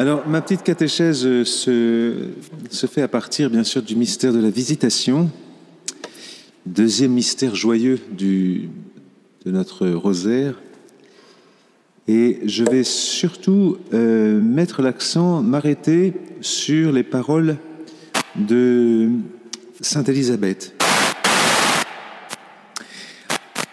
Alors, 0.00 0.26
ma 0.26 0.40
petite 0.40 0.62
catéchèse 0.62 1.24
se, 1.42 2.30
se, 2.70 2.86
fait 2.86 3.02
à 3.02 3.08
partir, 3.08 3.50
bien 3.50 3.64
sûr, 3.64 3.82
du 3.82 3.96
mystère 3.96 4.32
de 4.32 4.40
la 4.40 4.48
visitation, 4.48 5.30
deuxième 6.64 7.12
mystère 7.12 7.54
joyeux 7.54 8.00
de 8.10 8.62
notre 9.44 9.86
rosaire. 9.88 10.54
Et 12.08 12.38
je 12.46 12.64
vais 12.64 12.82
surtout 12.82 13.76
euh, 13.92 14.40
mettre 14.40 14.80
l'accent, 14.80 15.42
m'arrêter 15.42 16.14
sur 16.40 16.92
les 16.92 17.02
paroles 17.02 17.58
de 18.36 19.10
Sainte 19.82 20.08
Élisabeth. 20.08 20.79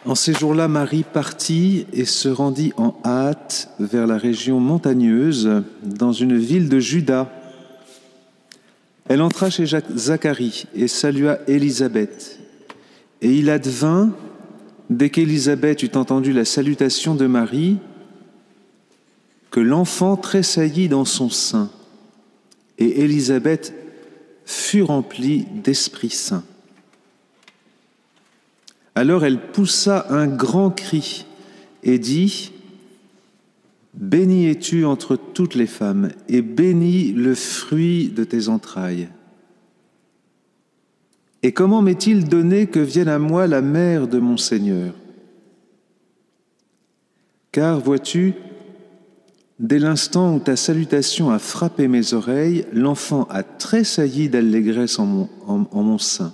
En 0.08 0.16
ces 0.16 0.34
jours-là, 0.34 0.70
Marie 0.70 1.04
partit 1.04 1.86
et 1.92 2.06
se 2.06 2.30
rendit 2.30 2.72
en 2.78 2.96
hâte 3.04 3.70
vers 3.78 4.08
la 4.08 4.18
région 4.18 4.62
montagneuse, 4.62 5.64
dans 5.84 6.14
une 6.14 6.38
ville 6.38 6.70
de 6.70 6.80
Juda. 6.80 7.30
Elle 9.10 9.22
entra 9.22 9.50
chez 9.50 9.66
Zacharie 9.66 10.64
et 10.74 10.88
salua 10.88 11.40
Élisabeth. 11.48 12.40
Et 13.22 13.34
il 13.34 13.50
advint, 13.50 14.12
dès 14.90 15.10
qu'Élisabeth 15.10 15.84
eut 15.84 15.98
entendu 15.98 16.32
la 16.32 16.46
salutation 16.46 17.14
de 17.14 17.26
Marie, 17.26 17.78
que 19.52 19.60
l'enfant 19.60 20.16
tressaillit 20.16 20.88
dans 20.88 21.06
son 21.06 21.30
sein. 21.30 21.70
Et 22.78 23.02
Élisabeth 23.02 23.74
fut 24.46 24.84
remplie 24.84 25.48
d'Esprit 25.64 26.12
Saint. 26.12 26.46
Alors 28.98 29.26
elle 29.26 29.40
poussa 29.40 30.08
un 30.10 30.26
grand 30.26 30.72
cri 30.72 31.28
et 31.84 32.00
dit, 32.00 32.52
Béni 33.94 34.48
es-tu 34.48 34.86
entre 34.86 35.16
toutes 35.16 35.54
les 35.54 35.68
femmes, 35.68 36.10
et 36.28 36.42
béni 36.42 37.12
le 37.12 37.36
fruit 37.36 38.10
de 38.10 38.24
tes 38.24 38.50
entrailles. 38.50 39.10
Et 41.44 41.52
comment 41.52 41.84
m'est-il 41.84 42.28
donné 42.28 42.66
que 42.66 42.80
vienne 42.80 43.08
à 43.08 43.20
moi 43.20 43.46
la 43.46 43.62
mère 43.62 44.08
de 44.08 44.18
mon 44.18 44.36
Seigneur? 44.36 44.96
Car, 47.52 47.80
vois-tu, 47.80 48.34
dès 49.60 49.78
l'instant 49.78 50.34
où 50.34 50.40
ta 50.40 50.56
salutation 50.56 51.30
a 51.30 51.38
frappé 51.38 51.88
mes 51.88 52.16
oreilles, 52.16 52.66
l'enfant 52.74 53.28
a 53.30 53.44
tressailli 53.44 54.28
d'allégresse 54.28 54.98
en 54.98 55.30
mon 55.46 55.98
sein. 56.00 56.34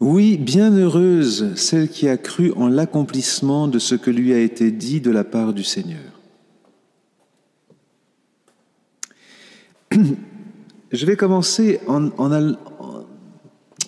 Oui, 0.00 0.36
bienheureuse 0.36 1.56
celle 1.56 1.88
qui 1.88 2.08
a 2.08 2.16
cru 2.16 2.52
en 2.52 2.68
l'accomplissement 2.68 3.66
de 3.66 3.80
ce 3.80 3.96
que 3.96 4.12
lui 4.12 4.32
a 4.32 4.38
été 4.38 4.70
dit 4.70 5.00
de 5.00 5.10
la 5.10 5.24
part 5.24 5.52
du 5.52 5.64
Seigneur. 5.64 5.98
Je 10.92 11.04
vais 11.04 11.16
commencer 11.16 11.80
en, 11.88 12.00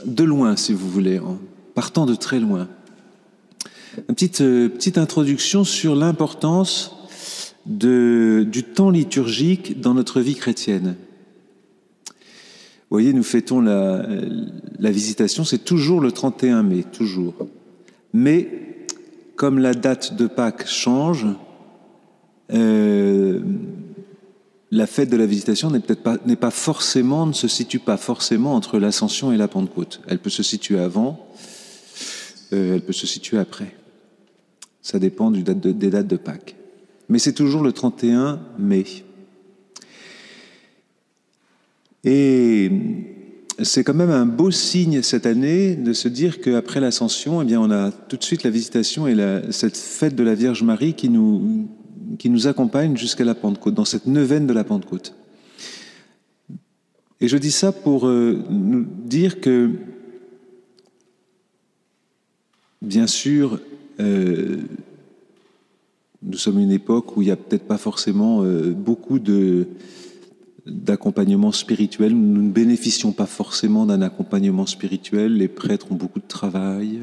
de 0.04 0.24
loin, 0.24 0.56
si 0.56 0.72
vous 0.72 0.90
voulez, 0.90 1.20
en 1.20 1.38
partant 1.76 2.06
de 2.06 2.16
très 2.16 2.40
loin. 2.40 2.68
Une 4.08 4.14
petite, 4.16 4.40
euh, 4.40 4.68
petite 4.68 4.98
introduction 4.98 5.62
sur 5.62 5.94
l'importance 5.94 6.96
du 7.66 8.64
temps 8.74 8.90
liturgique 8.90 9.80
dans 9.80 9.94
notre 9.94 10.20
vie 10.20 10.34
chrétienne. 10.34 10.96
Vous 12.90 12.96
voyez, 12.96 13.12
nous 13.12 13.22
fêtons 13.22 13.60
la, 13.60 14.04
la 14.80 14.90
visitation, 14.90 15.44
c'est 15.44 15.64
toujours 15.64 16.00
le 16.00 16.10
31 16.10 16.64
mai, 16.64 16.82
toujours. 16.82 17.34
Mais 18.12 18.48
comme 19.36 19.60
la 19.60 19.74
date 19.74 20.16
de 20.16 20.26
Pâques 20.26 20.66
change, 20.66 21.26
euh, 22.52 23.40
la 24.72 24.86
fête 24.86 25.08
de 25.08 25.16
la 25.16 25.26
visitation 25.26 25.70
n'est 25.70 25.80
peut-être 25.80 26.02
pas, 26.02 26.18
n'est 26.26 26.36
pas 26.36 26.50
forcément, 26.50 27.26
ne 27.26 27.32
se 27.32 27.48
situe 27.48 27.78
pas 27.78 27.96
forcément 27.96 28.54
entre 28.54 28.78
l'Ascension 28.78 29.32
et 29.32 29.36
la 29.36 29.48
Pentecôte. 29.48 30.00
Elle 30.08 30.18
peut 30.18 30.28
se 30.28 30.42
situer 30.42 30.78
avant, 30.78 31.28
euh, 32.52 32.74
elle 32.74 32.82
peut 32.82 32.92
se 32.92 33.06
situer 33.06 33.38
après. 33.38 33.74
Ça 34.82 34.98
dépend 34.98 35.30
du 35.30 35.42
date 35.42 35.60
de, 35.60 35.72
des 35.72 35.90
dates 35.90 36.08
de 36.08 36.16
Pâques. 36.16 36.56
Mais 37.08 37.18
c'est 37.18 37.32
toujours 37.34 37.62
le 37.62 37.72
31 37.72 38.40
mai. 38.58 38.84
Et 42.04 42.70
c'est 43.62 43.84
quand 43.84 43.94
même 43.94 44.10
un 44.10 44.26
beau 44.26 44.50
signe 44.50 45.02
cette 45.02 45.26
année 45.26 45.76
de 45.76 45.92
se 45.92 46.08
dire 46.08 46.40
qu'après 46.40 46.80
l'ascension, 46.80 47.42
eh 47.42 47.44
bien, 47.44 47.60
on 47.60 47.70
a 47.70 47.90
tout 47.90 48.16
de 48.16 48.24
suite 48.24 48.42
la 48.42 48.50
visitation 48.50 49.06
et 49.06 49.16
cette 49.50 49.76
fête 49.76 50.14
de 50.14 50.22
la 50.22 50.34
Vierge 50.34 50.62
Marie 50.62 50.94
qui 50.94 51.08
nous, 51.08 51.68
qui 52.18 52.30
nous 52.30 52.46
accompagne 52.46 52.96
jusqu'à 52.96 53.24
la 53.24 53.34
Pentecôte, 53.34 53.74
dans 53.74 53.84
cette 53.84 54.06
neuvaine 54.06 54.46
de 54.46 54.52
la 54.52 54.64
Pentecôte. 54.64 55.14
Et 57.20 57.28
je 57.28 57.36
dis 57.36 57.50
ça 57.50 57.70
pour 57.70 58.06
euh, 58.06 58.42
nous 58.48 58.86
dire 59.04 59.40
que, 59.40 59.70
bien 62.80 63.06
sûr, 63.06 63.60
euh, 64.00 64.56
nous 66.22 66.38
sommes 66.38 66.58
une 66.58 66.72
époque 66.72 67.16
où 67.16 67.22
il 67.22 67.26
n'y 67.26 67.30
a 67.30 67.36
peut-être 67.36 67.66
pas 67.66 67.76
forcément 67.76 68.42
euh, 68.42 68.72
beaucoup 68.72 69.18
de 69.18 69.68
d'accompagnement 70.70 71.52
spirituel. 71.52 72.14
Nous 72.14 72.42
ne 72.42 72.50
bénéficions 72.50 73.12
pas 73.12 73.26
forcément 73.26 73.86
d'un 73.86 74.02
accompagnement 74.02 74.66
spirituel. 74.66 75.36
Les 75.36 75.48
prêtres 75.48 75.92
ont 75.92 75.96
beaucoup 75.96 76.20
de 76.20 76.28
travail. 76.28 77.00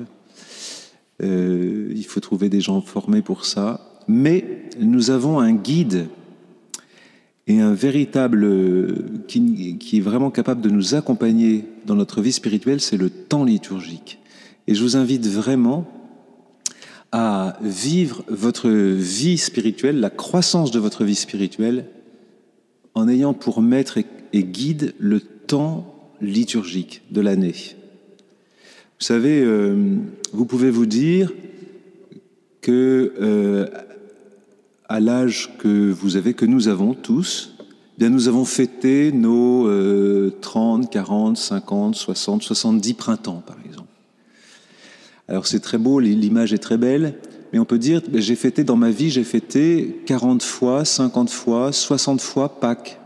Euh, 1.21 1.91
il 1.95 2.05
faut 2.05 2.19
trouver 2.19 2.49
des 2.49 2.61
gens 2.61 2.81
formés 2.81 3.21
pour 3.21 3.45
ça. 3.45 4.03
Mais 4.07 4.63
nous 4.79 5.11
avons 5.11 5.39
un 5.39 5.53
guide 5.53 6.07
et 7.47 7.61
un 7.61 7.73
véritable 7.73 9.25
qui, 9.27 9.77
qui 9.77 9.97
est 9.97 10.01
vraiment 10.01 10.31
capable 10.31 10.61
de 10.61 10.69
nous 10.69 10.95
accompagner 10.95 11.65
dans 11.85 11.95
notre 11.95 12.21
vie 12.21 12.33
spirituelle, 12.33 12.81
c'est 12.81 12.97
le 12.97 13.09
temps 13.09 13.45
liturgique. 13.45 14.19
Et 14.67 14.75
je 14.75 14.83
vous 14.83 14.97
invite 14.97 15.25
vraiment 15.27 15.85
à 17.11 17.57
vivre 17.61 18.23
votre 18.27 18.69
vie 18.69 19.37
spirituelle, 19.37 19.99
la 19.99 20.09
croissance 20.09 20.71
de 20.71 20.79
votre 20.79 21.05
vie 21.05 21.15
spirituelle 21.15 21.85
en 22.97 23.07
ayant 23.07 23.35
pour 23.35 23.61
maître 23.61 23.99
et 24.33 24.43
guide 24.43 24.95
le 24.97 25.19
temps 25.19 26.11
liturgique 26.19 27.03
de 27.11 27.21
l'année. 27.21 27.53
Vous 28.99 29.05
savez, 29.05 29.39
euh, 29.43 29.97
vous 30.33 30.45
pouvez 30.45 30.71
vous 30.71 30.87
dire 30.87 31.31
que 32.59 33.13
euh, 33.21 33.67
à 34.89 34.99
l'âge 34.99 35.51
que 35.59 35.91
vous 35.91 36.17
avez, 36.17 36.33
que 36.33 36.47
nous 36.47 36.69
avons 36.69 36.95
tous, 36.95 37.53
eh 37.59 37.99
bien 37.99 38.09
nous 38.09 38.27
avons 38.27 38.45
fêté 38.45 39.11
nos 39.11 39.69
30, 40.41 40.91
40, 40.91 41.37
50, 41.37 41.93
60, 41.95 42.41
70 42.41 42.93
printemps, 42.95 43.43
par 43.45 43.57
exemple. 43.63 43.89
Alors 45.27 45.45
c'est 45.45 45.59
très 45.59 45.77
beau, 45.77 45.99
l'image 45.99 46.51
est 46.51 46.57
très 46.57 46.77
belle, 46.77 47.19
mais 47.51 47.59
on 47.59 47.65
peut 47.65 47.77
dire, 47.77 48.01
j'ai 48.13 48.35
fêté 48.35 48.63
dans 48.63 48.75
ma 48.75 48.89
vie, 48.89 49.09
j'ai 49.09 49.23
fêté 49.23 50.01
40 50.05 50.43
fois, 50.43 50.85
50 50.85 51.29
fois, 51.29 51.71
60 51.71 52.21
fois 52.21 52.59
Pâques. 52.59 52.99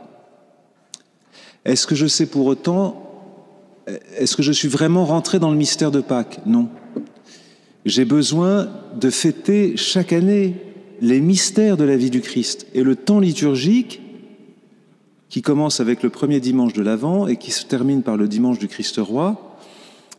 Est-ce 1.66 1.86
que 1.86 1.96
je 1.96 2.08
sais 2.08 2.26
pour 2.26 2.48
autant, 2.48 3.12
est-ce 4.18 4.36
que 4.36 4.44
je 4.44 4.52
suis 4.52 4.68
vraiment 4.68 5.06
rentré 5.06 5.40
dans 5.40 5.52
le 5.52 5.58
mystère 5.58 5.92
de 5.92 6.02
Pâques? 6.02 6.40
Non. 6.46 6.70
J'ai 7.86 8.06
besoin 8.06 8.70
de 9.00 9.10
fêter 9.10 9.78
chaque 9.78 10.14
année 10.14 10.56
les 11.02 11.20
mystères 11.20 11.78
de 11.78 11.84
la 11.84 11.98
vie 11.98 12.10
du 12.10 12.22
Christ. 12.22 12.68
Et 12.74 12.84
le 12.84 12.96
temps 12.96 13.20
liturgique, 13.20 14.02
qui 15.30 15.42
commence 15.42 15.80
avec 15.80 16.04
le 16.04 16.10
premier 16.10 16.40
dimanche 16.42 16.74
de 16.74 16.82
l'Avent 16.82 17.26
et 17.26 17.38
qui 17.38 17.52
se 17.52 17.66
termine 17.66 18.04
par 18.04 18.18
le 18.18 18.28
dimanche 18.28 18.60
du 18.60 18.68
Christ 18.68 18.98
roi, 18.98 19.58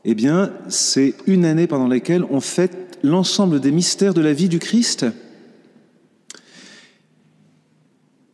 eh 0.04 0.14
bien, 0.14 0.52
c'est 0.68 1.14
une 1.26 1.44
année 1.44 1.66
pendant 1.66 1.86
laquelle 1.86 2.24
on 2.30 2.40
fête 2.40 2.91
l'ensemble 3.02 3.60
des 3.60 3.72
mystères 3.72 4.14
de 4.14 4.20
la 4.20 4.32
vie 4.32 4.48
du 4.48 4.58
Christ 4.58 5.06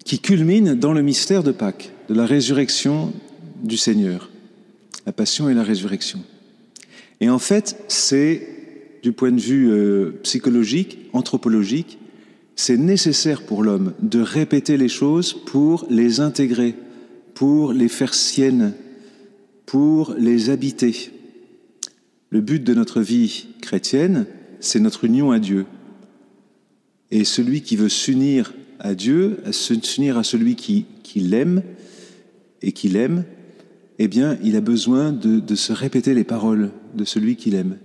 qui 0.05 0.21
culmine 0.21 0.75
dans 0.75 0.93
le 0.93 1.03
mystère 1.03 1.43
de 1.43 1.53
Pâques, 1.53 1.93
de 2.09 2.15
la 2.15 2.25
résurrection 2.25 3.12
du 3.62 3.76
Seigneur, 3.76 4.31
la 5.05 5.12
passion 5.12 5.49
et 5.50 5.55
la 5.55 5.62
résurrection. 5.62 6.20
Et 7.20 7.29
en 7.29 7.38
fait, 7.38 7.76
c'est, 7.88 8.49
du 9.03 9.12
point 9.12 9.32
de 9.32 9.41
vue 9.41 9.70
euh, 9.70 10.19
psychologique, 10.23 10.99
anthropologique, 11.12 11.99
c'est 12.56 12.76
nécessaire 12.76 13.43
pour 13.43 13.62
l'homme 13.62 13.93
de 14.00 14.21
répéter 14.21 14.76
les 14.76 14.88
choses 14.88 15.32
pour 15.32 15.87
les 15.91 16.21
intégrer, 16.21 16.75
pour 17.35 17.73
les 17.73 17.88
faire 17.88 18.14
siennes, 18.14 18.73
pour 19.67 20.14
les 20.19 20.50
habiter. 20.50 21.11
Le 22.31 22.41
but 22.41 22.64
de 22.64 22.75
notre 22.75 23.00
vie 23.00 23.49
chrétienne, 23.61 24.26
c'est 24.60 24.81
notre 24.81 25.05
union 25.05 25.31
à 25.31 25.38
Dieu. 25.38 25.66
Et 27.10 27.25
celui 27.25 27.62
qui 27.62 27.76
veut 27.76 27.88
s'unir 27.88 28.52
à 28.78 28.94
Dieu, 28.94 29.38
s'unir 29.50 30.19
à 30.19 30.22
celui 30.22 30.55
qui, 30.55 30.87
qui 31.02 31.20
l'aime 31.20 31.62
et 32.62 32.72
qui 32.72 32.88
l'aime, 32.88 33.25
eh 33.99 34.08
bien, 34.08 34.38
il 34.43 34.56
a 34.56 34.60
besoin 34.60 35.12
de, 35.12 35.40
de, 35.40 35.55
se 35.55 35.72
répéter 35.72 36.14
les 36.14 36.25
paroles 36.25 36.70
de 36.94 37.05
celui 37.05 37.37
qui 37.37 37.50
l'aime. 37.50 37.78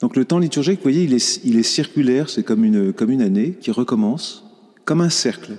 Donc 0.00 0.16
le 0.16 0.24
temps 0.24 0.38
liturgique, 0.38 0.78
vous 0.78 0.84
voyez, 0.84 1.04
il 1.04 1.14
est, 1.14 1.40
il 1.44 1.56
est 1.56 1.64
circulaire, 1.64 2.28
c'est 2.28 2.42
comme 2.42 2.64
une, 2.64 2.92
comme 2.92 3.10
une 3.10 3.22
année 3.22 3.54
qui 3.60 3.70
recommence, 3.70 4.44
comme 4.84 5.00
un 5.00 5.10
cercle. 5.10 5.56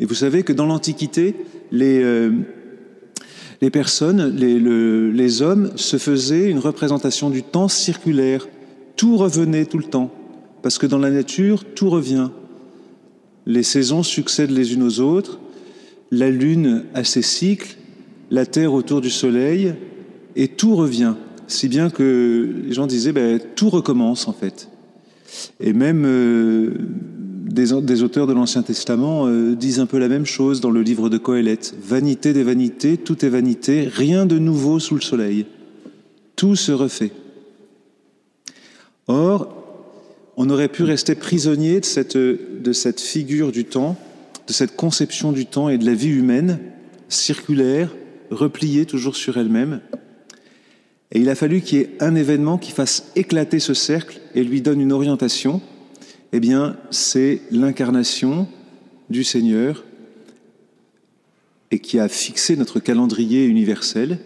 Et 0.00 0.06
vous 0.06 0.14
savez 0.14 0.42
que 0.42 0.52
dans 0.52 0.66
l'Antiquité, 0.66 1.34
les, 1.72 2.02
euh, 2.02 2.30
les 3.60 3.70
personnes, 3.70 4.34
les, 4.36 4.58
les 4.58 5.42
hommes 5.42 5.72
se 5.76 5.96
faisaient 5.96 6.48
une 6.48 6.58
représentation 6.60 7.30
du 7.30 7.42
temps 7.42 7.68
circulaire. 7.68 8.46
Tout 8.98 9.16
revenait 9.16 9.64
tout 9.64 9.78
le 9.78 9.84
temps. 9.84 10.10
Parce 10.60 10.76
que 10.76 10.86
dans 10.86 10.98
la 10.98 11.10
nature, 11.10 11.64
tout 11.64 11.88
revient. 11.88 12.30
Les 13.46 13.62
saisons 13.62 14.02
succèdent 14.02 14.50
les 14.50 14.74
unes 14.74 14.82
aux 14.82 15.00
autres, 15.00 15.38
la 16.10 16.30
lune 16.30 16.84
a 16.94 17.04
ses 17.04 17.22
cycles, 17.22 17.78
la 18.30 18.44
terre 18.44 18.74
autour 18.74 19.00
du 19.00 19.08
soleil, 19.08 19.72
et 20.36 20.48
tout 20.48 20.74
revient. 20.74 21.14
Si 21.46 21.68
bien 21.68 21.90
que 21.90 22.54
les 22.66 22.72
gens 22.72 22.86
disaient, 22.86 23.12
ben, 23.12 23.40
tout 23.54 23.70
recommence 23.70 24.26
en 24.26 24.32
fait. 24.32 24.68
Et 25.60 25.72
même 25.72 26.04
euh, 26.04 26.74
des, 27.46 28.02
auteurs 28.02 28.26
de 28.26 28.32
l'Ancien 28.32 28.62
Testament 28.62 29.26
euh, 29.26 29.54
disent 29.54 29.78
un 29.80 29.86
peu 29.86 29.98
la 29.98 30.08
même 30.08 30.26
chose 30.26 30.60
dans 30.60 30.70
le 30.70 30.82
livre 30.82 31.08
de 31.08 31.18
Coëlette. 31.18 31.74
Vanité 31.82 32.32
des 32.32 32.42
vanités, 32.42 32.96
tout 32.96 33.24
est 33.24 33.28
vanité, 33.28 33.88
rien 33.90 34.26
de 34.26 34.38
nouveau 34.38 34.80
sous 34.80 34.96
le 34.96 35.00
soleil. 35.00 35.46
Tout 36.34 36.56
se 36.56 36.72
refait. 36.72 37.12
Or, 39.08 39.54
on 40.36 40.50
aurait 40.50 40.68
pu 40.68 40.84
rester 40.84 41.14
prisonnier 41.14 41.80
de 41.80 41.84
cette, 41.84 42.16
de 42.16 42.72
cette 42.72 43.00
figure 43.00 43.50
du 43.50 43.64
temps, 43.64 43.96
de 44.46 44.52
cette 44.52 44.76
conception 44.76 45.32
du 45.32 45.46
temps 45.46 45.68
et 45.68 45.78
de 45.78 45.86
la 45.86 45.94
vie 45.94 46.10
humaine, 46.10 46.60
circulaire, 47.08 47.94
repliée 48.30 48.86
toujours 48.86 49.16
sur 49.16 49.38
elle-même. 49.38 49.80
Et 51.10 51.20
il 51.20 51.30
a 51.30 51.34
fallu 51.34 51.62
qu'il 51.62 51.78
y 51.78 51.80
ait 51.80 51.96
un 52.00 52.14
événement 52.14 52.58
qui 52.58 52.70
fasse 52.70 53.10
éclater 53.16 53.60
ce 53.60 53.72
cercle 53.72 54.20
et 54.34 54.44
lui 54.44 54.60
donne 54.60 54.80
une 54.80 54.92
orientation. 54.92 55.62
Eh 56.32 56.40
bien, 56.40 56.76
c'est 56.90 57.40
l'incarnation 57.50 58.46
du 59.08 59.24
Seigneur 59.24 59.84
et 61.70 61.78
qui 61.78 61.98
a 61.98 62.08
fixé 62.08 62.56
notre 62.56 62.78
calendrier 62.78 63.46
universel. 63.46 64.18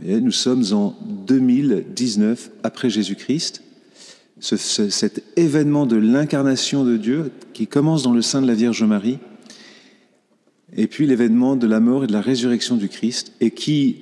nous 0.00 0.32
sommes 0.32 0.64
en 0.72 0.96
2019 1.26 2.50
après 2.62 2.88
Jésus-Christ 2.88 3.62
cet 4.40 5.22
événement 5.36 5.86
de 5.86 5.96
l'incarnation 5.96 6.84
de 6.84 6.96
Dieu 6.96 7.30
qui 7.52 7.66
commence 7.66 8.02
dans 8.02 8.12
le 8.12 8.22
sein 8.22 8.42
de 8.42 8.46
la 8.46 8.54
Vierge 8.54 8.82
Marie, 8.82 9.18
et 10.76 10.86
puis 10.86 11.06
l'événement 11.06 11.56
de 11.56 11.66
la 11.66 11.80
mort 11.80 12.04
et 12.04 12.06
de 12.06 12.12
la 12.12 12.20
résurrection 12.20 12.76
du 12.76 12.88
Christ, 12.88 13.32
et 13.40 13.52
qui 13.52 13.98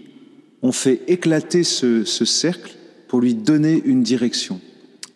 ont 0.62 0.73
fait 0.73 1.02
éclater 1.06 1.64
ce, 1.64 2.05
ce 2.05 2.25
cercle 2.25 2.76
pour 3.08 3.20
lui 3.20 3.34
donner 3.34 3.82
une 3.84 4.02
direction. 4.02 4.61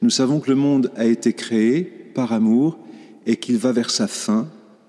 Nous 0.02 0.10
savons 0.10 0.40
que 0.40 0.50
le 0.50 0.56
monde 0.56 0.92
a 0.96 1.06
été 1.06 1.32
créé 1.32 1.82
par 2.14 2.32
amour 2.32 2.78
et 3.24 3.36
qu'il 3.36 3.56
va 3.56 3.72
vers 3.72 3.90
sa 3.90 4.06
fin, 4.06 4.48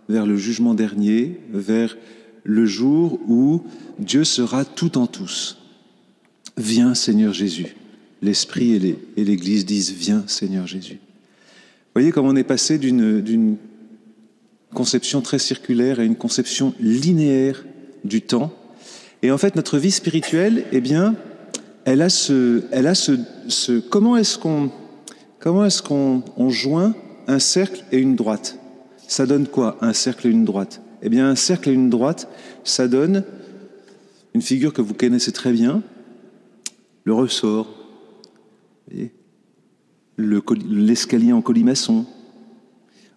vers 0.10 0.26
le 0.26 0.36
jugement 0.36 0.74
dernier, 0.74 1.40
vers 1.52 1.98
le 2.44 2.66
jour 2.66 3.20
où 3.28 3.64
Dieu 4.00 4.24
sera 4.24 4.66
tout 4.66 4.98
en 4.98 5.08
tous. 5.08 5.58
Viens 6.58 6.96
Seigneur 6.96 7.34
Jésus 7.34 7.76
l'Esprit 8.22 8.98
et 9.18 9.24
l'Église 9.24 9.66
disent 9.66 9.92
Viens, 9.92 10.24
Seigneur 10.28 10.68
Jésus. 10.68 11.00
Vous 11.00 12.02
voyez 12.02 12.12
comment 12.12 12.30
on 12.30 12.36
est 12.36 12.44
passé 12.44 12.78
d'une 12.78 13.58
conception 14.74 15.22
très 15.22 15.40
circulaire 15.40 16.00
à 16.00 16.04
une 16.04 16.16
conception 16.16 16.74
linéaire 16.80 17.64
du 18.04 18.22
temps. 18.22 18.54
Et 19.24 19.32
en 19.32 19.38
fait, 19.38 19.56
notre 19.56 19.78
vie 19.78 19.92
spirituelle, 19.92 20.66
eh 20.72 20.82
bien, 20.82 21.16
elle 21.86 22.02
a 22.02 22.10
ce, 22.10 22.64
elle 22.72 22.88
a 22.88 22.96
ce, 22.96 23.14
ce 23.48 23.80
comment 23.80 24.18
est-ce 24.18 24.38
qu'on, 24.38 24.72
est-ce 25.40 26.50
joint 26.50 26.94
un 27.28 27.40
cercle 27.40 27.84
et 27.92 27.98
une 27.98 28.16
droite? 28.16 28.60
Ça 29.08 29.26
donne 29.26 29.48
quoi 29.48 29.78
un 29.82 29.94
cercle 29.94 30.28
et 30.28 30.30
une 30.30 30.46
droite? 30.46 30.82
Eh 31.02 31.10
bien, 31.10 31.30
un 31.30 31.36
cercle 31.36 31.70
et 31.70 31.74
une 31.74 31.90
droite, 31.90 32.28
ça 32.64 32.88
donne 32.88 33.24
une 34.34 34.42
figure 34.42 34.74
que 34.74 34.82
vous 34.82 34.94
connaissez 34.94 35.32
très 35.32 35.52
bien, 35.52 35.82
le 37.06 37.14
ressort, 37.14 37.77
l'escalier 40.18 41.34
en 41.34 41.42
colimaçon. 41.42 42.06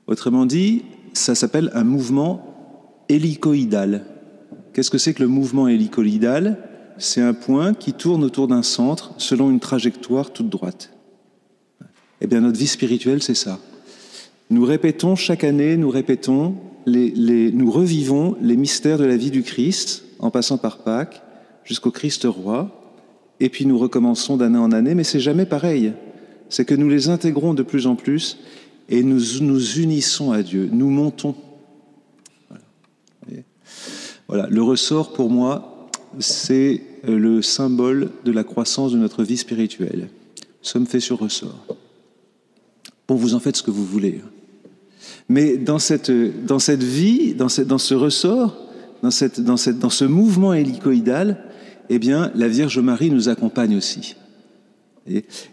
Autrement 0.07 0.47
dit, 0.47 0.83
ça 1.13 1.35
s'appelle 1.35 1.71
un 1.75 1.85
mouvement 1.85 3.05
hélicoïdal. 3.09 4.07
Qu'est-ce 4.73 4.91
que 4.91 4.99
c'est 4.99 5.15
que 5.15 5.23
le 5.23 5.29
mouvement 5.29 5.69
hélicoïdal? 5.69 6.59
C'est 6.99 7.23
un 7.23 7.35
point 7.35 7.75
qui 7.75 7.93
tourne 7.93 8.23
autour 8.25 8.47
d'un 8.47 8.63
centre 8.63 9.15
selon 9.19 9.51
une 9.51 9.61
trajectoire 9.61 10.33
toute 10.33 10.49
droite. 10.49 10.93
Eh 12.21 12.27
bien, 12.27 12.41
notre 12.41 12.59
vie 12.59 12.67
spirituelle, 12.67 13.23
c'est 13.23 13.35
ça. 13.35 13.59
Nous 14.51 14.65
répétons 14.65 15.17
chaque 15.17 15.45
année, 15.45 15.77
nous 15.77 15.89
répétons, 15.89 16.57
nous 16.87 17.71
revivons 17.71 18.37
les 18.43 18.57
mystères 18.57 18.99
de 18.99 19.05
la 19.05 19.17
vie 19.17 19.31
du 19.31 19.43
Christ, 19.43 20.05
en 20.19 20.31
passant 20.31 20.59
par 20.59 20.79
Pâques, 20.79 21.23
jusqu'au 21.65 21.91
Christ 21.91 22.25
roi, 22.25 22.80
et 23.41 23.49
puis 23.49 23.67
nous 23.67 23.79
recommençons 23.79 24.37
d'année 24.37 24.59
en 24.59 24.73
année, 24.73 24.95
mais 24.95 25.05
c'est 25.05 25.21
jamais 25.21 25.47
pareil. 25.47 25.93
C'est 26.49 26.65
que 26.65 26.75
nous 26.75 26.89
les 26.89 27.09
intégrons 27.09 27.55
de 27.55 27.63
plus 27.63 27.87
en 27.87 27.97
plus 27.97 28.39
et 28.89 29.03
nous 29.03 29.21
nous 29.41 29.79
unissons 29.79 30.33
à 30.33 30.43
Dieu, 30.43 30.69
nous 30.73 30.91
montons. 30.91 31.35
Voilà, 34.29 34.47
le 34.49 34.63
ressort 34.63 35.13
pour 35.13 35.31
moi, 35.31 35.89
c'est 36.19 36.83
le 37.05 37.43
symbole 37.43 38.11
de 38.25 38.31
la 38.31 38.45
croissance 38.45 38.93
de 38.93 38.99
notre 38.99 39.25
vie 39.25 39.37
spirituelle. 39.37 40.09
Nous 40.39 40.69
sommes 40.69 40.87
faits 40.87 41.01
sur 41.01 41.19
ressort. 41.19 41.67
Bon, 43.09 43.17
vous 43.17 43.35
en 43.35 43.41
faites 43.41 43.57
ce 43.57 43.63
que 43.63 43.71
vous 43.71 43.85
voulez. 43.85 44.21
Mais 45.29 45.57
dans 45.57 45.79
cette, 45.79 46.11
dans 46.11 46.59
cette 46.59 46.83
vie, 46.83 47.35
dans, 47.35 47.49
cette, 47.49 47.67
dans 47.67 47.79
ce 47.79 47.95
ressort, 47.95 48.57
dans, 49.03 49.11
cette, 49.11 49.41
dans, 49.41 49.57
cette, 49.57 49.79
dans 49.79 49.91
ce 49.91 50.05
mouvement 50.05 50.53
hélicoïdal, 50.53 51.50
eh 51.93 51.99
bien, 51.99 52.31
la 52.37 52.47
Vierge 52.47 52.79
Marie 52.79 53.11
nous 53.11 53.29
accompagne 53.29 53.77
aussi. 53.77 54.15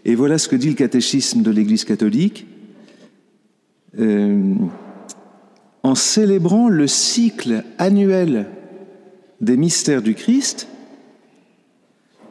Et, 0.04 0.14
voilà 0.14 0.38
ce 0.38 0.48
que 0.48 0.54
dit 0.54 0.68
le 0.68 0.76
catéchisme 0.76 1.42
de 1.42 1.50
l'Église 1.50 1.84
catholique. 1.84 2.46
Euh, 3.98 4.54
en 5.82 5.94
célébrant 5.96 6.68
le 6.68 6.86
cycle 6.86 7.64
annuel 7.78 8.46
des 9.40 9.56
mystères 9.56 10.00
du 10.00 10.14
Christ, 10.14 10.68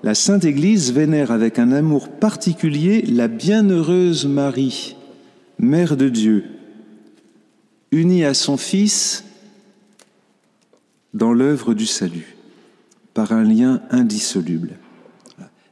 la 0.04 0.16
Sainte 0.16 0.46
Église 0.46 0.94
vénère 0.94 1.32
avec 1.32 1.60
un 1.60 1.74
amour 1.74 2.08
particulier 2.08 3.02
la 3.02 3.28
bienheureuse 3.28 4.26
Marie, 4.26 4.96
Mère 5.60 5.98
de 5.98 6.08
Dieu, 6.08 6.46
unie 7.92 8.24
à 8.24 8.34
son 8.34 8.56
Fils 8.56 9.26
dans 11.14 11.34
l'œuvre 11.34 11.74
du 11.74 11.86
salut 11.86 12.37
par 13.18 13.32
un 13.32 13.44
lien 13.44 13.82
indissoluble. 13.90 14.78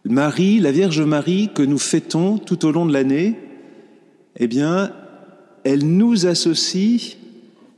Marie, 0.04 0.60
la 0.60 0.72
Vierge 0.72 1.02
Marie 1.02 1.52
que 1.54 1.62
nous 1.62 1.78
fêtons 1.78 2.40
tout 2.40 2.66
au 2.66 2.72
long 2.72 2.88
de 2.88 2.92
l'année, 2.92 3.36
eh 4.38 4.48
bien, 4.48 4.92
elle 5.64 5.86
nous 5.86 6.25
associe, 6.25 7.18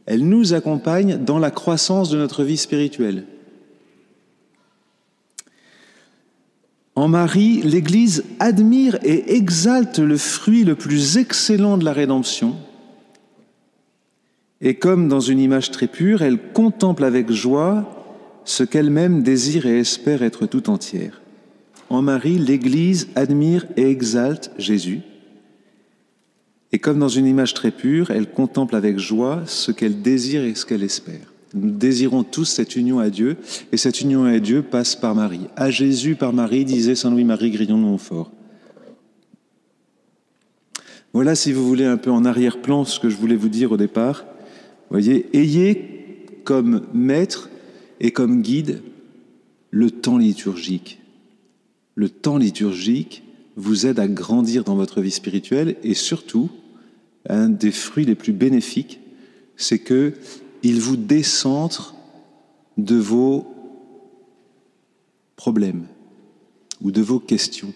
elle 0.05 0.25
nous 0.25 0.53
accompagne 0.53 1.17
dans 1.17 1.37
la 1.37 1.51
croissance 1.51 2.09
de 2.09 2.17
notre 2.17 2.45
vie 2.45 2.55
spirituelle. 2.55 3.25
En 6.95 7.09
Marie, 7.09 7.61
l'Église 7.61 8.23
admire 8.39 8.97
et 9.03 9.35
exalte 9.35 9.99
le 9.99 10.15
fruit 10.15 10.63
le 10.63 10.75
plus 10.75 11.17
excellent 11.17 11.77
de 11.77 11.83
la 11.83 11.91
rédemption. 11.91 12.55
Et 14.61 14.75
comme 14.75 15.09
dans 15.09 15.19
une 15.19 15.39
image 15.39 15.71
très 15.71 15.87
pure, 15.87 16.21
elle 16.21 16.53
contemple 16.53 17.03
avec 17.03 17.29
joie 17.29 17.96
ce 18.47 18.63
qu'elle-même 18.63 19.23
désire 19.23 19.65
et 19.65 19.77
espère 19.77 20.23
être 20.23 20.45
tout 20.45 20.69
entière. 20.69 21.21
En 21.89 22.01
Marie, 22.01 22.37
l'Église 22.37 23.09
admire 23.15 23.65
et 23.75 23.89
exalte 23.89 24.51
Jésus. 24.57 25.01
Et 26.71 26.79
comme 26.79 26.97
dans 26.97 27.09
une 27.09 27.25
image 27.25 27.53
très 27.53 27.71
pure, 27.71 28.09
elle 28.09 28.31
contemple 28.31 28.77
avec 28.77 28.99
joie 28.99 29.43
ce 29.45 29.73
qu'elle 29.73 30.01
désire 30.01 30.43
et 30.43 30.55
ce 30.55 30.65
qu'elle 30.65 30.83
espère. 30.83 31.33
Nous 31.53 31.71
désirons 31.71 32.23
tous 32.23 32.45
cette 32.45 32.77
union 32.77 32.99
à 32.99 33.09
Dieu, 33.09 33.35
et 33.73 33.77
cette 33.77 33.99
union 33.99 34.23
à 34.23 34.39
Dieu 34.39 34.61
passe 34.61 34.95
par 34.95 35.13
Marie. 35.13 35.47
À 35.57 35.69
Jésus 35.69 36.15
par 36.15 36.31
Marie, 36.31 36.63
disait 36.63 36.95
Saint 36.95 37.11
Louis-Marie 37.11 37.51
Grillon 37.51 37.77
de 37.77 37.83
Montfort. 37.83 38.31
Voilà, 41.11 41.35
si 41.35 41.51
vous 41.51 41.67
voulez, 41.67 41.85
un 41.85 41.97
peu 41.97 42.11
en 42.11 42.23
arrière-plan 42.23 42.85
ce 42.85 42.99
que 42.99 43.09
je 43.09 43.17
voulais 43.17 43.35
vous 43.35 43.49
dire 43.49 43.73
au 43.73 43.77
départ. 43.77 44.25
Voyez, 44.89 45.25
ayez 45.33 46.25
comme 46.45 46.83
maître 46.93 47.49
et 47.99 48.11
comme 48.11 48.41
guide 48.41 48.81
le 49.71 49.91
temps 49.91 50.17
liturgique. 50.17 50.99
Le 51.95 52.09
temps 52.09 52.37
liturgique 52.37 53.23
vous 53.55 53.87
aide 53.87 53.99
à 53.99 54.07
grandir 54.07 54.63
dans 54.63 54.75
votre 54.75 55.01
vie 55.01 55.11
spirituelle 55.11 55.77
et 55.83 55.93
surtout, 55.93 56.49
un 57.27 57.49
des 57.49 57.71
fruits 57.71 58.05
les 58.05 58.15
plus 58.15 58.33
bénéfiques, 58.33 58.99
c'est 59.55 59.79
que 59.79 60.13
il 60.63 60.79
vous 60.79 60.97
décentre 60.97 61.95
de 62.77 62.95
vos 62.95 63.47
problèmes 65.35 65.87
ou 66.81 66.91
de 66.91 67.01
vos 67.01 67.19
questions. 67.19 67.73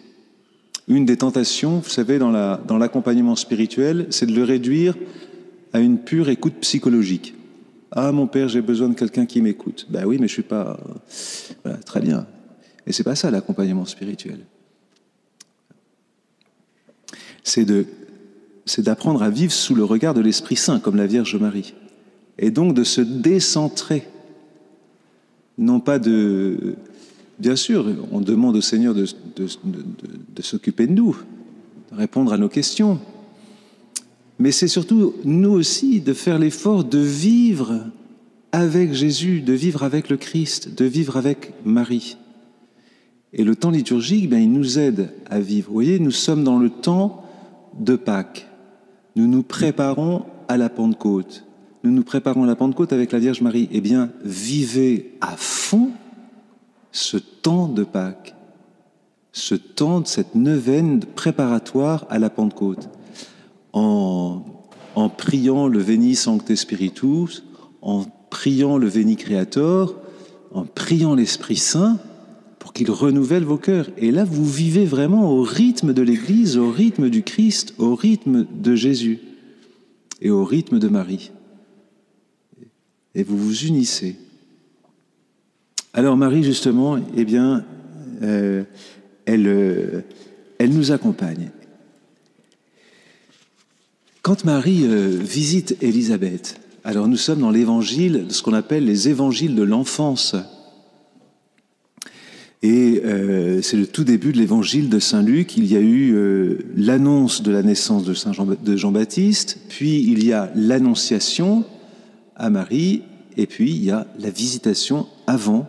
Une 0.88 1.06
des 1.06 1.18
tentations, 1.18 1.80
vous 1.80 1.90
savez, 1.90 2.20
dans 2.20 2.78
l'accompagnement 2.78 3.36
spirituel, 3.36 4.08
c'est 4.10 4.26
de 4.26 4.36
le 4.36 4.44
réduire 4.44 4.96
à 5.74 5.80
une 5.80 6.00
pure 6.00 6.30
écoute 6.30 6.56
psychologique. 6.62 7.34
Ah, 7.92 8.12
mon 8.14 8.26
père, 8.26 8.48
j'ai 8.48 8.62
besoin 8.62 8.88
de 8.88 8.94
quelqu'un 8.94 9.26
qui 9.26 9.42
m'écoute. 9.42 9.86
Ben 9.90 10.06
oui, 10.06 10.18
mais 10.20 10.28
je 10.28 10.34
suis 10.34 10.44
pas. 10.44 10.80
Voilà, 11.64 11.78
très 11.80 12.00
bien. 12.00 12.26
Et 12.88 12.94
c'est 12.94 13.04
pas 13.04 13.16
ça 13.16 13.30
l'accompagnement 13.30 13.86
spirituel. 13.86 14.40
C'est 17.44 17.66
de, 17.66 17.86
c'est 18.66 18.84
d'apprendre 18.84 19.22
à 19.24 19.30
vivre 19.30 19.52
sous 19.52 19.76
le 19.76 19.84
regard 19.84 20.14
de 20.14 20.22
l'Esprit 20.22 20.56
Saint, 20.56 20.80
comme 20.80 20.96
la 20.96 21.08
Vierge 21.08 21.36
Marie, 21.36 21.74
et 22.38 22.50
donc 22.50 22.74
de 22.74 22.84
se 22.84 23.02
décentrer, 23.02 24.08
non 25.58 25.80
pas 25.80 26.00
de. 26.00 26.76
Bien 27.40 27.56
sûr, 27.56 27.86
on 28.12 28.22
demande 28.22 28.56
au 28.56 28.62
Seigneur 28.62 28.94
de, 28.94 29.06
de, 29.36 29.46
de, 29.64 29.84
de 30.36 30.42
s'occuper 30.42 30.88
de 30.88 30.94
nous, 30.94 31.18
de 31.92 31.98
répondre 31.98 32.32
à 32.32 32.38
nos 32.38 32.50
questions, 32.50 33.00
mais 34.42 34.52
c'est 34.52 34.68
surtout 34.68 35.14
nous 35.24 35.52
aussi 35.52 36.02
de 36.02 36.14
faire 36.14 36.40
l'effort 36.40 36.84
de 36.84 36.98
vivre 36.98 37.86
avec 38.52 38.92
Jésus, 38.92 39.42
de 39.42 39.54
vivre 39.54 39.84
avec 39.84 40.10
le 40.10 40.18
Christ, 40.18 40.74
de 40.74 40.84
vivre 40.84 41.16
avec 41.16 41.54
Marie. 41.64 42.18
Et 43.34 43.44
le 43.44 43.56
temps 43.56 43.70
liturgique, 43.70 44.32
ben, 44.32 44.40
il 44.40 44.52
nous 44.52 44.80
aide 44.80 45.14
à 45.30 45.40
vivre. 45.40 45.68
Vous 45.68 45.76
voyez, 45.76 46.00
nous 46.00 46.10
sommes 46.10 46.44
dans 46.44 46.58
le 46.58 46.72
temps 46.72 47.24
de 47.78 47.96
Pâques. 47.96 48.48
Nous 49.16 49.28
nous 49.28 49.44
préparons 49.44 50.26
à 50.48 50.58
la 50.58 50.70
Pentecôte. 50.70 51.46
Nous 51.84 51.92
nous 51.92 52.04
préparons 52.04 52.44
à 52.44 52.48
la 52.48 52.56
Pentecôte 52.56 52.94
avec 52.94 53.12
la 53.12 53.20
Vierge 53.20 53.42
Marie. 53.42 53.70
Eh 53.72 53.80
bien, 53.80 54.10
vivez 54.26 55.14
à 55.22 55.36
fond 55.38 55.92
ce 56.92 57.18
temps 57.18 57.68
de 57.68 57.84
Pâques, 57.84 58.34
ce 59.34 59.54
temps 59.54 60.00
de 60.00 60.08
cette 60.08 60.34
neuvaine 60.34 61.00
préparatoire 61.00 62.08
à 62.10 62.18
la 62.18 62.32
Pentecôte 62.32 62.90
en, 63.74 64.44
priant 65.18 65.68
le 65.68 65.80
Veni 65.80 66.16
Sancte 66.16 66.56
Spiritus, 66.56 67.44
en 67.82 68.06
priant 68.30 68.78
le 68.78 68.88
Veni 68.88 69.16
Creator, 69.16 69.96
en 70.54 70.66
priant 70.66 71.16
l'Esprit 71.16 71.58
Saint 71.58 72.00
pour 72.60 72.74
qu'il 72.74 72.92
renouvelle 72.92 73.44
vos 73.44 73.58
cœurs. 73.58 73.90
Et 73.98 74.12
là, 74.12 74.24
vous 74.24 74.46
vivez 74.46 74.86
vraiment 74.86 75.32
au 75.32 75.42
rythme 75.42 75.94
de 75.94 76.02
l'Église, 76.02 76.58
au 76.58 76.70
rythme 76.70 77.10
du 77.10 77.24
Christ, 77.24 77.74
au 77.78 77.96
rythme 77.96 78.46
de 78.54 78.76
Jésus 78.76 79.20
et 80.22 80.30
au 80.30 80.46
rythme 80.46 80.80
de 80.80 80.88
Marie. 80.88 81.32
Et 83.16 83.24
vous 83.24 83.38
vous 83.38 83.66
unissez. 83.66 84.16
Alors 85.94 86.16
Marie, 86.16 86.44
justement, 86.44 86.98
eh 87.18 87.26
bien, 87.26 87.66
euh, 88.22 88.64
elle, 89.26 89.48
euh, 89.48 90.02
elle 90.60 90.74
nous 90.74 90.92
accompagne. 90.92 91.52
Quand 94.22 94.46
Marie 94.46 94.84
euh, 94.84 95.18
visite 95.20 95.78
Élisabeth, 95.82 96.62
alors 96.84 97.08
nous 97.08 97.18
sommes 97.18 97.40
dans 97.40 97.50
l'évangile, 97.50 98.28
ce 98.30 98.44
qu'on 98.44 98.54
appelle 98.54 98.86
les 98.86 99.10
évangiles 99.10 99.56
de 99.56 99.64
l'enfance. 99.64 100.36
Et 102.62 103.02
euh, 103.04 103.64
c'est 103.64 103.78
le 103.78 103.88
tout 103.88 104.04
début 104.04 104.32
de 104.32 104.38
l'évangile 104.38 104.90
de 104.90 105.00
Saint 105.00 105.24
Luc. 105.24 105.58
Il 105.58 105.66
y 105.66 105.76
a 105.76 105.80
eu 105.80 106.14
euh, 106.14 106.60
l'annonce 106.76 107.42
de 107.42 107.52
la 107.52 107.64
naissance 107.64 108.04
de 108.04 108.14
Saint 108.14 108.32
Jean, 108.32 108.46
de 108.46 108.78
Jean-Baptiste, 108.78 109.58
puis 109.70 110.04
il 110.04 110.24
y 110.24 110.34
a 110.34 110.52
l'annonciation 110.56 111.66
à 112.36 112.52
Marie, 112.52 113.02
et 113.38 113.48
puis 113.48 113.72
il 113.72 113.84
y 113.84 113.90
a 113.90 114.06
la 114.20 114.30
visitation 114.30 115.08
avant 115.26 115.68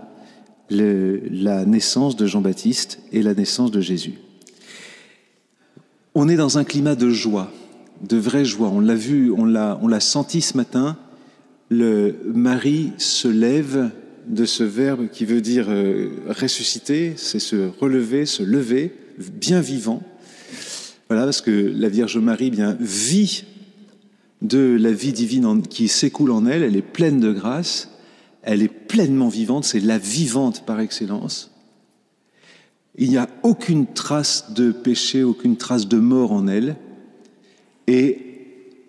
la 0.68 1.64
naissance 1.64 2.16
de 2.16 2.26
Jean-Baptiste 2.26 2.98
et 3.12 3.22
la 3.22 3.32
naissance 3.32 3.70
de 3.70 3.80
Jésus. 3.80 4.14
On 6.14 6.28
est 6.28 6.36
dans 6.36 6.58
un 6.58 6.64
climat 6.64 6.96
de 6.96 7.08
joie 7.08 7.50
de 8.02 8.16
vraie 8.16 8.44
joie. 8.44 8.68
On 8.68 8.80
l'a 8.80 8.94
vu, 8.94 9.30
on 9.30 9.44
l'a, 9.44 9.78
on 9.82 9.88
l'a 9.88 10.00
senti 10.00 10.40
ce 10.40 10.56
matin. 10.56 10.96
Le 11.68 12.16
Marie 12.26 12.92
se 12.98 13.28
lève 13.28 13.90
de 14.26 14.44
ce 14.44 14.62
verbe 14.62 15.08
qui 15.08 15.24
veut 15.24 15.40
dire 15.40 15.66
euh, 15.68 16.10
ressusciter, 16.28 17.14
c'est 17.16 17.38
se 17.38 17.68
relever, 17.80 18.26
se 18.26 18.42
lever, 18.42 18.94
bien 19.18 19.60
vivant. 19.60 20.02
Voilà, 21.08 21.24
parce 21.24 21.40
que 21.40 21.50
la 21.50 21.88
Vierge 21.88 22.18
Marie 22.18 22.50
bien 22.50 22.76
vit 22.80 23.44
de 24.42 24.76
la 24.78 24.92
vie 24.92 25.12
divine 25.12 25.62
qui 25.62 25.88
s'écoule 25.88 26.30
en 26.30 26.46
elle. 26.46 26.62
Elle 26.62 26.76
est 26.76 26.82
pleine 26.82 27.20
de 27.20 27.32
grâce. 27.32 27.90
Elle 28.42 28.62
est 28.62 28.68
pleinement 28.68 29.28
vivante. 29.28 29.64
C'est 29.64 29.80
la 29.80 29.98
vivante 29.98 30.64
par 30.66 30.80
excellence. 30.80 31.50
Il 32.96 33.08
n'y 33.08 33.16
a 33.16 33.28
aucune 33.42 33.86
trace 33.86 34.52
de 34.52 34.72
péché, 34.72 35.22
aucune 35.22 35.56
trace 35.56 35.88
de 35.88 35.98
mort 35.98 36.32
en 36.32 36.46
elle. 36.48 36.76
Et 37.86 38.18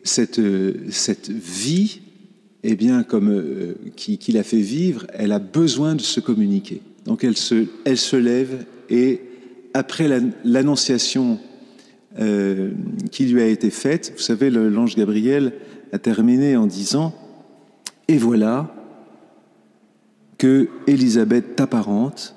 cette, 0.03 0.41
cette 0.89 1.29
vie, 1.29 2.01
eh 2.63 2.75
bien, 2.75 3.03
comme 3.03 3.29
euh, 3.29 3.75
qui, 3.95 4.31
l'a 4.31 4.43
fait 4.43 4.57
vivre, 4.57 5.05
elle 5.13 5.31
a 5.31 5.39
besoin 5.39 5.95
de 5.95 6.01
se 6.01 6.19
communiquer. 6.19 6.81
Donc 7.05 7.23
elle 7.23 7.37
se, 7.37 7.65
elle 7.83 7.97
se 7.97 8.15
lève 8.15 8.65
et 8.89 9.21
après 9.73 10.07
l'annonciation 10.45 11.39
euh, 12.19 12.71
qui 13.11 13.25
lui 13.25 13.41
a 13.41 13.47
été 13.47 13.69
faite, 13.69 14.13
vous 14.15 14.21
savez, 14.21 14.49
l'ange 14.49 14.95
Gabriel 14.95 15.53
a 15.91 15.99
terminé 15.99 16.55
en 16.55 16.67
disant 16.67 17.13
Et 18.07 18.17
voilà 18.17 18.73
que 20.37 20.69
Élisabeth, 20.87 21.55
ta 21.55 21.67
parente, 21.67 22.35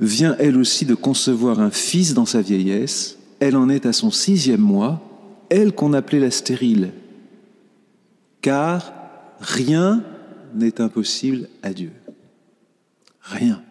vient 0.00 0.34
elle 0.38 0.56
aussi 0.56 0.86
de 0.86 0.94
concevoir 0.94 1.60
un 1.60 1.70
fils 1.70 2.14
dans 2.14 2.26
sa 2.26 2.42
vieillesse. 2.42 3.18
Elle 3.38 3.56
en 3.56 3.68
est 3.68 3.86
à 3.86 3.92
son 3.92 4.10
sixième 4.10 4.60
mois 4.60 5.05
elle 5.50 5.74
qu'on 5.74 5.92
appelait 5.92 6.20
la 6.20 6.30
stérile, 6.30 6.92
car 8.40 8.92
rien 9.40 10.04
n'est 10.54 10.80
impossible 10.80 11.48
à 11.62 11.72
Dieu. 11.72 11.92
Rien. 13.20 13.62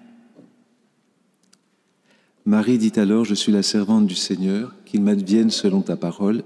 Marie 2.45 2.77
dit 2.77 2.93
alors, 2.97 3.25
je 3.25 3.33
suis 3.33 3.51
la 3.51 3.63
servante 3.63 4.05
du 4.05 4.15
Seigneur, 4.15 4.75
qu'il 4.85 5.01
m'advienne 5.01 5.49
selon 5.49 5.81
ta 5.81 5.95
parole. 5.95 6.43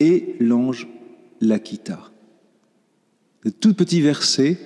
Et 0.00 0.36
l'ange 0.40 0.88
la 1.40 1.58
quitta. 1.58 2.10
Un 3.44 3.50
tout 3.50 3.74
petit 3.74 4.00
verset 4.00 4.58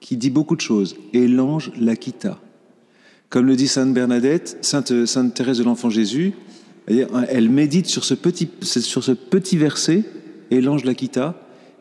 qui 0.00 0.16
dit 0.16 0.30
beaucoup 0.30 0.56
de 0.56 0.60
choses. 0.60 0.96
Et 1.14 1.26
l'ange 1.28 1.72
la 1.78 1.96
quitta. 1.96 2.38
Comme 3.30 3.46
le 3.46 3.56
dit 3.56 3.68
Sainte 3.68 3.94
Bernadette, 3.94 4.58
Sainte, 4.60 5.06
Sainte 5.06 5.34
Thérèse 5.34 5.58
de 5.58 5.64
l'Enfant 5.64 5.90
Jésus, 5.90 6.34
elle 6.86 7.50
médite 7.50 7.86
sur 7.86 8.04
ce 8.04 8.14
petit, 8.14 8.48
sur 8.62 9.02
ce 9.02 9.12
petit 9.12 9.56
verset, 9.56 10.04
et 10.50 10.60
l'ange 10.60 10.84
la 10.84 10.94
quitta, 10.94 11.34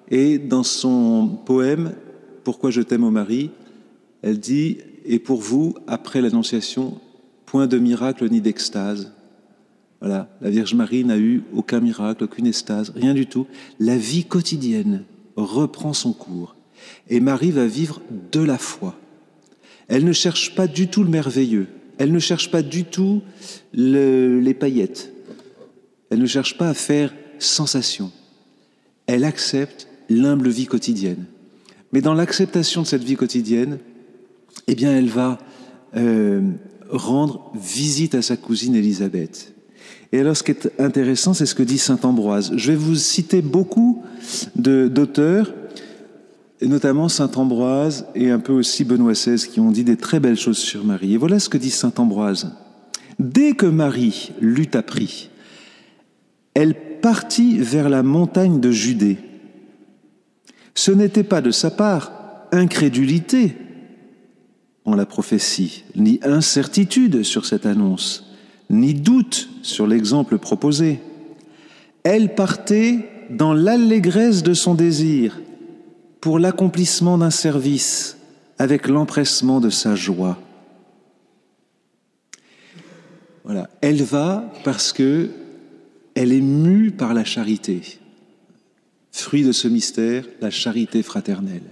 et 0.09 0.37
dans 0.37 0.63
son 0.63 1.39
poème 1.45 1.93
Pourquoi 2.43 2.71
je 2.71 2.81
t'aime, 2.81 3.03
au 3.03 3.11
mari, 3.11 3.51
elle 4.21 4.39
dit 4.39 4.77
Et 5.05 5.19
pour 5.19 5.41
vous, 5.41 5.75
après 5.87 6.21
l'Annonciation, 6.21 6.99
point 7.45 7.67
de 7.67 7.77
miracle 7.77 8.27
ni 8.29 8.41
d'extase. 8.41 9.13
Voilà, 10.01 10.29
la 10.41 10.49
Vierge 10.49 10.73
Marie 10.73 11.03
n'a 11.03 11.17
eu 11.17 11.43
aucun 11.53 11.79
miracle, 11.79 12.25
aucune 12.25 12.47
extase, 12.47 12.91
rien 12.95 13.13
du 13.13 13.27
tout. 13.27 13.47
La 13.79 13.97
vie 13.97 14.25
quotidienne 14.25 15.03
reprend 15.35 15.93
son 15.93 16.13
cours, 16.13 16.55
et 17.09 17.19
Marie 17.19 17.51
va 17.51 17.65
vivre 17.65 18.01
de 18.31 18.41
la 18.41 18.57
foi. 18.57 18.95
Elle 19.87 20.05
ne 20.05 20.13
cherche 20.13 20.55
pas 20.55 20.67
du 20.67 20.87
tout 20.87 21.03
le 21.03 21.09
merveilleux, 21.09 21.67
elle 21.97 22.11
ne 22.11 22.19
cherche 22.19 22.51
pas 22.51 22.61
du 22.61 22.83
tout 22.83 23.21
le, 23.73 24.39
les 24.39 24.53
paillettes. 24.53 25.11
Elle 26.09 26.19
ne 26.19 26.25
cherche 26.25 26.57
pas 26.57 26.69
à 26.69 26.73
faire 26.73 27.13
sensation. 27.39 28.11
Elle 29.07 29.23
accepte 29.23 29.87
l'humble 30.09 30.49
vie 30.49 30.65
quotidienne. 30.65 31.25
Mais 31.91 32.01
dans 32.01 32.13
l'acceptation 32.13 32.81
de 32.81 32.87
cette 32.87 33.03
vie 33.03 33.15
quotidienne, 33.15 33.79
eh 34.67 34.75
bien, 34.75 34.95
elle 34.95 35.09
va 35.09 35.37
euh, 35.95 36.41
rendre 36.89 37.51
visite 37.55 38.15
à 38.15 38.21
sa 38.21 38.37
cousine 38.37 38.75
Élisabeth. 38.75 39.53
Et 40.11 40.19
alors, 40.19 40.35
ce 40.35 40.43
qui 40.43 40.51
est 40.51 40.71
intéressant, 40.79 41.33
c'est 41.33 41.45
ce 41.45 41.55
que 41.55 41.63
dit 41.63 41.77
saint 41.77 41.99
Ambroise. 42.03 42.51
Je 42.55 42.71
vais 42.71 42.77
vous 42.77 42.95
citer 42.95 43.41
beaucoup 43.41 44.03
d'auteurs 44.55 45.53
et 46.61 46.67
notamment 46.67 47.09
saint 47.09 47.31
Ambroise 47.35 48.07
et 48.15 48.31
un 48.31 48.39
peu 48.39 48.53
aussi 48.53 48.83
Benoît 48.83 49.13
XVI, 49.13 49.47
qui 49.47 49.59
ont 49.59 49.71
dit 49.71 49.83
des 49.83 49.97
très 49.97 50.19
belles 50.19 50.37
choses 50.37 50.57
sur 50.57 50.83
Marie. 50.83 51.13
Et 51.13 51.17
voilà 51.17 51.39
ce 51.39 51.49
que 51.49 51.57
dit 51.57 51.69
saint 51.69 51.93
Ambroise. 51.97 52.51
Dès 53.19 53.53
que 53.53 53.65
Marie 53.65 54.31
l'eut 54.39 54.69
appris, 54.73 55.29
elle 56.53 56.75
partit 57.01 57.57
vers 57.59 57.89
la 57.89 58.03
montagne 58.03 58.59
de 58.59 58.71
Judée. 58.71 59.17
Ce 60.73 60.91
n'était 60.91 61.23
pas 61.23 61.41
de 61.41 61.51
sa 61.51 61.71
part 61.71 62.11
incrédulité 62.51 63.55
en 64.85 64.95
la 64.95 65.05
prophétie, 65.05 65.83
ni 65.95 66.19
incertitude 66.23 67.23
sur 67.23 67.45
cette 67.45 67.65
annonce, 67.65 68.31
ni 68.69 68.93
doute 68.93 69.49
sur 69.61 69.87
l'exemple 69.87 70.37
proposé. 70.37 70.99
Elle 72.03 72.35
partait 72.35 73.09
dans 73.29 73.53
l'allégresse 73.53 74.43
de 74.43 74.53
son 74.53 74.75
désir, 74.75 75.41
pour 76.25 76.39
l'accomplissement 76.39 77.19
d'un 77.19 77.29
service 77.29 78.17
avec 78.57 78.87
l'empressement 78.87 79.59
de 79.59 79.69
sa 79.69 79.93
joie. 79.93 80.39
Voilà, 83.43 83.69
elle 83.81 84.01
va 84.01 84.51
parce 84.63 84.91
que 84.91 85.29
elle 86.15 86.33
est 86.33 86.41
mue 86.41 86.89
par 86.89 87.13
la 87.13 87.25
charité. 87.25 87.99
Fruit 89.11 89.43
de 89.43 89.51
ce 89.51 89.67
mystère, 89.67 90.25
la 90.41 90.49
charité 90.49 91.03
fraternelle. 91.03 91.69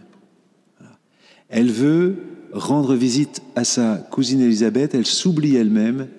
Elle 1.50 1.72
veut 1.72 2.18
rendre 2.52 2.94
visite 2.94 3.42
à 3.56 3.64
sa 3.64 3.96
cousine 4.12 4.40
Élisabeth, 4.40 4.94
elle 4.94 5.08
s'oublie 5.08 5.56
elle-même, 5.56 6.10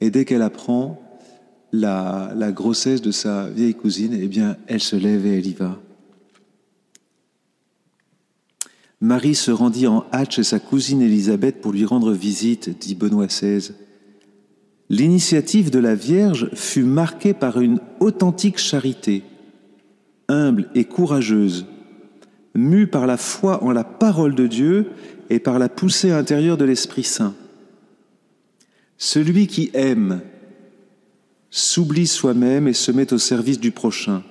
et 0.00 0.10
dès 0.10 0.24
qu'elle 0.24 0.42
apprend 0.42 1.00
la, 1.70 2.32
la, 2.34 2.50
grossesse 2.50 3.00
de 3.00 3.12
sa 3.12 3.48
vieille 3.48 3.74
cousine, 3.74 4.18
eh 4.20 4.26
bien, 4.26 4.56
elle 4.66 4.82
se 4.82 4.96
lève 4.96 5.24
et 5.24 5.38
elle 5.38 5.46
y 5.46 5.54
va. 5.54 5.78
Marie 9.00 9.34
se 9.34 9.50
rendit 9.50 9.86
en 9.86 10.06
hâte 10.12 10.32
chez 10.32 10.44
sa 10.44 10.60
cousine 10.60 11.02
Élisabeth 11.02 11.60
pour 11.60 11.72
lui 11.72 11.84
rendre 11.84 12.12
visite, 12.12 12.78
dit 12.78 12.94
Benoît 12.94 13.26
XVI. 13.26 13.72
L'initiative 14.90 15.70
de 15.70 15.78
la 15.78 15.94
Vierge 15.94 16.50
fut 16.54 16.84
marquée 16.84 17.34
par 17.34 17.60
une 17.60 17.80
authentique 18.00 18.58
charité, 18.58 19.22
humble 20.28 20.68
et 20.74 20.84
courageuse, 20.84 21.66
mue 22.54 22.86
par 22.86 23.06
la 23.06 23.16
foi 23.16 23.64
en 23.64 23.72
la 23.72 23.84
parole 23.84 24.34
de 24.34 24.46
Dieu 24.46 24.90
et 25.30 25.38
par 25.38 25.58
la 25.58 25.68
poussée 25.68 26.12
intérieure 26.12 26.56
de 26.56 26.64
l'Esprit 26.64 27.04
Saint. 27.04 27.34
Celui 28.98 29.46
qui 29.46 29.70
aime 29.74 30.20
s'oublie 31.50 32.06
soi-même 32.06 32.68
et 32.68 32.72
se 32.72 32.92
met 32.92 33.12
au 33.12 33.18
service 33.18 33.60
du 33.60 33.70
prochain. 33.70 34.22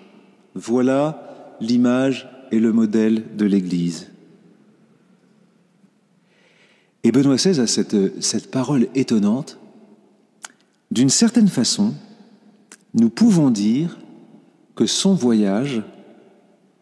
Voilà 0.55 1.55
l'image 1.61 2.29
et 2.51 2.59
le 2.59 2.71
modèle 2.71 3.35
de 3.35 3.45
l'Église. 3.45 4.12
Et 7.03 7.11
Benoît 7.11 7.35
XVI 7.35 7.59
a 7.59 7.67
cette, 7.67 8.21
cette 8.23 8.49
parole 8.49 8.87
étonnante. 8.95 9.59
D'une 10.91 11.09
certaine 11.09 11.49
façon, 11.49 11.93
nous 12.93 13.09
pouvons 13.09 13.49
dire 13.49 13.97
que 14.75 14.85
son 14.85 15.13
voyage 15.13 15.83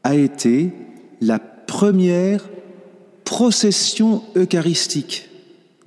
a 0.04 0.16
été 0.16 0.72
la 1.22 1.40
première 1.40 2.48
procession 3.24 4.24
eucharistique 4.36 5.30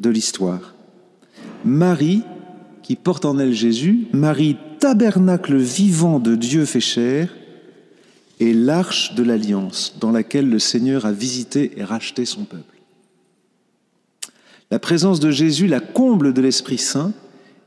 de 0.00 0.11
l'histoire. 0.11 0.75
Marie, 1.64 2.23
qui 2.83 2.97
porte 2.97 3.25
en 3.25 3.38
elle 3.38 3.53
Jésus, 3.53 4.07
Marie, 4.12 4.57
tabernacle 4.81 5.57
vivant 5.57 6.19
de 6.19 6.35
Dieu 6.35 6.64
fait 6.64 6.81
chair, 6.81 7.35
est 8.41 8.53
l'arche 8.53 9.14
de 9.14 9.23
l'alliance 9.23 9.97
dans 10.00 10.11
laquelle 10.11 10.49
le 10.49 10.59
Seigneur 10.59 11.07
a 11.07 11.12
visité 11.12 11.73
et 11.76 11.85
racheté 11.85 12.25
son 12.25 12.45
peuple. 12.45 12.74
La 14.75 14.81
présence 14.81 15.21
de 15.21 15.31
Jésus 15.31 15.69
la 15.69 15.78
comble 15.78 16.35
de 16.35 16.43
l'Esprit 16.43 16.78
Saint, 16.78 17.12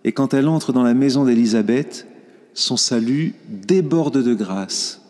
et 0.04 0.12
quand 0.12 0.34
elle 0.34 0.50
entre 0.50 0.74
dans 0.74 0.84
la 0.84 0.94
maison 0.94 1.24
d'Élisabeth, 1.24 2.06
son 2.54 2.76
salut 2.76 3.34
déborde 3.48 4.22
de 4.22 4.34
grâce. 4.34 5.02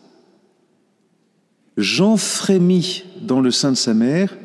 Jean 1.76 2.16
frémit 2.16 3.02
dans 3.20 3.40
le 3.40 3.50
sein 3.50 3.72
de 3.72 3.76
sa 3.76 3.94
mère, 3.94 4.38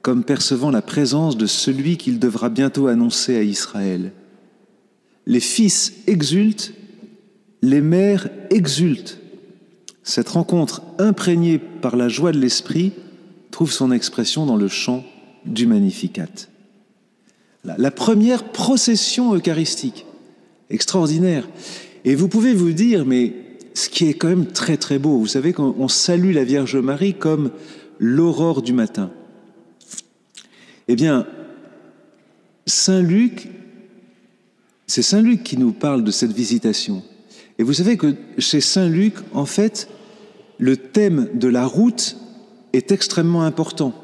comme 0.00 0.24
percevant 0.24 0.70
la 0.70 0.80
présence 0.80 1.36
de 1.36 1.44
celui 1.44 1.98
qu'il 1.98 2.18
devra 2.18 2.48
bientôt 2.48 2.86
annoncer 2.86 3.36
à 3.36 3.42
Israël. 3.42 4.12
Les 5.26 5.40
fils 5.40 5.92
exultent, 6.06 6.72
les 7.60 7.82
mères 7.82 8.30
exultent. 8.48 9.20
Cette 10.02 10.30
rencontre 10.30 10.80
imprégnée 10.98 11.58
par 11.58 11.96
la 11.96 12.08
joie 12.08 12.32
de 12.32 12.38
l'esprit 12.38 12.94
trouve 13.50 13.70
son 13.70 13.92
expression 13.92 14.46
dans 14.46 14.56
le 14.56 14.68
chant 14.68 15.04
du 15.44 15.66
Magnificat 15.66 16.48
la 17.64 17.90
première 17.90 18.44
procession 18.44 19.34
eucharistique. 19.34 20.06
Extraordinaire. 20.70 21.48
Et 22.04 22.14
vous 22.14 22.28
pouvez 22.28 22.54
vous 22.54 22.72
dire, 22.72 23.04
mais 23.04 23.34
ce 23.74 23.88
qui 23.88 24.08
est 24.08 24.14
quand 24.14 24.28
même 24.28 24.46
très 24.46 24.76
très 24.76 24.98
beau, 24.98 25.18
vous 25.18 25.26
savez 25.26 25.52
qu'on 25.52 25.88
salue 25.88 26.32
la 26.32 26.44
Vierge 26.44 26.76
Marie 26.76 27.14
comme 27.14 27.50
l'aurore 27.98 28.62
du 28.62 28.72
matin. 28.72 29.10
Eh 30.88 30.96
bien, 30.96 31.26
Saint 32.66 33.02
Luc, 33.02 33.48
c'est 34.86 35.02
Saint 35.02 35.22
Luc 35.22 35.42
qui 35.42 35.56
nous 35.56 35.72
parle 35.72 36.02
de 36.04 36.10
cette 36.10 36.32
visitation. 36.32 37.02
Et 37.58 37.62
vous 37.62 37.74
savez 37.74 37.96
que 37.96 38.14
chez 38.38 38.60
Saint 38.60 38.88
Luc, 38.88 39.14
en 39.32 39.44
fait, 39.44 39.88
le 40.58 40.76
thème 40.76 41.28
de 41.34 41.48
la 41.48 41.66
route 41.66 42.16
est 42.72 42.92
extrêmement 42.92 43.42
important. 43.42 43.94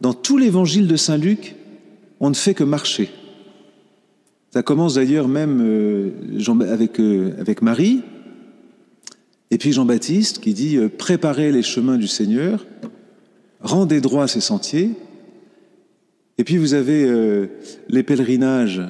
Dans 0.00 0.14
tout 0.14 0.38
l'évangile 0.38 0.88
de 0.88 0.96
Saint 0.96 1.18
Luc, 1.18 1.56
on 2.20 2.28
ne 2.28 2.34
fait 2.34 2.54
que 2.54 2.64
marcher. 2.64 3.10
Ça 4.52 4.62
commence 4.62 4.94
d'ailleurs 4.94 5.28
même 5.28 5.60
euh, 5.62 6.10
avec, 6.68 7.00
euh, 7.00 7.34
avec 7.38 7.62
Marie, 7.62 8.02
et 9.50 9.58
puis 9.58 9.72
Jean-Baptiste 9.72 10.40
qui 10.40 10.54
dit 10.54 10.76
euh, 10.76 10.88
Préparez 10.88 11.50
les 11.50 11.62
chemins 11.62 11.96
du 11.96 12.06
Seigneur, 12.06 12.66
rendez 13.60 14.00
droit 14.00 14.28
ces 14.28 14.40
sentiers. 14.40 14.90
Et 16.38 16.44
puis 16.44 16.56
vous 16.56 16.72
avez 16.72 17.06
les 17.90 18.02
pèlerinages 18.02 18.80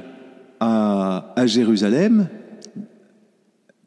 à, 0.60 1.32
à 1.34 1.46
Jérusalem, 1.48 2.28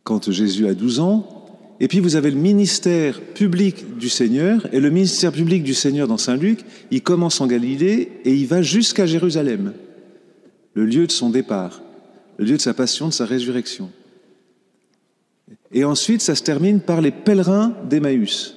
quand 0.03 0.29
Jésus 0.31 0.67
a 0.67 0.73
12 0.73 0.99
ans, 0.99 1.42
et 1.83 1.89
puis 1.89 1.99
vous 1.99 2.15
avez 2.15 2.31
le 2.31 2.37
ministère 2.37 3.19
public 3.19 3.97
du 3.97 4.07
Seigneur, 4.07 4.73
et 4.73 4.79
le 4.79 4.89
ministère 4.89 5.33
public 5.33 5.63
du 5.63 5.73
Seigneur 5.73 6.07
dans 6.07 6.17
Saint 6.17 6.37
Luc, 6.37 6.61
il 6.91 7.03
commence 7.03 7.41
en 7.41 7.45
Galilée 7.45 8.09
et 8.23 8.33
il 8.33 8.47
va 8.47 8.61
jusqu'à 8.61 9.05
Jérusalem, 9.05 9.73
le 10.75 10.85
lieu 10.85 11.05
de 11.07 11.11
son 11.11 11.29
départ, 11.29 11.81
le 12.37 12.45
lieu 12.45 12.55
de 12.55 12.61
sa 12.61 12.73
passion, 12.73 13.09
de 13.09 13.13
sa 13.13 13.25
résurrection. 13.25 13.91
Et 15.73 15.83
ensuite, 15.83 16.21
ça 16.21 16.35
se 16.35 16.43
termine 16.43 16.79
par 16.79 17.01
les 17.01 17.11
pèlerins 17.11 17.75
d'Emmaüs. 17.89 18.55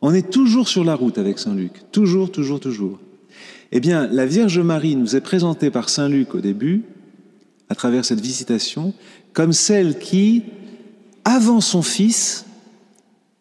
On 0.00 0.12
est 0.12 0.28
toujours 0.28 0.66
sur 0.66 0.82
la 0.82 0.96
route 0.96 1.18
avec 1.18 1.38
Saint 1.38 1.54
Luc, 1.54 1.74
toujours, 1.92 2.32
toujours, 2.32 2.58
toujours. 2.58 2.98
Eh 3.70 3.78
bien, 3.78 4.08
la 4.08 4.26
Vierge 4.26 4.58
Marie 4.58 4.96
nous 4.96 5.14
est 5.14 5.20
présentée 5.20 5.70
par 5.70 5.88
Saint 5.88 6.08
Luc 6.08 6.34
au 6.34 6.40
début, 6.40 6.82
à 7.68 7.76
travers 7.76 8.04
cette 8.04 8.20
visitation, 8.20 8.94
comme 9.32 9.52
celle 9.52 10.00
qui, 10.00 10.42
avant 11.24 11.60
son 11.60 11.82
Fils, 11.82 12.46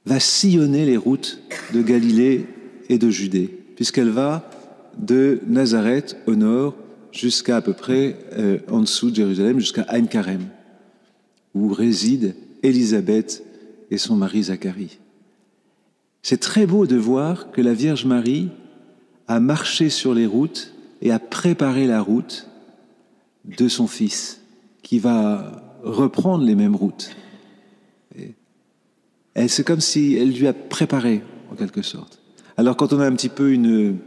va 0.06 0.20
sillonner 0.20 0.86
les 0.86 0.98
routes 0.98 1.40
de 1.74 1.82
Galilée 1.82 2.48
et 2.90 2.98
de 2.98 3.10
Judée, 3.10 3.50
puisqu'elle 3.76 4.10
va 4.10 4.50
de 4.98 5.40
Nazareth 5.48 6.18
au 6.28 6.36
nord 6.36 6.76
jusqu'à 7.12 7.58
à 7.58 7.62
peu 7.62 7.74
près 7.74 8.18
euh, 8.34 8.60
en 8.70 8.82
dessous 8.82 9.10
de 9.10 9.16
Jérusalem, 9.16 9.60
jusqu'à 9.60 9.86
Ain 9.90 10.06
Karem, 10.06 10.48
où 11.54 11.70
résident 11.70 12.34
Élisabeth 12.64 13.44
et 13.90 13.98
son 13.98 14.16
mari 14.16 14.44
Zacharie. 14.44 15.00
C'est 16.24 16.40
très 16.40 16.66
beau 16.66 16.86
de 16.86 16.96
voir 16.96 17.52
que 17.52 17.62
la 17.62 17.74
Vierge 17.74 18.06
Marie 18.06 18.50
a 19.28 19.40
marché 19.40 19.90
sur 19.90 20.14
les 20.14 20.26
routes 20.26 20.74
et 21.02 21.12
a 21.12 21.20
préparé 21.20 21.88
la 21.88 22.02
route 22.02 22.48
de 23.46 23.68
son 23.68 23.88
Fils, 23.88 24.42
qui 24.84 25.00
va 25.00 25.64
reprendre 25.84 26.44
les 26.44 26.56
mêmes 26.56 26.76
routes. 26.76 27.16
C'est 29.36 29.66
comme 29.66 29.82
si 29.82 30.16
elle 30.16 30.32
lui 30.32 30.48
a 30.48 30.54
préparé, 30.54 31.22
en 31.52 31.56
quelque 31.56 31.82
sorte. 31.82 32.20
Alors 32.58 32.76
quand 32.76 32.94
on 32.94 33.00
a 33.00 33.06
un 33.06 33.14
petit 33.14 33.30
peu 33.30 33.52
une, 33.52 33.98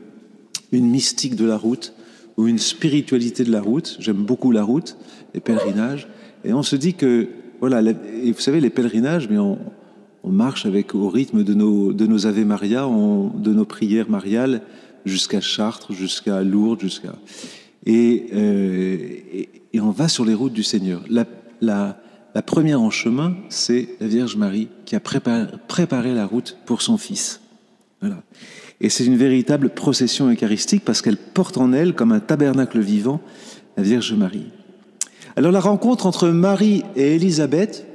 une 0.73 0.87
mystique 0.87 1.37
de 1.37 1.45
la 1.45 1.57
route, 1.57 1.95
ou 2.37 2.49
une 2.49 2.59
spiritualité 2.59 3.45
de 3.45 3.53
la 3.53 3.61
route, 3.61 3.97
j'aime 4.01 4.25
beaucoup 4.25 4.51
la 4.51 4.65
route, 4.65 4.97
les 5.35 5.41
pèlerinages, 5.41 6.09
et 6.45 6.53
on 6.53 6.63
se 6.63 6.77
dit 6.77 6.95
que, 6.95 7.29
voilà, 7.61 7.81
et 7.81 8.33
vous 8.33 8.41
savez, 8.41 8.61
les 8.61 8.71
pèlerinages, 8.71 9.29
mais 9.31 9.39
on, 9.39 9.59
on 10.25 10.31
marche 10.31 10.67
avec 10.67 10.95
au 10.95 11.09
rythme 11.09 11.45
de 11.45 11.55
nos, 11.55 11.93
de 11.93 12.07
nos 12.07 12.27
Ave 12.27 12.45
Maria, 12.45 12.87
de 12.87 13.53
nos 13.53 13.65
prières 13.65 14.11
mariales, 14.11 14.63
jusqu'à 15.05 15.41
Chartres, 15.41 15.93
jusqu'à 15.93 16.43
Lourdes, 16.43 16.81
jusqu'à... 16.81 17.15
Et, 17.87 18.27
euh, 18.33 18.97
et, 19.33 19.49
et, 19.75 19.81
on 19.81 19.91
va 19.91 20.09
sur 20.09 20.25
les 20.25 20.33
routes 20.33 20.55
du 20.55 20.63
Seigneur. 20.63 21.03
La, 21.11 21.27
la, 21.61 22.01
la 22.35 22.42
première 22.42 22.81
en 22.81 22.90
chemin, 22.90 23.35
c'est 23.49 23.90
la 24.01 24.09
Vierge 24.09 24.37
Marie 24.37 24.68
qui 24.85 24.97
a 24.97 25.01
préparé, 25.01 26.14
la 26.14 26.27
route 26.27 26.57
pour 26.66 26.83
son 26.83 26.99
Fils. 26.99 27.40
Voilà. 28.01 28.23
Et 28.81 28.90
c'est 28.90 29.05
une 29.05 29.16
véritable 29.16 29.70
procession 29.70 30.29
eucharistique 30.29 30.85
parce 30.85 31.01
qu'elle 31.01 31.16
porte 31.16 31.57
en 31.59 31.73
elle, 31.73 31.94
comme 31.94 32.11
un 32.11 32.20
tabernacle 32.20 32.81
vivant, 32.81 33.20
la 33.77 33.85
Vierge 33.85 34.12
Marie. 34.14 34.47
Alors 35.37 35.53
la 35.53 35.61
rencontre 35.61 36.07
entre 36.07 36.29
Marie 36.29 36.83
et 36.97 37.14
Élisabeth, 37.14 37.87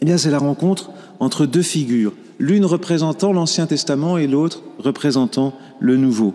eh 0.00 0.04
bien 0.04 0.18
c'est 0.18 0.30
la 0.30 0.38
rencontre 0.38 0.92
entre 1.18 1.44
deux 1.44 1.62
figures, 1.62 2.12
l'une 2.38 2.64
représentant 2.64 3.32
l'Ancien 3.32 3.66
Testament 3.66 4.18
et 4.18 4.28
l'autre 4.28 4.62
représentant 4.78 5.52
le 5.80 5.96
Nouveau. 5.96 6.34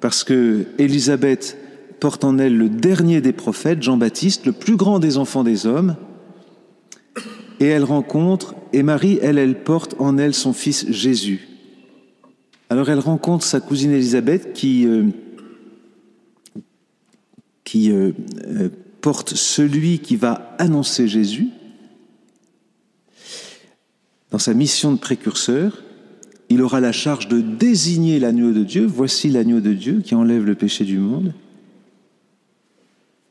Parce 0.00 0.24
que 0.24 0.66
Élisabeth 0.78 1.56
porte 2.00 2.24
en 2.24 2.38
elle 2.38 2.56
le 2.56 2.68
dernier 2.68 3.20
des 3.20 3.32
prophètes, 3.32 3.82
Jean-Baptiste, 3.82 4.44
le 4.44 4.52
plus 4.52 4.76
grand 4.76 4.98
des 4.98 5.18
enfants 5.18 5.44
des 5.44 5.66
hommes, 5.66 5.96
et 7.60 7.66
elle 7.66 7.84
rencontre, 7.84 8.54
et 8.72 8.82
Marie, 8.82 9.18
elle, 9.22 9.38
elle 9.38 9.62
porte 9.62 9.94
en 9.98 10.18
elle 10.18 10.34
son 10.34 10.52
fils 10.52 10.90
Jésus. 10.90 11.48
Alors 12.70 12.90
elle 12.90 12.98
rencontre 12.98 13.44
sa 13.44 13.60
cousine 13.60 13.92
Élisabeth 13.92 14.52
qui, 14.52 14.86
euh, 14.86 15.04
euh, 17.76 18.12
euh, 18.46 18.68
porte 19.00 19.34
celui 19.34 19.98
qui 19.98 20.16
va 20.16 20.54
annoncer 20.58 21.08
Jésus. 21.08 21.48
dans 24.30 24.38
sa 24.38 24.54
mission 24.54 24.92
de 24.92 24.98
précurseur, 24.98 25.84
il 26.48 26.60
aura 26.60 26.80
la 26.80 26.90
charge 26.90 27.28
de 27.28 27.40
désigner 27.40 28.18
l'agneau 28.18 28.52
de 28.52 28.64
Dieu. 28.64 28.84
Voici 28.84 29.28
l'agneau 29.28 29.60
de 29.60 29.72
Dieu 29.72 30.00
qui 30.00 30.16
enlève 30.16 30.44
le 30.44 30.56
péché 30.56 30.84
du 30.84 30.98
monde. 30.98 31.32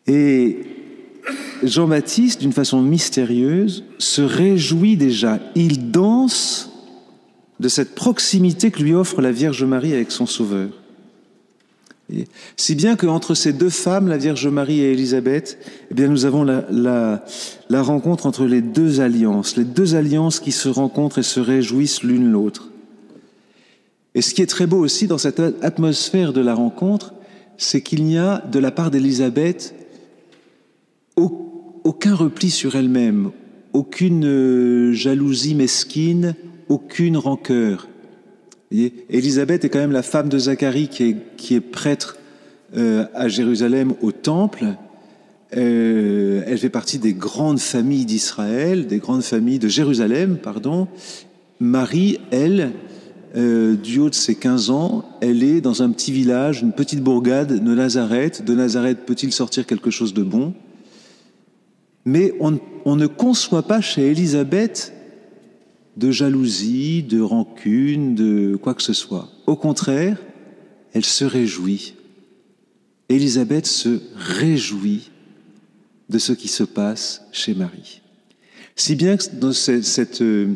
Et 0.07 0.72
Jean-Baptiste, 1.63 2.41
d'une 2.41 2.53
façon 2.53 2.81
mystérieuse, 2.81 3.83
se 3.97 4.21
réjouit 4.21 4.97
déjà. 4.97 5.39
Il 5.55 5.91
danse 5.91 6.69
de 7.59 7.67
cette 7.67 7.95
proximité 7.95 8.71
que 8.71 8.81
lui 8.81 8.93
offre 8.93 9.21
la 9.21 9.31
Vierge 9.31 9.63
Marie 9.63 9.93
avec 9.93 10.11
son 10.11 10.25
Sauveur. 10.25 10.69
si 12.57 12.75
bien 12.75 12.95
qu'entre 12.95 13.33
ces 13.33 13.53
deux 13.53 13.69
femmes, 13.69 14.07
la 14.07 14.17
Vierge 14.17 14.47
Marie 14.47 14.81
et 14.81 14.91
Élisabeth, 14.91 15.57
eh 15.89 15.93
bien, 15.93 16.07
nous 16.07 16.25
avons 16.25 16.43
la, 16.43 17.23
rencontre 17.71 18.25
entre 18.25 18.45
les 18.45 18.61
deux 18.61 18.99
alliances, 18.99 19.55
les 19.55 19.63
deux 19.63 19.95
alliances 19.95 20.39
qui 20.39 20.51
se 20.51 20.69
rencontrent 20.69 21.19
et 21.19 21.23
se 21.23 21.39
réjouissent 21.39 22.03
l'une 22.03 22.31
l'autre. 22.31 22.69
Et 24.15 24.21
ce 24.21 24.33
qui 24.33 24.41
est 24.41 24.47
très 24.47 24.67
beau 24.67 24.77
aussi 24.77 25.07
dans 25.07 25.17
cette 25.17 25.39
atmosphère 25.61 26.33
de 26.33 26.41
la 26.41 26.53
rencontre, 26.53 27.13
c'est 27.57 27.81
qu'il 27.81 28.03
n'y 28.03 28.17
a 28.17 28.43
de 28.51 28.59
la 28.59 28.71
part 28.71 28.91
d'Élisabeth 28.91 29.73
aucun 31.15 31.42
repli 31.85 32.49
sur 32.49 32.75
elle-même, 32.75 33.31
aucune 33.73 34.25
euh, 34.25 34.93
jalousie 34.93 35.55
mesquine, 35.55 36.35
aucune 36.69 37.17
rancœur. 37.17 37.87
Élisabeth 38.71 39.65
est 39.65 39.69
quand 39.69 39.79
même 39.79 39.91
la 39.91 40.01
femme 40.01 40.29
de 40.29 40.37
Zacharie 40.37 40.87
qui 40.87 41.03
est, 41.03 41.17
qui 41.37 41.53
est 41.53 41.61
prêtre 41.61 42.17
euh, 42.75 43.05
à 43.13 43.27
Jérusalem 43.27 43.93
au 44.01 44.11
temple. 44.11 44.65
Euh, 45.55 46.41
elle 46.47 46.57
fait 46.57 46.69
partie 46.69 46.97
des 46.97 47.13
grandes 47.13 47.59
familles 47.59 48.05
d'Israël, 48.05 48.87
des 48.87 48.97
grandes 48.97 49.21
familles 49.21 49.59
de 49.59 49.67
Jérusalem, 49.67 50.37
pardon. 50.41 50.87
Marie, 51.59 52.19
elle, 52.31 52.71
du 53.35 53.99
haut 53.99 54.09
de 54.09 54.15
ses 54.15 54.35
15 54.35 54.69
ans, 54.69 55.05
elle 55.21 55.43
est 55.43 55.59
dans 55.59 55.81
un 55.81 55.89
petit 55.89 56.11
village, 56.11 56.61
une 56.61 56.71
petite 56.71 57.01
bourgade 57.01 57.63
de 57.63 57.73
Nazareth. 57.73 58.43
De 58.45 58.53
Nazareth 58.53 59.05
peut-il 59.05 59.31
sortir 59.31 59.65
quelque 59.65 59.89
chose 59.89 60.13
de 60.13 60.21
bon? 60.21 60.53
Mais 62.05 62.33
on, 62.39 62.59
ne 62.95 63.07
conçoit 63.07 63.63
pas 63.63 63.81
chez 63.81 64.07
Élisabeth 64.09 64.93
de 65.95 66.11
jalousie, 66.11 67.03
de 67.03 67.21
rancune, 67.21 68.15
de 68.15 68.55
quoi 68.55 68.73
que 68.73 68.81
ce 68.81 68.93
soit. 68.93 69.29
Au 69.47 69.55
contraire, 69.55 70.17
elle 70.93 71.05
se 71.05 71.23
réjouit. 71.23 71.95
Élisabeth 73.09 73.65
se 73.65 74.01
réjouit 74.15 75.11
de 76.09 76.17
ce 76.17 76.33
qui 76.33 76.47
se 76.47 76.63
passe 76.63 77.23
chez 77.31 77.53
Marie. 77.53 78.01
Si 78.75 78.95
bien 78.95 79.17
que 79.17 79.35
dans 79.35 79.53
ce 79.53 80.55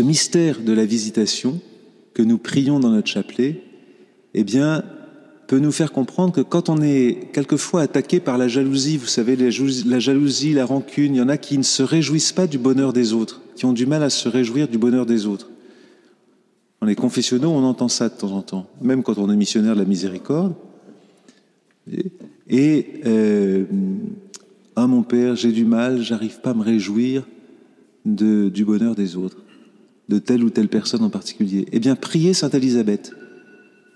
mystère 0.00 0.60
de 0.60 0.72
la 0.72 0.86
visitation 0.86 1.60
que 2.14 2.22
nous 2.22 2.38
prions 2.38 2.80
dans 2.80 2.90
notre 2.90 3.08
chapelet, 3.08 3.62
eh 4.34 4.44
bien, 4.44 4.82
peut 5.48 5.58
nous 5.58 5.72
faire 5.72 5.92
comprendre 5.92 6.34
que 6.34 6.42
quand 6.42 6.68
on 6.68 6.82
est 6.82 7.30
quelquefois 7.32 7.80
attaqué 7.80 8.20
par 8.20 8.36
la 8.36 8.48
jalousie, 8.48 8.98
vous 8.98 9.06
savez, 9.06 9.34
la 9.34 9.98
jalousie, 9.98 10.52
la 10.52 10.66
rancune, 10.66 11.14
il 11.14 11.18
y 11.18 11.22
en 11.22 11.30
a 11.30 11.38
qui 11.38 11.56
ne 11.56 11.62
se 11.62 11.82
réjouissent 11.82 12.32
pas 12.32 12.46
du 12.46 12.58
bonheur 12.58 12.92
des 12.92 13.14
autres, 13.14 13.40
qui 13.56 13.64
ont 13.64 13.72
du 13.72 13.86
mal 13.86 14.02
à 14.02 14.10
se 14.10 14.28
réjouir 14.28 14.68
du 14.68 14.76
bonheur 14.76 15.06
des 15.06 15.24
autres. 15.24 15.50
On 16.82 16.86
est 16.86 16.94
confessionnaux, 16.94 17.48
on 17.48 17.64
entend 17.64 17.88
ça 17.88 18.10
de 18.10 18.14
temps 18.14 18.32
en 18.32 18.42
temps, 18.42 18.66
même 18.82 19.02
quand 19.02 19.16
on 19.16 19.30
est 19.30 19.36
missionnaire 19.36 19.74
de 19.74 19.80
la 19.80 19.86
miséricorde. 19.86 20.54
Et 22.50 23.00
euh, 23.06 23.64
ah 24.76 24.86
mon 24.86 25.02
père, 25.02 25.34
j'ai 25.34 25.50
du 25.50 25.64
mal, 25.64 26.02
j'arrive 26.02 26.40
pas 26.40 26.50
à 26.50 26.54
me 26.54 26.62
réjouir 26.62 27.26
du 28.04 28.64
bonheur 28.66 28.94
des 28.94 29.16
autres, 29.16 29.38
de 30.10 30.18
telle 30.18 30.44
ou 30.44 30.50
telle 30.50 30.68
personne 30.68 31.02
en 31.02 31.10
particulier. 31.10 31.66
Eh 31.72 31.80
bien, 31.80 31.96
priez 31.96 32.34
Sainte 32.34 32.54
Élisabeth. 32.54 33.14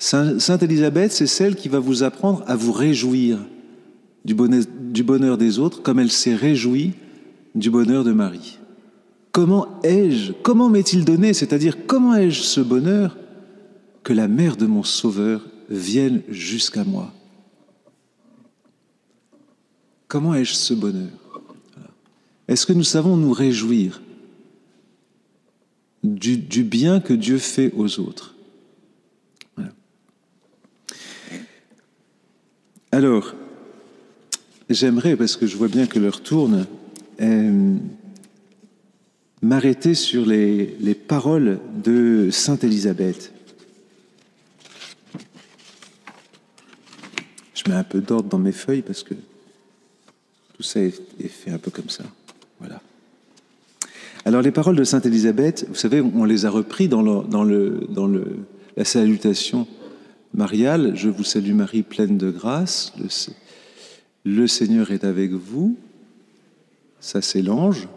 Sainte 0.05 0.65
Élisabeth, 0.65 1.13
c'est 1.13 1.29
celle 1.29 1.55
qui 1.55 1.69
va 1.69 1.79
vous 1.79 2.03
apprendre 2.03 2.43
à 2.49 2.57
vous 2.57 2.73
réjouir 2.73 3.39
du 4.25 4.35
bonheur, 4.35 5.39
des 5.39 5.61
autres 5.61 5.81
comme 5.81 6.01
elle 6.01 6.11
s'est 6.11 6.35
réjouie 6.35 6.95
du 7.55 7.71
bonheur 7.71 8.03
de 8.03 8.11
Marie. 8.11 8.59
Comment 9.31 9.81
ai-je, 9.85 10.33
comment 10.33 10.69
m'est-il 10.69 11.05
donné, 11.05 11.33
c'est-à-dire 11.33 11.87
comment 11.87 12.17
ai-je 12.17 12.43
ce 12.43 12.61
bonheur 12.61 13.17
que 14.03 14.13
la 14.13 14.27
mère 14.27 14.57
de 14.57 14.67
mon 14.67 14.83
Sauveur 14.83 15.47
vienne 15.71 16.23
jusqu'à 16.29 16.83
moi? 16.83 17.13
Comment 20.09 20.35
ai-je 20.35 20.55
ce 20.55 20.75
bonheur? 20.75 21.11
Est-ce 22.49 22.67
que 22.67 22.73
nous 22.73 22.83
savons 22.83 23.17
nous 23.17 23.33
réjouir 23.33 24.03
du 26.03 26.65
bien 26.65 26.99
que 26.99 27.15
Dieu 27.15 27.39
fait 27.39 27.73
aux 27.77 28.01
autres? 28.01 28.32
Alors, 32.95 33.35
j'aimerais, 34.69 35.17
parce 35.17 35.37
que 35.37 35.47
je 35.47 35.57
vois 35.57 35.69
bien 35.69 35.87
que 35.87 35.99
l'heure 35.99 36.23
tourne, 36.23 36.67
euh, 37.23 37.75
m'arrêter 39.41 39.95
sur 39.95 40.27
les, 40.27 40.95
paroles 41.09 41.59
de 41.83 42.29
Sainte 42.31 42.65
Élisabeth. 42.65 43.33
Je 47.55 47.71
mets 47.71 47.77
un 47.77 47.85
peu 47.85 48.03
d'ordre 48.03 48.29
dans 48.29 48.39
mes 48.39 48.53
feuilles 48.53 48.83
parce 48.83 49.03
que 49.03 49.15
tout 50.55 50.63
ça 50.63 50.81
est, 50.81 51.01
fait 51.29 51.51
un 51.51 51.59
peu 51.59 51.71
comme 51.71 51.89
ça. 51.89 52.05
Voilà. 52.59 52.83
Alors 54.27 54.43
les 54.43 54.51
paroles 54.51 54.77
de 54.77 54.85
Sainte 54.85 55.07
Élisabeth, 55.07 55.65
vous 55.67 55.77
savez, 55.77 56.03
on 56.03 56.25
les 56.25 56.45
a 56.45 56.51
repris 56.51 56.89
dans, 56.89 57.03
dans, 57.23 57.45
le, 57.45 57.87
dans 57.89 58.07
le, 58.07 58.41
la 58.77 58.85
salutation 58.85 59.67
mariale, 60.35 60.93
je 60.95 61.09
vous 61.09 61.25
salue 61.25 61.55
Marie 61.55 61.83
pleine 61.83 62.19
de 62.19 62.31
grâce, 62.31 62.93
le, 64.25 64.47
Seigneur 64.47 64.91
est 64.91 65.05
avec 65.05 65.33
vous, 65.33 65.77
ça 67.01 67.21
c'est 67.23 67.43
l'ange, 67.43 67.89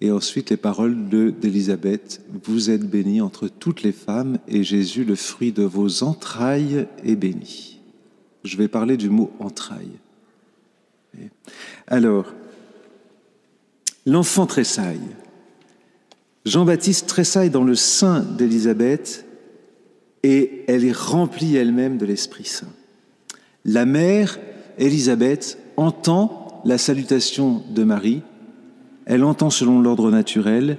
et 0.00 0.10
ensuite 0.10 0.50
les 0.50 0.56
paroles 0.56 1.08
d'Élisabeth, 1.08 2.22
vous 2.44 2.70
êtes 2.70 2.88
bénie 2.88 3.20
entre 3.20 3.48
toutes 3.48 3.82
les 3.82 3.92
femmes, 3.92 4.38
et 4.48 4.62
Jésus, 4.62 5.04
le 5.04 5.14
fruit 5.14 5.52
de 5.52 5.64
vos 5.64 6.02
entrailles, 6.02 6.86
est 7.04 7.16
béni. 7.16 7.80
Je 8.44 8.56
vais 8.56 8.68
parler 8.68 8.96
du 8.96 9.10
mot 9.10 9.32
entrailles. 9.40 9.98
Alors, 11.86 12.32
l'enfant 14.04 14.46
tressaille. 14.46 15.00
Jean-Baptiste 16.44 17.08
tressaille 17.08 17.50
dans 17.50 17.64
le 17.64 17.74
sein 17.74 18.20
d'Élisabeth 18.20 19.25
et 20.26 20.64
elle 20.66 20.84
est 20.84 20.96
remplie 20.96 21.54
elle-même 21.54 21.98
de 21.98 22.04
l'Esprit 22.04 22.46
Saint. 22.46 22.72
La 23.64 23.86
mère, 23.86 24.40
Élisabeth, 24.76 25.56
entend 25.76 26.60
la 26.64 26.78
salutation 26.78 27.62
de 27.70 27.84
Marie, 27.84 28.22
elle 29.04 29.22
entend 29.22 29.50
selon 29.50 29.80
l'ordre 29.80 30.10
naturel, 30.10 30.78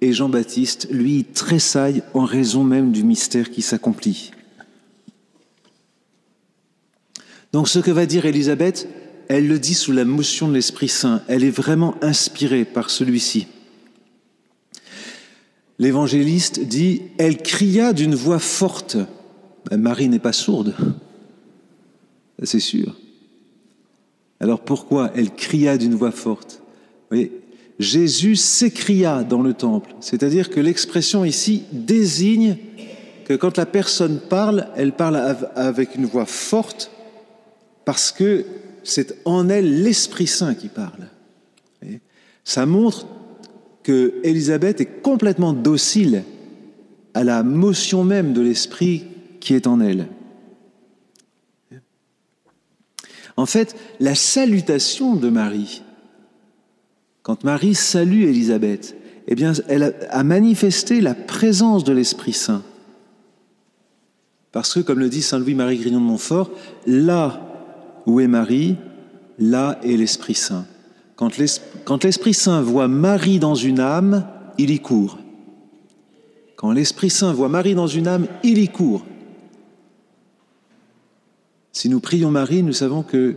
et 0.00 0.12
Jean-Baptiste, 0.12 0.88
lui, 0.90 1.26
tressaille 1.32 2.02
en 2.12 2.24
raison 2.24 2.64
même 2.64 2.90
du 2.90 3.04
mystère 3.04 3.52
qui 3.52 3.62
s'accomplit. 3.62 4.32
Donc 7.52 7.68
ce 7.68 7.78
que 7.78 7.92
va 7.92 8.04
dire 8.04 8.26
Élisabeth, 8.26 8.88
elle 9.28 9.46
le 9.46 9.60
dit 9.60 9.74
sous 9.74 9.92
la 9.92 10.04
motion 10.04 10.48
de 10.48 10.54
l'Esprit 10.54 10.88
Saint, 10.88 11.22
elle 11.28 11.44
est 11.44 11.50
vraiment 11.50 11.94
inspirée 12.02 12.64
par 12.64 12.90
celui-ci 12.90 13.46
l'évangéliste 15.78 16.60
dit 16.60 17.02
Elle 17.18 17.38
cria 17.38 17.92
d'une 17.92 18.14
voix 18.14 18.38
forte. 18.38 18.96
Ben, 19.70 19.80
Marie 19.80 20.08
n'est 20.08 20.18
pas 20.18 20.32
sourde, 20.32 20.74
c'est 22.42 22.60
sûr. 22.60 22.96
Alors 24.40 24.60
pourquoi 24.60 25.10
elle 25.14 25.30
cria 25.30 25.76
d'une 25.78 25.94
voix 25.94 26.12
forte? 26.12 26.62
Voyez, 27.10 27.32
Jésus 27.78 28.36
s'écria 28.36 29.24
dans 29.24 29.42
le 29.42 29.54
temple, 29.54 29.94
c'est-à-dire 30.00 30.50
que 30.50 30.60
l'expression 30.60 31.24
ici 31.24 31.64
désigne 31.72 32.56
que 33.24 33.34
quand 33.34 33.56
la 33.56 33.66
personne 33.66 34.20
parle, 34.20 34.68
elle 34.76 34.92
parle 34.92 35.16
avec 35.54 35.94
une 35.94 36.06
voix 36.06 36.26
forte 36.26 36.90
parce 37.84 38.10
que 38.10 38.44
c'est 38.84 39.16
en 39.24 39.48
elle 39.48 39.82
l'Esprit 39.82 40.26
Saint 40.26 40.54
qui 40.54 40.68
parle. 40.68 41.08
Ça 42.42 42.64
montre 42.64 43.06
que 43.88 44.20
Élisabeth 44.22 44.82
est 44.82 45.00
complètement 45.00 45.54
docile 45.54 46.22
à 47.14 47.24
la 47.24 47.42
motion 47.42 48.04
même 48.04 48.34
de 48.34 48.42
l'esprit 48.42 49.06
qui 49.40 49.54
est 49.54 49.66
en 49.66 49.80
elle. 49.80 50.08
En 53.38 53.46
fait, 53.46 53.74
la 53.98 54.14
salutation 54.14 55.16
de 55.16 55.30
Marie, 55.30 55.80
quand 57.22 57.44
Marie 57.44 57.74
salue 57.74 58.24
Élisabeth, 58.24 58.94
eh 59.26 59.34
bien, 59.34 59.54
elle 59.68 59.94
a 60.10 60.22
manifesté 60.22 61.00
la 61.00 61.14
présence 61.14 61.82
de 61.82 61.94
l'Esprit 61.94 62.34
Saint. 62.34 62.62
Parce 64.52 64.74
que, 64.74 64.80
comme 64.80 64.98
le 64.98 65.08
dit 65.08 65.22
Saint 65.22 65.38
Louis-Marie 65.38 65.78
Grignon 65.78 66.00
de 66.00 66.04
Montfort, 66.04 66.50
là 66.86 67.40
où 68.04 68.20
est 68.20 68.28
Marie, 68.28 68.76
là 69.38 69.78
est 69.82 69.96
l'Esprit 69.96 70.34
Saint. 70.34 70.66
Quand 71.18 72.04
l'Esprit 72.04 72.32
Saint 72.32 72.62
voit 72.62 72.86
Marie 72.86 73.40
dans 73.40 73.56
une 73.56 73.80
âme, 73.80 74.24
il 74.56 74.70
y 74.70 74.78
court. 74.78 75.18
Quand 76.54 76.70
l'Esprit 76.70 77.10
Saint 77.10 77.32
voit 77.32 77.48
Marie 77.48 77.74
dans 77.74 77.88
une 77.88 78.06
âme, 78.06 78.28
il 78.44 78.58
y 78.58 78.68
court. 78.68 79.04
Si 81.72 81.88
nous 81.88 81.98
prions 81.98 82.30
Marie, 82.30 82.62
nous 82.62 82.72
savons 82.72 83.02
que 83.02 83.36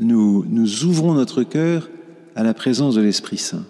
nous, 0.00 0.46
ouvrons 0.84 1.12
notre 1.12 1.42
cœur 1.42 1.90
à 2.34 2.42
la 2.42 2.54
présence 2.54 2.94
de 2.94 3.02
l'Esprit 3.02 3.36
Saint. 3.36 3.66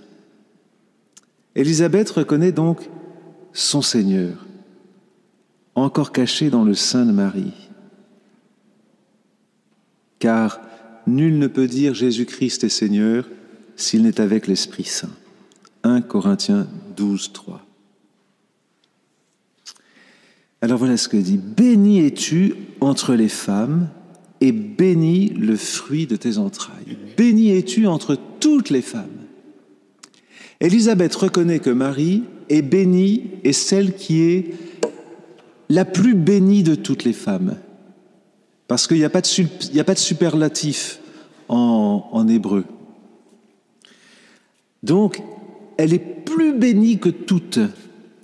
Élisabeth 1.57 2.11
reconnaît 2.11 2.52
donc 2.52 2.88
son 3.52 3.83
Seigneur, 3.83 4.46
encore 5.74 6.12
caché 6.12 6.50
dans 6.50 6.62
le 6.62 6.74
sein 6.74 7.04
de 7.04 7.11
Marie. 7.11 7.68
Car 10.20 10.61
nul 11.09 11.38
ne 11.38 11.47
peut 11.47 11.66
dire 11.66 11.94
Jésus-Christ 11.94 12.64
est 12.64 12.68
Seigneur 12.68 13.29
s'il 13.77 14.03
n'est 14.03 14.21
avec 14.21 14.47
l'Esprit 14.47 14.85
Saint. 14.85 15.11
1 15.85 16.01
Corinthiens 16.03 16.66
12, 16.97 17.33
3. 17.33 17.64
Alors 20.61 20.79
voilà 20.79 20.97
ce 20.97 21.09
que 21.09 21.16
dit. 21.16 21.38
Béni 21.38 22.05
es-tu 22.05 22.55
entre 22.81 23.14
les 23.14 23.29
femmes 23.29 23.88
et 24.40 24.53
béni 24.53 25.31
le 25.31 25.57
fruit 25.57 26.07
de 26.07 26.16
tes 26.16 26.38
entrailles. 26.38 26.99
Béni 27.16 27.51
es-tu 27.51 27.87
entre 27.87 28.16
toutes 28.40 28.71
les 28.71 28.83
femmes. 28.83 29.07
Élisabeth 30.61 31.14
reconnaît 31.14 31.61
que 31.61 31.71
Marie 31.71 32.25
est 32.49 32.62
bénie 32.62 33.31
et 33.44 33.53
celle 33.53 33.94
qui 33.94 34.23
est 34.23 34.55
la 35.68 35.85
plus 35.85 36.14
bénie 36.14 36.62
de 36.62 36.75
toutes 36.75 37.05
les 37.05 37.12
femmes. 37.12 37.57
Parce 38.68 38.87
qu'il 38.87 38.98
n'y 38.98 39.04
a, 39.04 39.11
pas 39.11 39.22
de, 39.22 39.81
a 39.81 39.96
superlatif 39.96 41.00
en, 41.48 42.26
hébreu. 42.28 42.64
Donc, 44.83 45.20
elle 45.76 45.92
est 45.92 45.98
plus 45.98 46.52
bénie 46.52 46.98
que 46.98 47.09
toutes 47.09 47.59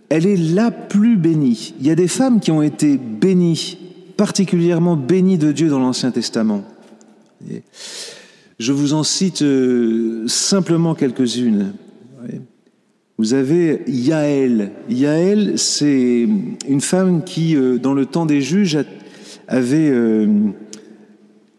elle 0.09 0.27
est 0.27 0.37
la 0.37 0.71
plus 0.71 1.17
bénie. 1.17 1.75
Il 1.81 1.87
y 1.87 1.91
a 1.91 1.97
des 1.97 2.07
femmes 2.07 2.39
qui 2.39 2.53
ont 2.53 2.63
été 2.63 2.99
bénies, 2.99 3.79
particulièrement 4.17 4.97
bénies 4.97 5.39
de 5.39 5.51
Dieu 5.51 5.69
dans 5.69 5.81
l'Ancien 5.81 6.13
Testament. 6.13 6.63
Je 8.61 8.73
vous 8.73 8.93
en 8.93 9.03
cite 9.03 9.43
euh, 9.43 10.29
simplement 10.29 10.95
quelques-unes. 10.95 11.73
Vous 13.19 13.35
avez 13.35 13.83
Yaël. 13.89 14.71
Yaël, 14.89 15.59
c'est 15.59 16.29
une 16.69 16.81
femme 16.81 17.25
qui, 17.25 17.57
euh, 17.57 17.79
dans 17.79 17.95
le 17.95 18.07
temps 18.07 18.27
des 18.27 18.41
juges, 18.41 18.79
avait 19.49 19.91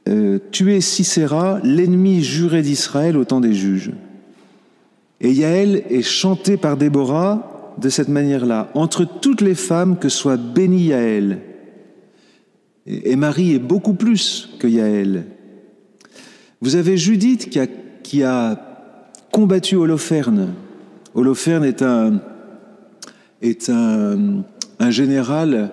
euh, 0.08 0.38
tué 0.52 0.82
Sisera, 0.82 1.60
l'ennemi 1.64 2.22
juré 2.22 2.62
d'Israël 2.62 3.18
au 3.18 3.26
temps 3.26 3.40
des 3.40 3.54
juges. 3.54 3.92
Et 5.20 5.32
Yaël 5.32 5.84
est 5.90 6.04
chantée 6.04 6.58
par 6.58 6.78
Déborah 6.78 7.74
de 7.80 7.90
cette 7.90 8.10
manière-là, 8.10 8.70
entre 8.76 9.04
toutes 9.04 9.42
les 9.42 9.56
femmes, 9.56 9.98
que 9.98 10.10
soit 10.10 10.38
bénie 10.38 10.88
Yaël. 10.88 11.40
Et 12.86 13.16
Marie 13.16 13.56
est 13.56 13.60
beaucoup 13.60 13.96
plus 13.96 14.56
que 14.60 14.68
Yaël. 14.68 15.26
Vous 16.62 16.76
avez 16.76 16.98
Judith 16.98 17.50
qui 18.04 18.24
a, 18.24 18.62
combattu 19.32 19.76
Holoferne. 19.76 20.54
Holoferne 21.16 21.66
est 21.66 21.82
un 21.82 22.22
général 24.92 25.72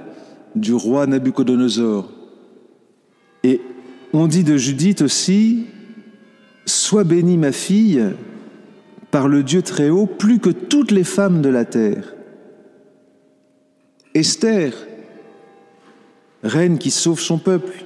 du 0.55 0.75
roi 0.75 1.07
Nabucodonosor. 1.07 2.11
Et 3.43 3.61
on 4.13 4.27
dit 4.27 4.45
de 4.45 4.57
Judith 4.57 5.03
aussi, 5.03 5.67
Sois 6.67 7.05
bénie 7.05 7.39
ma 7.39 7.53
fille, 7.53 8.03
par 9.11 9.29
le 9.29 9.43
Dieu 9.43 9.63
très 9.63 9.91
haut 9.91 10.07
plus 10.07 10.39
que 10.39 10.51
toutes 10.51 10.91
les 10.91 11.05
femmes 11.05 11.43
de 11.43 11.49
la 11.49 11.65
terre. 11.65 12.15
Esther, 14.15 14.73
reine 16.43 16.79
qui 16.79 16.91
sauve 16.91 17.21
son 17.21 17.39
peuple, 17.39 17.85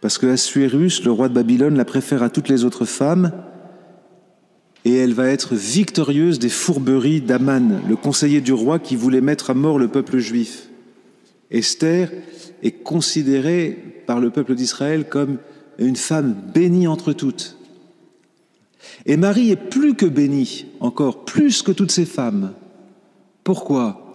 parce 0.00 0.18
que 0.18 0.26
Assuérus, 0.26 1.04
le 1.04 1.10
roi 1.10 1.28
de 1.28 1.34
Babylone, 1.34 1.76
la 1.76 1.84
préfère 1.84 2.22
à 2.22 2.30
toutes 2.30 2.48
les 2.48 2.64
autres 2.64 2.84
femmes, 2.84 3.32
et 4.88 4.94
elle 4.94 5.12
va 5.12 5.26
être 5.26 5.54
victorieuse 5.54 6.38
des 6.38 6.48
fourberies 6.48 7.20
d'Aman, 7.20 7.82
le 7.86 7.94
conseiller 7.94 8.40
du 8.40 8.54
roi 8.54 8.78
qui 8.78 8.96
voulait 8.96 9.20
mettre 9.20 9.50
à 9.50 9.54
mort 9.54 9.78
le 9.78 9.88
peuple 9.88 10.16
juif. 10.16 10.68
Esther 11.50 12.10
est 12.62 12.82
considérée 12.82 14.02
par 14.06 14.18
le 14.18 14.30
peuple 14.30 14.54
d'Israël 14.54 15.06
comme 15.06 15.36
une 15.78 15.96
femme 15.96 16.34
bénie 16.54 16.86
entre 16.86 17.12
toutes. 17.12 17.58
Et 19.04 19.18
Marie 19.18 19.50
est 19.50 19.56
plus 19.56 19.94
que 19.94 20.06
bénie, 20.06 20.64
encore 20.80 21.26
plus 21.26 21.60
que 21.60 21.72
toutes 21.72 21.92
ces 21.92 22.06
femmes. 22.06 22.54
Pourquoi? 23.44 24.12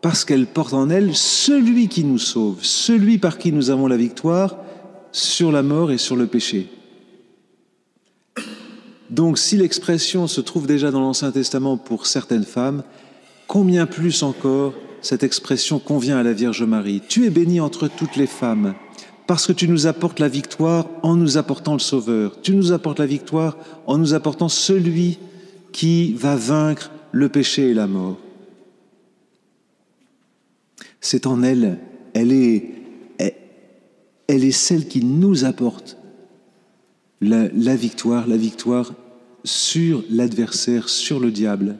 Parce 0.00 0.24
qu'elle 0.24 0.48
porte 0.48 0.74
en 0.74 0.90
elle 0.90 1.14
celui 1.14 1.86
qui 1.86 2.02
nous 2.02 2.18
sauve, 2.18 2.58
celui 2.62 3.18
par 3.18 3.38
qui 3.38 3.52
nous 3.52 3.70
avons 3.70 3.86
la 3.86 3.96
victoire 3.96 4.56
sur 5.12 5.52
la 5.52 5.62
mort 5.62 5.92
et 5.92 5.98
sur 5.98 6.16
le 6.16 6.26
péché. 6.26 6.68
Donc 9.10 9.38
si 9.38 9.56
l'expression 9.56 10.26
se 10.26 10.40
trouve 10.40 10.66
déjà 10.66 10.90
dans 10.90 11.00
l'Ancien 11.00 11.30
Testament 11.30 11.76
pour 11.76 12.06
certaines 12.06 12.44
femmes, 12.44 12.82
combien 13.46 13.86
plus 13.86 14.22
encore 14.22 14.74
cette 15.00 15.22
expression 15.22 15.78
convient 15.78 16.18
à 16.18 16.22
la 16.22 16.32
Vierge 16.32 16.62
Marie? 16.62 17.02
Tu 17.08 17.26
es 17.26 17.30
bénie 17.30 17.60
entre 17.60 17.88
toutes 17.88 18.16
les 18.16 18.26
femmes 18.26 18.74
parce 19.26 19.46
que 19.46 19.52
tu 19.52 19.68
nous 19.68 19.86
apportes 19.86 20.20
la 20.20 20.28
victoire 20.28 20.86
en 21.02 21.16
nous 21.16 21.36
apportant 21.36 21.74
le 21.74 21.80
Sauveur. 21.80 22.40
Tu 22.42 22.54
nous 22.54 22.72
apportes 22.72 22.98
la 22.98 23.06
victoire 23.06 23.56
en 23.86 23.98
nous 23.98 24.14
apportant 24.14 24.48
celui 24.48 25.18
qui 25.72 26.12
va 26.14 26.36
vaincre 26.36 26.90
le 27.12 27.28
péché 27.28 27.70
et 27.70 27.74
la 27.74 27.86
mort. 27.86 28.18
C'est 31.00 31.26
en 31.26 31.42
elle, 31.42 31.78
elle 32.14 32.32
est, 32.32 32.70
elle 33.18 34.44
est 34.44 34.52
celle 34.52 34.88
qui 34.88 35.04
nous 35.04 35.44
apporte 35.44 35.96
la, 37.20 37.76
victoire, 37.76 38.26
la 38.26 38.36
victoire 38.36 38.94
sur 39.44 40.04
l'adversaire, 40.10 40.88
sur 40.88 41.20
le 41.20 41.30
diable. 41.30 41.76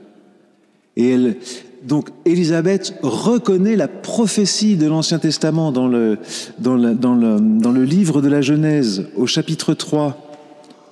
Et 0.96 1.10
elle, 1.10 1.36
donc 1.82 2.08
Élisabeth 2.24 2.94
reconnaît 3.02 3.76
la 3.76 3.88
prophétie 3.88 4.76
de 4.76 4.86
l'Ancien 4.86 5.18
Testament 5.18 5.72
dans 5.72 5.88
le, 5.88 6.18
dans, 6.58 6.76
dans, 6.94 7.14
le, 7.14 7.38
dans 7.40 7.72
le 7.72 7.84
livre 7.84 8.22
de 8.22 8.28
la 8.28 8.40
Genèse, 8.40 9.06
au 9.16 9.26
chapitre 9.26 9.74
3. 9.74 10.08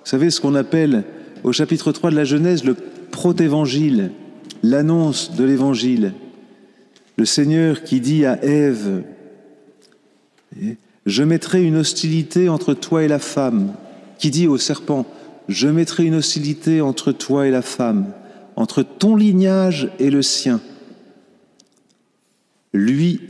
Vous 0.05 0.11
savez 0.11 0.31
ce 0.31 0.41
qu'on 0.41 0.55
appelle 0.55 1.05
au 1.43 1.53
chapitre 1.53 1.93
3 1.93 2.11
de 2.11 2.17
la 2.17 2.25
Genèse 2.25 2.65
le 2.65 2.75
protévangile, 3.11 4.11
l'annonce 4.63 5.35
de 5.37 5.45
l'évangile. 5.45 6.13
Le 7.17 7.25
Seigneur 7.25 7.85
qui 7.85 8.01
dit 8.01 8.27
à 8.27 8.43
Ève, 8.45 9.03
je 11.07 11.23
mettrai 11.23 11.63
une 11.63 11.77
hostilité 11.77 12.49
entre 12.49 12.75
toi 12.75 13.05
et 13.05 13.09
la 13.09 13.19
femme, 13.19 13.73
qui 14.25 14.31
dit 14.31 14.47
au 14.47 14.57
serpent, 14.57 15.05
je 15.49 15.69
mettrai 15.69 16.07
une 16.07 16.15
hostilité 16.15 16.81
entre 16.81 17.13
toi 17.13 17.47
et 17.47 17.51
la 17.51 17.61
femme, 17.61 18.07
entre 18.57 18.83
ton 18.83 19.17
lignage 19.17 19.91
et 19.99 20.09
le 20.09 20.23
sien 20.23 20.63
lui, 22.73 23.21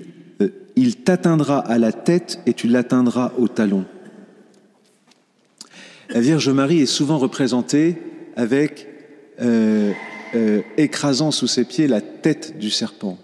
euh, 0.40 0.50
il 0.76 0.94
t'atteindra 0.94 1.58
à 1.58 1.78
la 1.78 1.90
tête 1.90 2.38
et 2.46 2.52
tu 2.52 2.68
l'atteindras 2.68 3.32
au 3.38 3.48
talon. 3.48 3.86
La 6.10 6.20
Vierge 6.20 6.48
Marie 6.50 6.80
est 6.80 6.86
souvent 6.86 7.18
représentée 7.18 8.00
avec 8.36 8.86
euh, 9.42 9.90
euh, 10.36 10.60
écrasant 10.76 11.32
sous 11.32 11.48
ses 11.48 11.64
pieds 11.64 11.88
la 11.88 12.02
tête 12.02 12.56
du 12.60 12.70
serpent, 12.70 13.18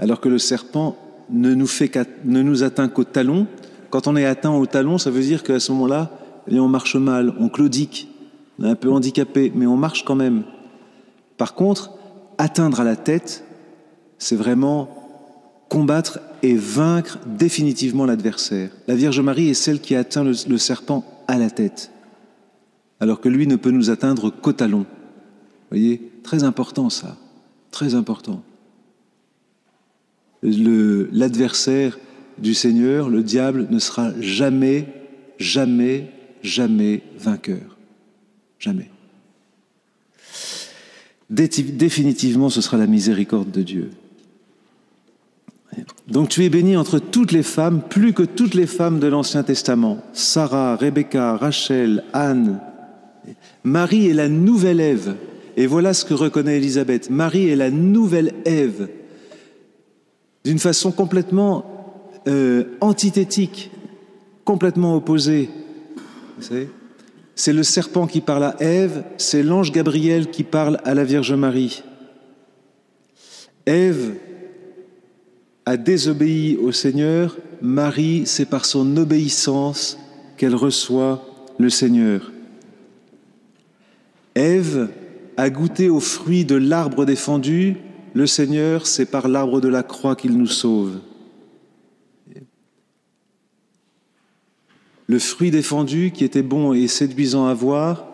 alors 0.00 0.20
que 0.20 0.28
le 0.28 0.38
serpent 0.38 0.98
ne 1.30 1.54
nous, 1.54 1.68
fait 1.68 1.96
ne 2.24 2.42
nous 2.42 2.64
atteint 2.64 2.88
qu'au 2.88 3.04
talon. 3.04 3.46
Quand 3.90 4.08
on 4.08 4.16
est 4.16 4.26
atteint 4.26 4.50
au 4.50 4.66
talon, 4.66 4.98
ça 4.98 5.12
veut 5.12 5.22
dire 5.22 5.44
qu'à 5.44 5.60
ce 5.60 5.70
moment-là, 5.70 6.10
on 6.58 6.68
marche 6.68 6.96
mal, 6.96 7.34
on 7.38 7.48
claudique, 7.48 8.08
on 8.58 8.64
est 8.64 8.70
un 8.70 8.74
peu 8.74 8.90
handicapé, 8.90 9.52
mais 9.54 9.66
on 9.66 9.76
marche 9.76 10.04
quand 10.04 10.16
même. 10.16 10.42
Par 11.36 11.54
contre, 11.54 11.92
atteindre 12.38 12.80
à 12.80 12.84
la 12.84 12.96
tête, 12.96 13.44
c'est 14.18 14.36
vraiment 14.36 14.88
combattre 15.68 16.18
et 16.42 16.56
vaincre 16.56 17.18
définitivement 17.26 18.04
l'adversaire. 18.04 18.70
La 18.88 18.96
Vierge 18.96 19.20
Marie 19.20 19.48
est 19.48 19.54
celle 19.54 19.80
qui 19.80 19.94
atteint 19.94 20.24
le, 20.24 20.32
le, 20.48 20.58
serpent 20.58 21.04
à 21.28 21.38
la 21.38 21.50
tête, 21.50 21.92
alors 22.98 23.20
que 23.20 23.28
lui 23.28 23.46
ne 23.46 23.56
peut 23.56 23.70
nous 23.70 23.90
atteindre 23.90 24.30
qu'au 24.30 24.52
talon. 24.52 24.84
Voyez, 25.70 26.10
très 26.24 26.42
important 26.42 26.90
ça, 26.90 27.16
très 27.70 27.94
important. 27.94 28.42
L'adversaire 30.42 31.98
du 32.38 32.54
Seigneur, 32.54 33.08
le 33.08 33.22
diable, 33.22 33.68
ne 33.70 33.78
sera 33.78 34.10
jamais, 34.20 34.88
jamais, 35.38 36.10
jamais 36.42 37.02
vainqueur. 37.18 37.76
Jamais. 38.58 38.90
Définitivement, 41.30 42.50
ce 42.50 42.60
sera 42.60 42.76
la 42.76 42.86
miséricorde 42.86 43.50
de 43.50 43.62
Dieu. 43.62 43.90
Donc 46.08 46.28
tu 46.28 46.44
es 46.44 46.48
bénie 46.48 46.76
entre 46.76 46.98
toutes 46.98 47.30
les 47.30 47.44
femmes, 47.44 47.82
plus 47.88 48.12
que 48.12 48.24
toutes 48.24 48.54
les 48.54 48.66
femmes 48.66 48.98
de 48.98 49.06
l'Ancien 49.06 49.44
Testament. 49.44 49.98
Sarah, 50.12 50.74
Rebecca, 50.76 51.36
Rachel, 51.36 52.02
Anne, 52.12 52.60
Marie 53.62 54.08
est 54.08 54.14
la 54.14 54.28
nouvelle 54.28 54.80
Ève. 54.80 55.14
Et 55.56 55.66
voilà 55.66 55.94
ce 55.94 56.04
que 56.04 56.14
reconnaît 56.14 56.56
Élisabeth. 56.56 57.10
Marie 57.10 57.48
est 57.48 57.56
la 57.56 57.70
nouvelle 57.70 58.34
Ève, 58.44 58.88
d'une 60.44 60.58
façon 60.58 60.90
complètement 60.90 61.64
euh, 62.28 62.64
antithétique, 62.80 63.70
complètement 64.44 64.96
opposée. 64.96 65.50
C'est 67.34 67.52
le 67.52 67.62
serpent 67.62 68.06
qui 68.06 68.20
parle 68.20 68.44
à 68.44 68.56
Ève, 68.60 69.04
c'est 69.16 69.42
l'ange 69.42 69.72
Gabriel 69.72 70.30
qui 70.30 70.44
parle 70.44 70.78
à 70.84 70.94
la 70.94 71.04
Vierge 71.04 71.32
Marie. 71.32 71.82
Ève 73.66 74.14
a 75.66 75.76
désobéi 75.76 76.56
au 76.56 76.72
Seigneur, 76.72 77.36
Marie, 77.62 78.22
c'est 78.26 78.46
par 78.46 78.64
son 78.64 78.96
obéissance 78.96 79.98
qu'elle 80.36 80.54
reçoit 80.54 81.24
le 81.58 81.70
Seigneur. 81.70 82.32
Ève 84.34 84.88
a 85.36 85.50
goûté 85.50 85.88
au 85.88 86.00
fruit 86.00 86.44
de 86.44 86.56
l'arbre 86.56 87.04
défendu, 87.04 87.76
le 88.14 88.26
Seigneur, 88.26 88.86
c'est 88.86 89.06
par 89.06 89.28
l'arbre 89.28 89.60
de 89.60 89.68
la 89.68 89.82
croix 89.82 90.16
qu'il 90.16 90.36
nous 90.36 90.46
sauve. 90.46 90.98
Le 95.10 95.18
fruit 95.18 95.50
défendu, 95.50 96.12
qui 96.12 96.22
était 96.22 96.40
bon 96.40 96.72
et 96.72 96.86
séduisant 96.86 97.46
à 97.46 97.52
voir, 97.52 98.06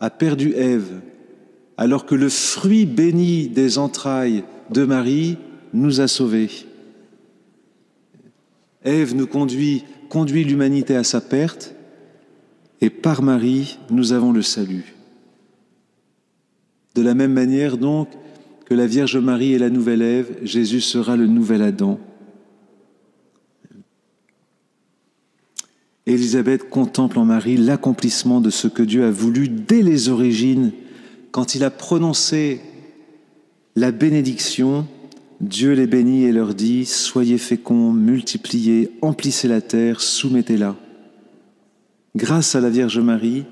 a 0.00 0.10
perdu 0.10 0.54
Ève, 0.54 1.00
alors 1.76 2.04
que 2.04 2.16
le 2.16 2.28
fruit 2.28 2.84
béni 2.84 3.46
des 3.46 3.78
entrailles 3.78 4.42
de 4.68 4.84
Marie 4.84 5.36
nous 5.72 6.00
a 6.00 6.08
sauvés. 6.08 6.50
Ève 8.82 9.14
nous 9.14 9.28
conduit, 9.28 9.84
conduit 10.08 10.42
l'humanité 10.42 10.96
à 10.96 11.04
sa 11.04 11.20
perte, 11.20 11.76
et 12.80 12.90
par 12.90 13.22
Marie, 13.22 13.78
nous 13.90 14.12
avons 14.12 14.32
le 14.32 14.42
salut. 14.42 14.96
De 16.96 17.02
la 17.02 17.14
même 17.14 17.34
manière, 17.34 17.78
donc, 17.78 18.08
que 18.64 18.74
la 18.74 18.88
Vierge 18.88 19.16
Marie 19.16 19.52
est 19.52 19.60
la 19.60 19.70
nouvelle 19.70 20.02
Ève, 20.02 20.38
Jésus 20.42 20.80
sera 20.80 21.14
le 21.14 21.28
nouvel 21.28 21.62
Adam. 21.62 22.00
Élisabeth 26.06 26.68
contemple 26.68 27.18
en 27.18 27.24
Marie 27.24 27.56
l'accomplissement 27.56 28.40
de 28.40 28.50
ce 28.50 28.66
que 28.66 28.82
Dieu 28.82 29.04
a 29.04 29.10
voulu 29.10 29.48
dès 29.48 29.82
les 29.82 30.08
origines, 30.08 30.72
quand 31.30 31.54
il 31.54 31.62
a 31.62 31.70
prononcé 31.70 32.60
la 33.76 33.92
bénédiction, 33.92 34.86
Dieu 35.40 35.72
les 35.72 35.86
bénit 35.86 36.24
et 36.24 36.32
leur 36.32 36.54
dit, 36.54 36.84
Soyez 36.86 37.38
féconds, 37.38 37.92
multipliez, 37.92 38.90
emplissez 39.00 39.48
la 39.48 39.60
terre, 39.60 40.00
soumettez-la. 40.00 40.76
Grâce 42.16 42.54
à 42.54 42.60
la 42.60 42.68
Vierge 42.68 42.98
Marie, 42.98 43.44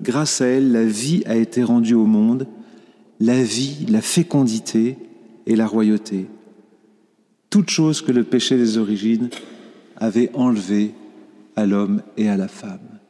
grâce 0.00 0.40
à 0.40 0.46
elle, 0.46 0.72
la 0.72 0.84
vie 0.84 1.22
a 1.26 1.36
été 1.36 1.62
rendue 1.62 1.94
au 1.94 2.06
monde, 2.06 2.46
la 3.20 3.42
vie, 3.42 3.86
la 3.88 4.00
fécondité 4.00 4.96
et 5.46 5.56
la 5.56 5.66
royauté. 5.66 6.26
Toutes 7.50 7.70
choses 7.70 8.02
que 8.02 8.12
le 8.12 8.24
péché 8.24 8.56
des 8.56 8.78
origines 8.78 9.30
avait 9.96 10.30
enlevées 10.34 10.92
à 11.58 11.66
l'homme 11.66 12.02
et 12.16 12.28
à 12.28 12.36
la 12.36 12.46
femme. 12.46 13.00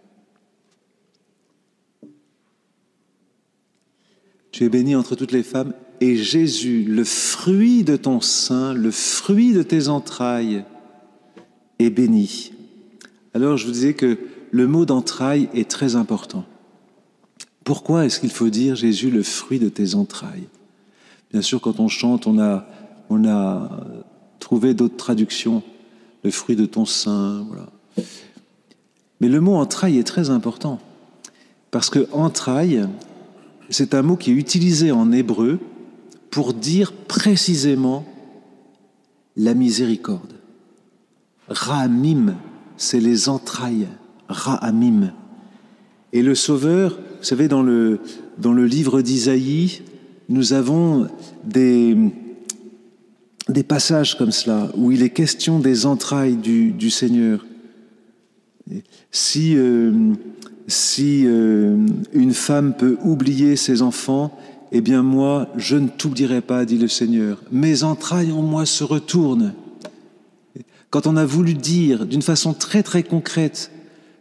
Tu 4.53 4.65
es 4.65 4.71
béni 4.71 4.97
entre 4.97 5.17
toutes 5.17 5.33
les 5.33 5.43
femmes, 5.43 5.75
et 6.01 6.17
Jésus, 6.17 6.85
le 6.85 7.05
fruit 7.05 7.85
de 7.85 7.97
ton 7.97 8.23
sein, 8.23 8.73
le 8.73 8.91
fruit 8.91 9.53
de 9.53 9.63
tes 9.63 9.89
entrailles, 9.89 10.65
est 11.79 11.91
béni. 11.91 12.55
Alors 13.35 13.59
je 13.59 13.67
vous 13.67 13.73
disais 13.73 13.93
que 13.93 14.19
le 14.51 14.67
mot 14.67 14.87
d'entrailles 14.87 15.51
est 15.53 15.69
très 15.71 15.95
important. 15.95 16.47
Pourquoi 17.65 18.07
est-ce 18.07 18.19
qu'il 18.19 18.31
faut 18.31 18.49
dire 18.49 18.77
Jésus, 18.77 19.11
le 19.11 19.23
fruit 19.23 19.59
de 19.59 19.69
tes 19.69 19.95
entrailles? 19.95 20.49
Bien 21.33 21.43
sûr, 21.43 21.61
quand 21.61 21.81
on 21.81 21.89
chante, 21.89 22.27
on 22.27 22.39
a, 22.39 22.67
on 23.11 23.29
a 23.29 23.85
trouvé 24.39 24.73
d'autres 24.73 24.97
traductions, 24.97 25.63
le 26.25 26.31
fruit 26.31 26.57
de 26.57 26.65
ton 26.65 26.87
sein, 26.87 27.45
voilà. 27.47 27.67
Mais 29.21 29.29
le 29.29 29.41
mot 29.41 29.57
entraille 29.57 29.99
est 29.99 30.05
très 30.05 30.31
important, 30.31 30.79
parce 31.71 31.91
que 31.91 32.09
entraille, 32.13 32.87
c'est 33.71 33.95
un 33.95 34.03
mot 34.03 34.17
qui 34.17 34.31
est 34.31 34.35
utilisé 34.35 34.93
en 34.93 35.13
hébreu 35.13 35.59
pour 36.31 36.55
dire 36.55 36.93
précisément 36.93 38.05
la 39.37 39.55
miséricorde. 39.55 40.35
Ra'amim, 41.49 42.37
c'est 42.77 43.01
les 43.01 43.29
entrailles. 43.29 43.89
Ra'amim. 44.29 45.13
Et 46.13 46.23
le 46.23 46.35
Sauveur, 46.35 46.99
vous 47.19 47.25
savez, 47.25 47.49
dans 47.49 47.63
le, 47.63 48.01
dans 48.39 48.53
le 48.53 48.67
livre 48.67 49.03
d'Isaïe, 49.03 49.83
nous 50.29 50.53
avons 50.53 51.09
des, 51.45 51.97
des 53.49 53.63
passages 53.63 54.17
comme 54.17 54.33
cela, 54.33 54.71
où 54.77 54.93
il 54.93 55.03
est 55.03 55.11
question 55.11 55.59
des 55.59 55.87
entrailles 55.87 56.37
du, 56.37 56.73
du 56.73 56.91
Seigneur. 56.91 57.45
Si, 59.11 59.55
euh, 59.57 59.93
si 60.67 61.25
euh, 61.27 61.87
une 62.13 62.35
femme 62.35 62.75
peut 62.75 62.99
oublier 63.03 63.57
ses 63.57 63.83
enfants, 63.83 64.39
eh 64.73 64.81
bien 64.81 65.03
moi, 65.03 65.49
je 65.57 65.77
ne 65.77 65.89
t'oublierai 65.89 66.41
pas, 66.41 66.65
dit 66.65 66.79
le 66.79 66.89
Seigneur. 66.89 67.43
Mes 67.51 67.83
entrailles 67.85 68.33
en 68.33 68.43
moi 68.43 68.67
se 68.67 68.85
retournent. 68.85 69.55
Quand 70.91 71.07
on 71.07 71.17
a 71.17 71.25
voulu 71.25 71.55
dire 71.55 72.07
d'une 72.07 72.23
façon 72.23 72.55
très 72.55 72.83
très 72.83 73.03
concrète 73.03 73.71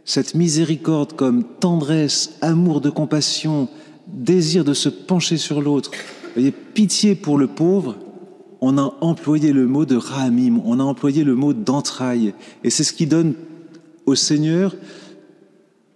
cette 0.06 0.36
miséricorde 0.36 1.14
comme 1.14 1.44
tendresse, 1.44 2.38
amour 2.42 2.80
de 2.80 2.90
compassion, 2.90 3.68
désir 4.08 4.64
de 4.64 4.74
se 4.74 4.88
pencher 4.88 5.36
sur 5.36 5.62
l'autre, 5.62 5.92
pitié 6.74 7.16
pour 7.16 7.38
le 7.38 7.48
pauvre, 7.48 7.98
on 8.62 8.78
a 8.78 8.96
employé 9.02 9.52
le 9.52 9.68
mot 9.68 9.86
de 9.86 9.96
rahamim, 9.96 10.62
on 10.66 10.80
a 10.80 10.84
employé 10.84 11.24
le 11.24 11.36
mot 11.36 11.54
d'entrailles. 11.54 12.34
Et 12.64 12.70
c'est 12.70 12.84
ce 12.84 12.94
qui 12.94 13.06
donne 13.06 13.36
au 14.08 14.16
Seigneur 14.16 14.76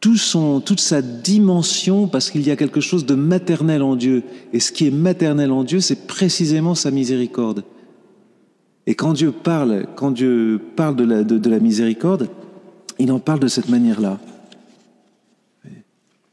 tout 0.01 0.17
son, 0.17 0.61
toute 0.61 0.79
sa 0.79 1.03
dimension, 1.03 2.07
parce 2.07 2.31
qu'il 2.31 2.41
y 2.41 2.49
a 2.49 2.55
quelque 2.55 2.81
chose 2.81 3.05
de 3.05 3.13
maternel 3.13 3.83
en 3.83 3.95
Dieu. 3.95 4.23
Et 4.51 4.59
ce 4.59 4.71
qui 4.71 4.87
est 4.87 4.91
maternel 4.91 5.51
en 5.51 5.63
Dieu, 5.63 5.79
c'est 5.79 6.07
précisément 6.07 6.73
sa 6.73 6.89
miséricorde. 6.89 7.63
Et 8.87 8.95
quand 8.95 9.13
Dieu 9.13 9.31
parle, 9.31 9.85
quand 9.95 10.09
Dieu 10.09 10.59
parle 10.75 10.95
de 10.95 11.03
la, 11.03 11.23
de, 11.23 11.49
la 11.49 11.59
miséricorde, 11.59 12.29
il 12.97 13.11
en 13.11 13.19
parle 13.19 13.39
de 13.39 13.47
cette 13.47 13.69
manière-là. 13.69 14.19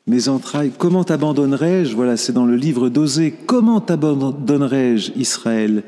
Mes 0.07 0.31
entrailles, 0.31 0.73
comment 0.77 1.05
t'abandonnerai-je 1.05 1.95
Voilà, 1.95 2.17
c'est 2.17 2.33
dans 2.33 2.47
le 2.47 2.57
livre 2.57 2.89
d'Osée. 2.89 3.35
Comment 3.45 3.83
t'abandonnerai-je, 3.83 5.13
Israël? 5.15 5.83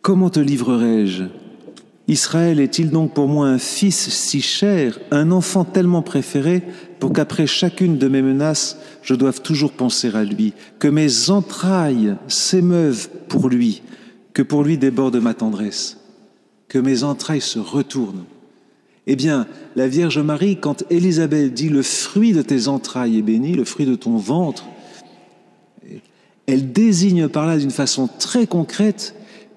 Comment 0.00 0.30
te 0.30 0.40
livrerai-je 0.40 1.24
Israël 2.08 2.58
est-il 2.58 2.90
donc 2.90 3.12
pour 3.12 3.28
moi 3.28 3.48
un 3.48 3.58
fils 3.58 4.08
si 4.08 4.40
cher, 4.40 4.98
un 5.10 5.30
enfant 5.30 5.64
tellement 5.64 6.00
préféré, 6.00 6.62
pour 6.98 7.12
qu'après 7.12 7.46
chacune 7.46 7.98
de 7.98 8.08
mes 8.08 8.22
menaces, 8.22 8.78
je 9.02 9.14
doive 9.14 9.42
toujours 9.42 9.72
penser 9.72 10.10
à 10.14 10.24
lui, 10.24 10.54
que 10.78 10.88
mes 10.88 11.28
entrailles 11.28 12.16
s'émeuvent 12.26 13.10
pour 13.28 13.50
lui, 13.50 13.82
que 14.32 14.42
pour 14.42 14.64
lui 14.64 14.78
déborde 14.78 15.16
ma 15.16 15.34
tendresse, 15.34 15.98
que 16.68 16.78
mes 16.78 17.04
entrailles 17.04 17.42
se 17.42 17.58
retournent. 17.58 18.24
Eh 19.06 19.14
bien, 19.14 19.46
la 19.76 19.86
Vierge 19.86 20.18
Marie, 20.18 20.56
quand 20.56 20.84
Élisabeth 20.90 21.52
dit 21.52 21.68
le 21.68 21.82
fruit 21.82 22.32
de 22.32 22.42
tes 22.42 22.68
entrailles 22.68 23.18
est 23.18 23.22
béni, 23.22 23.52
le 23.52 23.64
fruit 23.64 23.86
de 23.86 23.94
ton 23.94 24.16
ventre, 24.16 24.64
elle 26.46 26.72
désigne 26.72 27.28
par 27.28 27.46
là 27.46 27.58
d'une 27.58 27.70
façon 27.70 28.08
très 28.18 28.46
concrète 28.46 29.14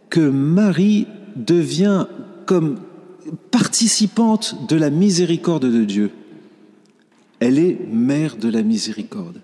que 0.10 0.20
Marie 0.20 1.08
devient 1.38 2.08
comme 2.46 2.80
participante 3.52 4.68
de 4.68 4.76
la 4.76 4.90
miséricorde 4.90 5.66
de 5.66 5.84
Dieu. 5.84 6.12
Elle 7.40 7.60
est 7.60 7.80
mère 7.92 8.38
de 8.38 8.50
la 8.50 8.62
miséricorde. 8.62 9.42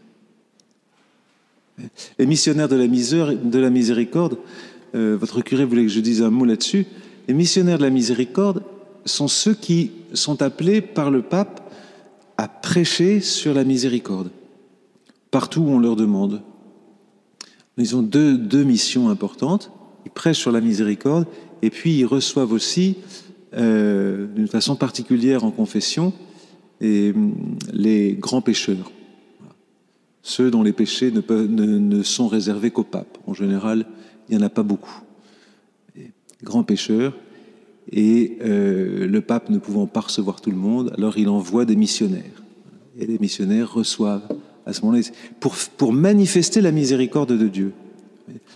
Les 2.17 2.25
missionnaires 2.25 2.67
de 2.67 2.75
la, 2.75 2.87
de 2.87 3.59
la 3.59 3.69
miséricorde, 3.69 4.37
euh, 4.95 5.17
votre 5.19 5.41
curé 5.41 5.65
voulait 5.65 5.83
que 5.83 5.89
je 5.89 5.99
dise 5.99 6.21
un 6.21 6.29
mot 6.29 6.45
là-dessus, 6.45 6.85
les 7.27 7.33
missionnaires 7.33 7.77
de 7.77 7.83
la 7.83 7.89
miséricorde 7.89 8.63
sont 9.05 9.27
ceux 9.27 9.53
qui 9.53 9.91
sont 10.13 10.41
appelés 10.41 10.81
par 10.81 11.11
le 11.11 11.21
pape 11.21 11.71
à 12.37 12.47
prêcher 12.47 13.19
sur 13.19 13.53
la 13.53 13.63
miséricorde, 13.63 14.31
partout 15.31 15.61
où 15.61 15.69
on 15.69 15.79
leur 15.79 15.95
demande. 15.95 16.41
Ils 17.77 17.95
ont 17.95 18.01
deux, 18.01 18.37
deux 18.37 18.63
missions 18.63 19.09
importantes. 19.09 19.71
Ils 20.05 20.11
prêchent 20.11 20.39
sur 20.39 20.51
la 20.51 20.61
miséricorde 20.61 21.27
et 21.61 21.69
puis 21.69 21.97
ils 21.97 22.05
reçoivent 22.05 22.51
aussi, 22.51 22.97
euh, 23.53 24.27
d'une 24.27 24.47
façon 24.47 24.75
particulière 24.75 25.43
en 25.43 25.51
confession, 25.51 26.13
hum, 26.81 27.33
les 27.73 28.13
grands 28.13 28.41
pécheurs, 28.41 28.91
ceux 30.21 30.51
dont 30.51 30.63
les 30.63 30.73
péchés 30.73 31.11
ne, 31.11 32.03
sont 32.03 32.27
réservés 32.27 32.71
qu'au 32.71 32.83
pape. 32.83 33.17
En 33.25 33.33
général, 33.33 33.85
il 34.29 34.37
n'y 34.37 34.43
en 34.43 34.45
a 34.45 34.49
pas 34.49 34.63
beaucoup. 34.63 35.01
grands 36.43 36.63
pécheurs, 36.63 37.13
et 37.91 38.37
euh, 38.41 39.07
le 39.07 39.21
pape 39.21 39.49
ne 39.49 39.57
pouvant 39.57 39.87
pas 39.87 40.01
recevoir 40.01 40.41
tout 40.41 40.51
le 40.51 40.57
monde, 40.57 40.93
alors 40.97 41.17
il 41.17 41.29
envoie 41.29 41.65
des 41.65 41.75
missionnaires. 41.75 42.43
Et 42.99 43.05
les 43.05 43.17
missionnaires 43.17 43.73
reçoivent 43.73 44.27
à 44.67 44.73
ce 44.73 44.81
moment-là, 44.81 45.01
pour 45.77 45.93
manifester 45.93 46.59
la 46.59 46.71
miséricorde 46.71 47.37
de 47.37 47.47
Dieu. 47.47 47.71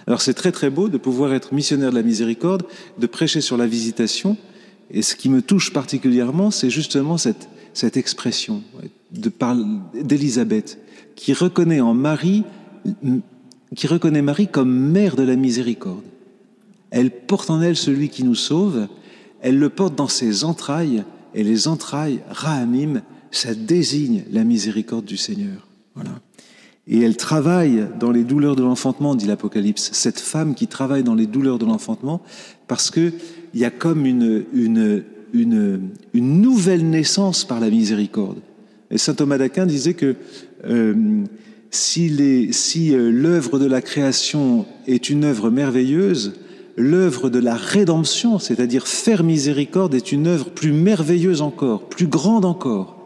Alors 0.07 0.21
c'est 0.21 0.33
très 0.33 0.51
très 0.51 0.69
beau 0.69 0.89
de 0.89 0.97
pouvoir 0.97 1.33
être 1.33 1.53
missionnaire 1.53 1.91
de 1.91 1.95
la 1.95 2.03
miséricorde, 2.03 2.63
de 2.97 3.07
prêcher 3.07 3.41
sur 3.41 3.57
la 3.57 3.67
visitation, 3.67 4.37
et 4.89 5.01
ce 5.01 5.15
qui 5.15 5.29
me 5.29 5.41
touche 5.41 5.71
particulièrement, 5.71 6.51
c'est 6.51 6.69
justement 6.69 7.17
cette, 7.17 7.49
cette 7.73 7.97
expression 7.97 8.61
d'Élisabeth, 9.11 10.79
qui 11.15 11.33
reconnaît 11.33 11.81
en 11.81 11.93
Marie, 11.93 12.43
qui 13.75 13.87
reconnaît 13.87 14.21
Marie 14.21 14.47
comme 14.47 14.73
mère 14.73 15.15
de 15.15 15.23
la 15.23 15.35
miséricorde. 15.35 16.03
Elle 16.89 17.11
porte 17.11 17.49
en 17.49 17.61
elle 17.61 17.77
celui 17.77 18.09
qui 18.09 18.23
nous 18.23 18.35
sauve, 18.35 18.87
elle 19.41 19.57
le 19.57 19.69
porte 19.69 19.95
dans 19.95 20.09
ses 20.09 20.43
entrailles, 20.43 21.03
et 21.33 21.43
les 21.43 21.67
entrailles, 21.69 22.19
Rahamim, 22.29 23.01
ça 23.31 23.55
désigne 23.55 24.23
la 24.29 24.43
miséricorde 24.43 25.05
du 25.05 25.15
Seigneur. 25.15 25.67
Voilà. 25.95 26.11
Et 26.87 27.01
elle 27.01 27.15
travaille 27.15 27.87
dans 27.99 28.11
les 28.11 28.23
douleurs 28.23 28.55
de 28.55 28.63
l'enfantement, 28.63 29.15
dit 29.15 29.27
l'Apocalypse. 29.27 29.91
Cette 29.93 30.19
femme 30.19 30.55
qui 30.55 30.67
travaille 30.67 31.03
dans 31.03 31.15
les 31.15 31.27
douleurs 31.27 31.59
de 31.59 31.65
l'enfantement, 31.65 32.21
parce 32.67 32.89
que 32.89 33.13
il 33.53 33.59
y 33.59 33.65
a 33.65 33.69
comme 33.69 34.05
une, 34.05 34.45
une, 34.53 35.03
une, 35.33 35.89
une, 36.13 36.41
nouvelle 36.41 36.89
naissance 36.89 37.45
par 37.45 37.59
la 37.59 37.69
miséricorde. 37.69 38.39
Et 38.89 38.97
saint 38.97 39.13
Thomas 39.13 39.37
d'Aquin 39.37 39.65
disait 39.65 39.93
que 39.93 40.15
euh, 40.65 41.23
si, 41.69 42.09
les, 42.09 42.51
si 42.51 42.93
euh, 42.93 43.09
l'œuvre 43.11 43.59
de 43.59 43.65
la 43.65 43.81
création 43.81 44.65
est 44.87 45.09
une 45.09 45.23
œuvre 45.23 45.49
merveilleuse, 45.49 46.33
l'œuvre 46.77 47.29
de 47.29 47.39
la 47.39 47.55
rédemption, 47.55 48.39
c'est-à-dire 48.39 48.87
faire 48.87 49.23
miséricorde, 49.23 49.93
est 49.93 50.11
une 50.11 50.27
œuvre 50.27 50.49
plus 50.49 50.71
merveilleuse 50.71 51.41
encore, 51.41 51.87
plus 51.89 52.07
grande 52.07 52.45
encore. 52.45 52.97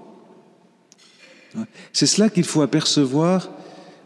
C'est 1.93 2.05
cela 2.05 2.29
qu'il 2.29 2.43
faut 2.43 2.61
apercevoir 2.61 3.49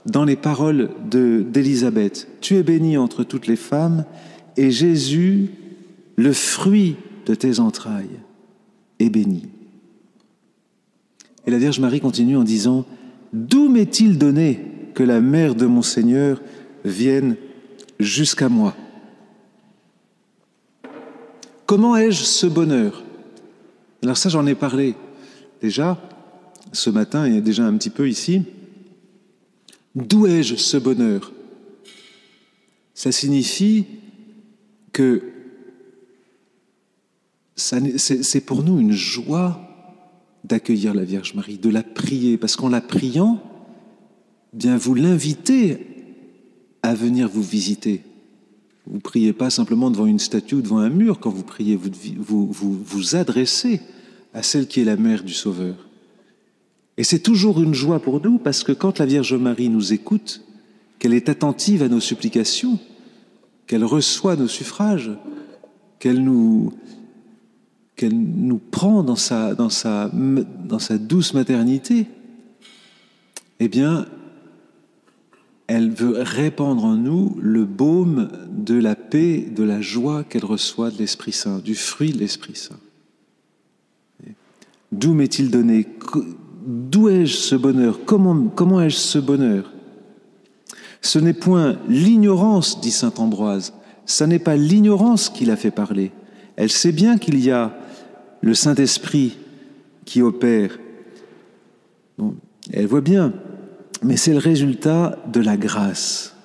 dans 0.10 0.26
les 0.26 0.36
paroles 0.36 0.89
d'Élisabeth. 1.10 2.28
Tu 2.41 2.55
es 2.55 2.64
bénie 2.64 2.97
entre 2.97 3.24
toutes 3.24 3.47
les 3.47 3.55
femmes, 3.55 4.05
et 4.57 4.72
Jésus, 4.72 5.49
le 6.16 6.34
fruit 6.34 6.95
de 7.26 7.36
tes 7.36 7.60
entrailles, 7.60 8.20
est 8.99 9.10
béni. 9.10 9.47
Et 11.45 11.51
la 11.51 11.57
Vierge 11.57 11.80
Marie 11.80 12.01
continue 12.01 12.38
en 12.38 12.43
disant, 12.43 12.86
D'où 13.32 13.70
m'est-il 13.70 14.18
donné 14.18 14.60
que 14.95 15.03
la 15.03 15.22
mère 15.22 15.55
de 15.55 15.68
mon 15.68 15.82
Seigneur 15.82 16.41
vienne 16.84 17.36
jusqu'à 17.99 18.49
moi? 18.49 18.76
Comment 21.66 21.95
ai-je 21.95 22.24
ce 22.24 22.47
bonheur? 22.47 23.03
Alors 24.01 24.18
ça, 24.18 24.30
j'en 24.30 24.47
ai 24.47 24.55
parlé 24.55 24.95
déjà 25.62 25.97
ce 26.72 26.89
matin 26.89 27.26
et 27.26 27.41
déjà 27.41 27.66
un 27.66 27.78
petit 27.78 27.91
peu 27.91 28.10
ici. 28.10 28.43
D'où 29.96 30.28
ai-je 30.28 30.56
ce 30.56 30.78
bonheur? 30.78 31.34
Ça 32.94 33.12
signifie 33.12 33.86
que 34.92 35.24
c'est 37.56 38.42
pour 38.42 38.64
nous 38.64 38.80
une 38.80 38.92
joie 38.92 39.60
d'accueillir 40.44 40.94
la 40.94 41.04
Vierge 41.04 41.34
Marie, 41.34 41.58
de 41.58 41.70
la 41.70 41.84
prier, 41.84 42.38
parce 42.38 42.56
qu'en 42.56 42.70
la 42.70 42.82
priant, 42.82 43.42
bien 44.54 44.78
vous 44.78 44.96
l'invitez 44.96 45.78
à 46.82 46.94
venir 46.94 47.28
vous 47.28 47.44
visiter. 47.44 48.04
Vous 48.88 49.00
priez 49.00 49.34
pas 49.34 49.50
simplement 49.50 49.92
devant 49.92 50.06
une 50.06 50.20
statue 50.20 50.56
ou 50.56 50.62
devant 50.62 50.80
un 50.80 50.90
mur 50.90 51.20
quand 51.20 51.30
vous 51.30 51.44
priez, 51.44 51.76
vous 51.76 51.90
vous, 52.18 52.52
vous, 52.52 52.82
vous 52.84 53.16
adressez 53.16 53.82
à 54.34 54.42
celle 54.42 54.68
qui 54.68 54.80
est 54.82 54.86
la 54.86 54.96
mère 54.96 55.24
du 55.24 55.34
Sauveur. 55.34 55.89
Et 57.00 57.06
c'est 57.06 57.20
toujours 57.20 57.62
une 57.62 57.74
joie 57.74 58.02
pour 58.02 58.22
nous 58.22 58.39
parce 58.39 58.66
que 58.66 58.74
quand 58.74 59.00
la 59.00 59.06
Vierge 59.06 59.34
Marie 59.34 59.70
nous 59.70 59.93
écoute, 59.93 60.43
qu'elle 61.00 61.14
est 61.14 61.30
attentive 61.30 61.82
à 61.82 61.88
nos 61.88 62.02
supplications, 62.02 62.78
qu'elle 63.68 63.86
reçoit 63.86 64.36
nos 64.36 64.50
suffrages, 64.50 65.10
qu'elle 66.00 66.22
nous, 66.22 66.74
nous 68.02 68.58
prend 68.58 69.02
dans 69.02 69.16
sa, 69.16 69.56
dans, 69.56 69.70
sa, 69.70 70.12
dans 70.14 70.80
sa 70.80 70.97
douce 70.97 71.34
maternité, 71.34 72.06
eh 73.62 73.70
bien, 73.70 74.06
elle 75.68 75.91
veut 75.91 76.16
répandre 76.18 76.84
en 76.84 76.95
nous 76.95 77.38
le 77.39 77.64
baume 77.64 78.28
de 78.52 78.76
la 78.76 78.97
paix, 78.97 79.39
de 79.39 79.64
la 79.64 79.80
joie 79.80 80.26
qu'elle 80.26 80.43
reçoit 80.43 80.91
de 80.91 80.97
l'Esprit 80.97 81.32
Saint, 81.32 81.60
du 81.60 81.76
fruit 81.76 82.12
de 82.12 82.18
l'Esprit 82.18 82.58
Saint. 82.58 82.80
D'où 84.91 85.14
m'est-il 85.14 85.50
donné 85.50 85.88
D'où 86.66 87.10
ai-je 87.10 87.36
ce 87.36 87.55
bonheur? 87.55 87.99
Comment, 88.05 88.47
comment 88.47 88.82
ai-je 88.82 88.97
ce 88.97 89.20
bonheur? 89.20 89.72
Ce 91.01 91.20
n'est 91.20 91.34
point 91.34 91.78
l'ignorance, 91.88 92.82
dit 92.82 92.91
saint 92.91 93.14
Ambroise, 93.18 93.74
ce 94.05 94.24
n'est 94.24 94.39
pas 94.39 94.55
l'ignorance 94.55 95.30
qui 95.30 95.45
l'a 95.45 95.55
fait 95.55 95.72
parler. 95.72 96.12
Elle 96.57 96.72
sait 96.72 96.91
bien 96.91 97.18
qu'il 97.18 97.39
y 97.39 97.51
a 97.51 97.78
le 98.41 98.53
Saint-Esprit 98.53 99.38
qui 100.05 100.22
opère. 100.22 100.78
elle 102.74 102.88
voit 102.88 103.01
bien, 103.01 103.34
mais 104.03 104.18
c'est 104.18 104.34
le 104.34 104.39
résultat 104.39 105.18
de 105.32 105.39
la 105.39 105.55
grâce. 105.55 106.36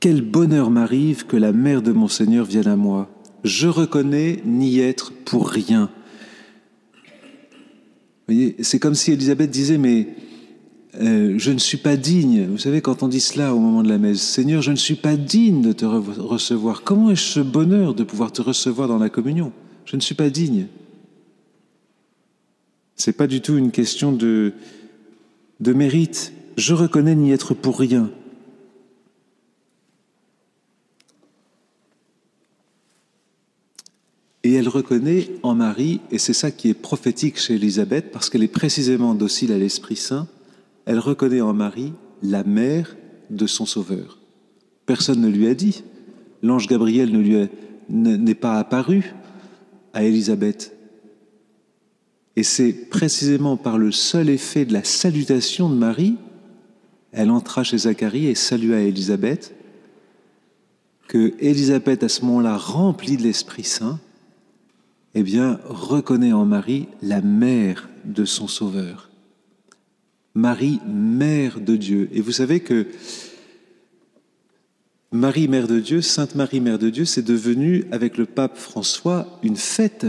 Quel 0.00 0.22
bonheur 0.22 0.70
m'arrive 0.70 1.26
que 1.26 1.36
la 1.36 1.52
mère 1.52 1.82
de 1.82 1.92
mon 1.92 2.08
Seigneur 2.08 2.46
vienne 2.46 2.68
à 2.68 2.76
moi. 2.76 3.10
Je 3.44 3.66
reconnais 3.68 4.42
n'y 4.44 4.80
être 4.80 5.12
pour 5.12 5.48
rien 5.48 5.90
c'est 8.60 8.78
comme 8.78 8.94
si 8.94 9.12
Élisabeth 9.12 9.50
disait, 9.50 9.78
mais 9.78 10.08
euh, 11.00 11.34
je 11.38 11.50
ne 11.50 11.58
suis 11.58 11.76
pas 11.78 11.96
digne. 11.96 12.46
Vous 12.46 12.58
savez, 12.58 12.80
quand 12.80 13.02
on 13.02 13.08
dit 13.08 13.20
cela 13.20 13.54
au 13.54 13.58
moment 13.58 13.82
de 13.82 13.88
la 13.88 13.98
messe, 13.98 14.20
Seigneur, 14.20 14.62
je 14.62 14.70
ne 14.70 14.76
suis 14.76 14.96
pas 14.96 15.16
digne 15.16 15.62
de 15.62 15.72
te 15.72 15.84
recevoir. 15.84 16.82
Comment 16.82 17.10
ai-je 17.10 17.22
ce 17.22 17.40
bonheur 17.40 17.94
de 17.94 18.04
pouvoir 18.04 18.32
te 18.32 18.42
recevoir 18.42 18.88
dans 18.88 18.98
la 18.98 19.08
communion? 19.08 19.52
Je 19.84 19.96
ne 19.96 20.00
suis 20.00 20.14
pas 20.14 20.28
digne. 20.28 20.66
C'est 22.96 23.12
pas 23.12 23.26
du 23.26 23.40
tout 23.40 23.56
une 23.56 23.70
question 23.70 24.12
de, 24.12 24.52
de 25.60 25.72
mérite. 25.72 26.32
Je 26.56 26.74
reconnais 26.74 27.14
n'y 27.14 27.30
être 27.30 27.54
pour 27.54 27.78
rien. 27.78 28.10
Et 34.48 34.54
elle 34.54 34.70
reconnaît 34.70 35.28
en 35.42 35.54
Marie, 35.54 36.00
et 36.10 36.16
c'est 36.16 36.32
ça 36.32 36.50
qui 36.50 36.70
est 36.70 36.74
prophétique 36.74 37.38
chez 37.38 37.56
Élisabeth, 37.56 38.10
parce 38.10 38.30
qu'elle 38.30 38.42
est 38.42 38.48
précisément 38.48 39.14
docile 39.14 39.52
à 39.52 39.58
l'Esprit 39.58 39.96
Saint, 39.96 40.26
elle 40.86 41.00
reconnaît 41.00 41.42
en 41.42 41.52
Marie 41.52 41.92
la 42.22 42.44
mère 42.44 42.96
de 43.28 43.46
son 43.46 43.66
Sauveur. 43.66 44.18
Personne 44.86 45.20
ne 45.20 45.28
lui 45.28 45.48
a 45.48 45.54
dit. 45.54 45.84
L'ange 46.42 46.66
Gabriel 46.66 47.12
ne 47.12 47.18
lui 47.18 47.46
n'est 47.90 48.34
pas 48.34 48.58
apparu 48.58 49.12
à 49.92 50.04
Élisabeth. 50.04 50.74
Et 52.34 52.42
c'est 52.42 52.72
précisément 52.72 53.58
par 53.58 53.76
le 53.76 53.92
seul 53.92 54.30
effet 54.30 54.64
de 54.64 54.72
la 54.72 54.82
salutation 54.82 55.68
de 55.68 55.74
Marie, 55.74 56.16
elle 57.12 57.30
entra 57.30 57.64
chez 57.64 57.76
Zacharie 57.76 58.28
et 58.28 58.34
salua 58.34 58.80
Élisabeth, 58.80 59.54
que 61.06 61.34
Élisabeth, 61.38 62.02
à 62.02 62.08
ce 62.08 62.24
moment-là, 62.24 62.56
remplie 62.56 63.18
de 63.18 63.22
l'Esprit 63.24 63.64
Saint, 63.64 64.00
eh 65.14 65.22
bien, 65.22 65.60
reconnaît 65.64 66.32
en 66.32 66.44
Marie 66.44 66.88
la 67.02 67.20
mère 67.20 67.88
de 68.04 68.24
son 68.24 68.48
Sauveur. 68.48 69.10
Marie, 70.34 70.80
mère 70.86 71.60
de 71.60 71.76
Dieu. 71.76 72.08
Et 72.12 72.20
vous 72.20 72.32
savez 72.32 72.60
que 72.60 72.86
Marie, 75.10 75.48
mère 75.48 75.66
de 75.66 75.80
Dieu, 75.80 76.02
Sainte 76.02 76.34
Marie, 76.34 76.60
mère 76.60 76.78
de 76.78 76.90
Dieu, 76.90 77.04
c'est 77.04 77.22
devenu, 77.22 77.86
avec 77.90 78.18
le 78.18 78.26
pape 78.26 78.56
François, 78.56 79.38
une 79.42 79.56
fête. 79.56 80.06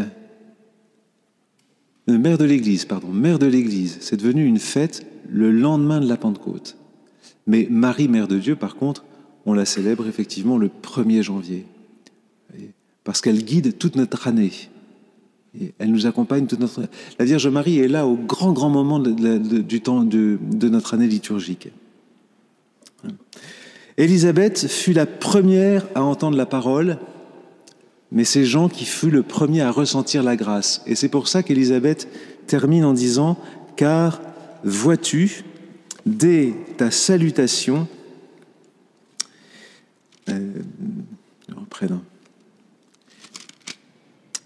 Euh, 2.09 2.17
mère 2.17 2.37
de 2.37 2.43
l'Église, 2.43 2.85
pardon, 2.85 3.07
mère 3.07 3.39
de 3.39 3.45
l'Église. 3.45 3.97
C'est 4.01 4.17
devenu 4.17 4.45
une 4.45 4.59
fête 4.59 5.05
le 5.29 5.51
lendemain 5.51 6.01
de 6.01 6.07
la 6.07 6.17
Pentecôte. 6.17 6.77
Mais 7.47 7.67
Marie, 7.69 8.09
mère 8.09 8.27
de 8.27 8.37
Dieu, 8.37 8.55
par 8.55 8.75
contre, 8.75 9.05
on 9.45 9.53
la 9.53 9.65
célèbre 9.65 10.07
effectivement 10.07 10.57
le 10.57 10.67
1er 10.67 11.23
janvier. 11.23 11.65
Parce 13.03 13.21
qu'elle 13.21 13.43
guide 13.43 13.77
toute 13.77 13.95
notre 13.95 14.27
année 14.27 14.51
elle 15.79 15.91
nous 15.91 16.05
accompagne 16.05 16.45
toute 16.45 16.59
notre. 16.59 16.81
La 17.17 17.25
Vierge 17.25 17.47
Marie 17.47 17.79
est 17.79 17.87
là 17.87 18.05
au 18.05 18.15
grand, 18.15 18.51
grand 18.51 18.69
moment 18.69 18.99
du 18.99 19.81
temps 19.81 20.03
de, 20.03 20.37
notre 20.69 20.93
année 20.93 21.07
liturgique. 21.07 21.69
Élisabeth 23.97 24.67
fut 24.67 24.93
la 24.93 25.05
première 25.05 25.85
à 25.95 26.03
entendre 26.03 26.37
la 26.37 26.45
parole, 26.45 26.99
mais 28.11 28.23
c'est 28.23 28.45
Jean 28.45 28.69
qui 28.69 28.85
fut 28.85 29.09
le 29.09 29.23
premier 29.23 29.61
à 29.61 29.71
ressentir 29.71 30.23
la 30.23 30.35
grâce. 30.35 30.81
Et 30.85 30.95
c'est 30.95 31.09
pour 31.09 31.27
ça 31.27 31.43
qu'Élisabeth 31.43 32.07
termine 32.47 32.85
en 32.85 32.93
disant 32.93 33.37
Car 33.75 34.21
vois-tu, 34.63 35.43
dès 36.05 36.53
ta 36.77 36.91
salutation, 36.91 37.87
euh, 40.29 40.53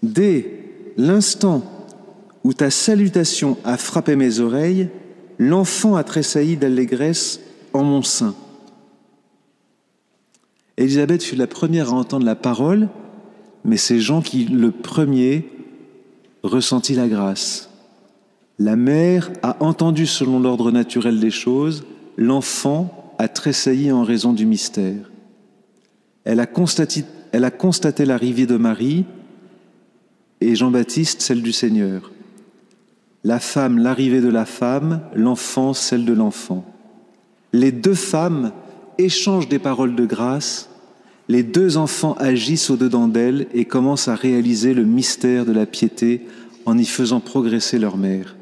dès 0.02 0.63
l'instant 0.96 1.62
où 2.44 2.52
ta 2.52 2.70
salutation 2.70 3.56
a 3.64 3.76
frappé 3.76 4.16
mes 4.16 4.40
oreilles, 4.40 4.88
l'enfant 5.38 5.96
a 5.96 6.04
tressailli 6.04 6.56
d'allégresse 6.56 7.40
en 7.72 7.82
mon 7.82 8.02
sein. 8.02 8.34
Élisabeth 10.76 11.22
fut 11.22 11.36
la 11.36 11.46
première 11.46 11.90
à 11.90 11.94
entendre 11.94 12.26
la 12.26 12.34
parole, 12.34 12.88
mais 13.64 13.76
c'est 13.76 14.00
Jean 14.00 14.20
qui, 14.20 14.44
le 14.44 14.70
premier, 14.70 15.48
ressentit 16.42 16.94
la 16.94 17.08
grâce. 17.08 17.70
La 18.58 18.76
mère 18.76 19.30
a 19.42 19.56
entendu 19.60 20.06
selon 20.06 20.38
l'ordre 20.38 20.70
naturel 20.70 21.18
des 21.18 21.30
choses, 21.30 21.84
l'enfant 22.16 23.14
a 23.18 23.28
tressailli 23.28 23.90
en 23.90 24.04
raison 24.04 24.32
du 24.32 24.46
mystère. 24.46 25.10
Elle 26.24 26.40
a 26.40 26.46
constaté, 26.46 27.04
elle 27.32 27.44
a 27.44 27.50
constaté 27.50 28.04
l'arrivée 28.04 28.46
de 28.46 28.56
Marie 28.56 29.04
et 30.44 30.56
Jean-Baptiste 30.56 31.22
celle 31.22 31.42
du 31.42 31.52
Seigneur. 31.52 32.10
La 33.24 33.40
femme, 33.40 33.78
l'arrivée 33.78 34.20
de 34.20 34.28
la 34.28 34.44
femme, 34.44 35.00
l'enfant, 35.14 35.72
celle 35.72 36.04
de 36.04 36.12
l'enfant. 36.12 36.64
Les 37.52 37.72
deux 37.72 37.94
femmes 37.94 38.52
échangent 38.98 39.48
des 39.48 39.58
paroles 39.58 39.94
de 39.94 40.04
grâce, 40.04 40.68
les 41.28 41.42
deux 41.42 41.78
enfants 41.78 42.14
agissent 42.18 42.68
au-dedans 42.68 43.08
d'elles 43.08 43.46
et 43.54 43.64
commencent 43.64 44.08
à 44.08 44.14
réaliser 44.14 44.74
le 44.74 44.84
mystère 44.84 45.46
de 45.46 45.52
la 45.52 45.64
piété 45.64 46.26
en 46.66 46.76
y 46.76 46.84
faisant 46.84 47.20
progresser 47.20 47.78
leur 47.78 47.96
mère. 47.96 48.36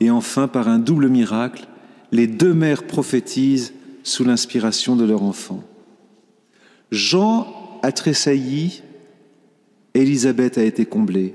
Et 0.00 0.10
enfin, 0.10 0.48
par 0.48 0.68
un 0.68 0.78
double 0.78 1.08
miracle, 1.08 1.66
les 2.12 2.26
deux 2.26 2.54
mères 2.54 2.86
prophétisent 2.86 3.74
sous 4.02 4.24
l'inspiration 4.24 4.96
de 4.96 5.04
leur 5.04 5.22
enfant. 5.22 5.62
Jean 6.90 7.80
a 7.82 7.92
tressailli, 7.92 8.82
Élisabeth 9.94 10.58
a 10.58 10.64
été 10.64 10.84
comblée. 10.84 11.34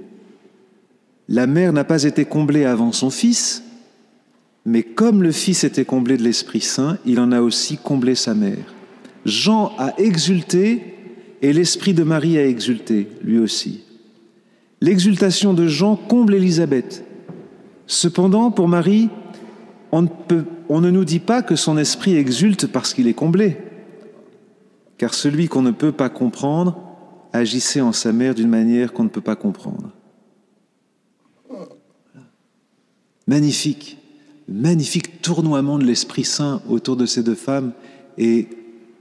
La 1.28 1.48
mère 1.48 1.74
n'a 1.74 1.84
pas 1.84 2.04
été 2.04 2.26
comblée 2.26 2.66
avant 2.66 2.92
son 2.92 3.10
fils, 3.10 3.64
mais 4.66 4.84
comme 4.84 5.24
le 5.24 5.32
fils 5.32 5.64
était 5.64 5.86
comblé 5.86 6.18
de 6.18 6.24
l'Esprit 6.24 6.62
Saint, 6.62 6.98
il 7.06 7.20
en 7.20 7.32
a 7.32 7.42
aussi 7.42 7.78
comblé 7.78 8.16
sa 8.16 8.34
mère. 8.34 8.76
Jean 9.26 9.74
a 9.78 9.94
exulté 9.98 10.96
et 11.42 11.54
l'Esprit 11.54 11.94
de 11.94 12.04
Marie 12.04 12.38
a 12.38 12.46
exulté, 12.46 13.08
lui 13.24 13.40
aussi. 13.40 13.84
L'exultation 14.82 15.54
de 15.54 15.68
Jean 15.68 15.96
comble 15.96 16.36
Élisabeth. 16.36 17.04
Cependant, 17.88 18.52
pour 18.52 18.68
Marie, 18.68 19.10
on 19.92 20.04
ne, 20.04 20.08
peut, 20.08 20.46
on 20.68 20.82
ne 20.82 20.92
nous 20.92 21.06
dit 21.06 21.20
pas 21.20 21.42
que 21.42 21.56
son 21.56 21.78
esprit 21.78 22.16
exulte 22.16 22.68
parce 22.68 22.94
qu'il 22.94 23.08
est 23.08 23.14
comblé, 23.14 23.58
car 24.98 25.14
celui 25.14 25.48
qu'on 25.48 25.62
ne 25.62 25.72
peut 25.72 25.92
pas 25.92 26.10
comprendre 26.10 26.89
agissait 27.34 27.82
en 27.82 27.92
sa 27.92 28.12
mère 28.12 28.36
d'une 28.36 28.50
manière 28.50 28.94
qu'on 28.94 29.04
ne 29.04 29.10
peut 29.10 29.22
pas 29.22 29.36
comprendre. 29.36 29.92
Magnifique, 33.28 33.98
magnifique 34.48 35.22
tournoiement 35.22 35.78
de 35.78 35.86
l'Esprit 35.86 36.26
Saint 36.26 36.62
autour 36.68 36.96
de 36.96 37.06
ces 37.06 37.22
deux 37.22 37.36
femmes 37.36 37.74
et 38.18 38.48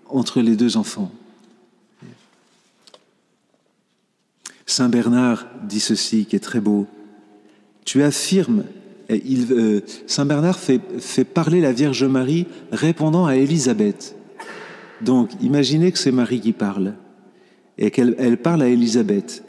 entre 0.06 0.40
les 0.40 0.56
deux 0.56 0.76
enfants. 0.76 1.10
Saint 4.66 4.90
Bernard 4.90 5.46
dit 5.62 5.80
ceci 5.80 6.26
qui 6.26 6.36
est 6.36 6.40
très 6.40 6.60
beau. 6.60 6.86
Tu 7.86 8.02
affirmes, 8.02 8.64
euh, 9.10 9.80
Saint 10.06 10.26
Bernard 10.26 10.58
fait 10.58 11.24
parler 11.24 11.62
la 11.62 11.72
Vierge 11.72 12.04
Marie 12.04 12.46
répondant 12.70 13.24
à 13.24 13.36
Élisabeth. 13.36 14.14
Donc 15.00 15.30
imaginez 15.40 15.90
que 15.90 15.98
c'est 15.98 16.12
Marie 16.12 16.40
qui 16.40 16.52
parle 16.52 16.94
et 17.78 17.90
qu'elle 17.90 18.14
elle 18.18 18.38
parle 18.38 18.62
à 18.62 18.68
Élisabeth. 18.68 19.44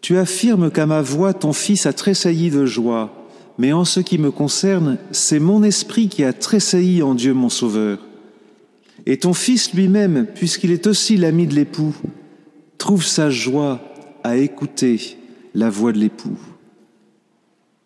Tu 0.00 0.18
affirmes 0.18 0.70
qu'à 0.70 0.86
ma 0.86 1.02
voix 1.02 1.34
ton 1.34 1.52
fils 1.52 1.86
a 1.86 1.92
tressailli 1.92 2.50
de 2.50 2.66
joie, 2.66 3.12
mais 3.58 3.72
en 3.72 3.84
ce 3.84 4.00
qui 4.00 4.18
me 4.18 4.30
concerne, 4.30 4.98
c'est 5.10 5.38
mon 5.38 5.62
esprit 5.62 6.08
qui 6.08 6.24
a 6.24 6.32
tressailli 6.32 7.02
en 7.02 7.14
Dieu 7.14 7.32
mon 7.32 7.48
Sauveur. 7.48 7.98
Et 9.06 9.18
ton 9.18 9.34
fils 9.34 9.72
lui-même, 9.72 10.26
puisqu'il 10.34 10.72
est 10.72 10.86
aussi 10.86 11.16
l'ami 11.16 11.46
de 11.46 11.54
l'époux, 11.54 11.94
trouve 12.78 13.04
sa 13.04 13.30
joie 13.30 13.80
à 14.24 14.36
écouter 14.36 15.16
la 15.54 15.70
voix 15.70 15.92
de 15.92 15.98
l'époux. 15.98 16.38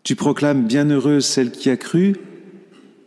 Tu 0.02 0.16
proclames 0.16 0.64
bienheureuse 0.64 1.26
celle 1.26 1.50
qui 1.50 1.68
a 1.68 1.76
cru, 1.76 2.16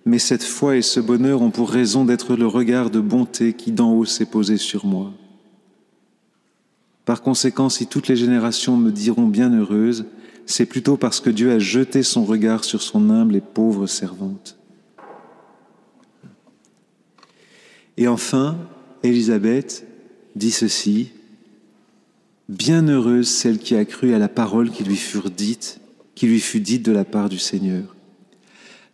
mais 0.06 0.20
cette 0.20 0.44
foi 0.44 0.78
et 0.78 0.82
ce 0.82 1.00
bonheur 1.00 1.42
ont 1.42 1.50
pour 1.50 1.70
raison 1.70 2.06
d'être 2.06 2.36
le 2.36 2.46
regard 2.46 2.90
de 2.90 3.00
bonté 3.00 3.54
qui 3.54 3.72
d'en 3.72 3.94
haut 3.94 4.06
s'est 4.06 4.26
posé 4.26 4.58
sur 4.58 4.86
moi. 4.86 5.12
Par 7.06 7.22
conséquent, 7.22 7.70
si 7.70 7.88
toutes 7.88 8.08
les 8.08 8.16
générations 8.16 8.78
me 8.78 8.92
diront 8.92 9.28
bienheureuse, 9.28 10.06
c'est 10.46 10.66
plutôt 10.66 10.98
parce 10.98 11.20
que 11.20 11.30
Dieu 11.30 11.52
a 11.52 11.60
jeté 11.60 12.04
son 12.04 12.26
regard 12.26 12.64
sur 12.64 12.82
son 12.82 13.10
humble 13.10 13.36
et 13.36 13.42
pauvre 13.42 13.88
servante. 13.88 14.58
Et 17.98 18.08
enfin, 18.08 18.58
Élisabeth 19.04 19.86
dit 20.36 20.52
ceci, 20.52 21.12
Bienheureuse 22.50 23.30
celle 23.30 23.58
qui 23.58 23.76
a 23.76 23.86
cru 23.86 24.14
à 24.14 24.20
la 24.20 24.28
parole 24.28 24.70
qui 24.70 24.84
lui 24.84 24.98
fut 24.98 25.30
dite, 25.30 25.80
qui 26.14 26.28
lui 26.28 26.42
fut 26.42 26.60
dite 26.60 26.84
de 26.84 26.92
la 26.92 27.06
part 27.06 27.30
du 27.30 27.40
Seigneur. 27.40 27.96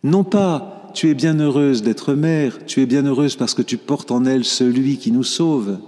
Non 0.04 0.24
pas 0.24 0.92
tu 0.94 1.08
es 1.08 1.14
bienheureuse 1.14 1.82
d'être 1.82 2.14
mère, 2.14 2.64
tu 2.66 2.80
es 2.80 2.86
bienheureuse 2.86 3.36
parce 3.36 3.54
que 3.54 3.62
tu 3.62 3.76
portes 3.76 4.10
en 4.10 4.24
elle 4.24 4.44
celui 4.44 4.96
qui 4.98 5.12
nous 5.12 5.24
sauve, 5.24 5.78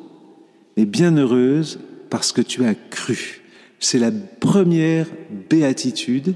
mais 0.76 0.84
bienheureuse 0.84 1.78
parce 2.12 2.30
que 2.30 2.42
tu 2.42 2.62
as 2.66 2.74
cru. 2.74 3.40
C'est 3.80 3.98
la 3.98 4.10
première 4.10 5.06
béatitude, 5.48 6.34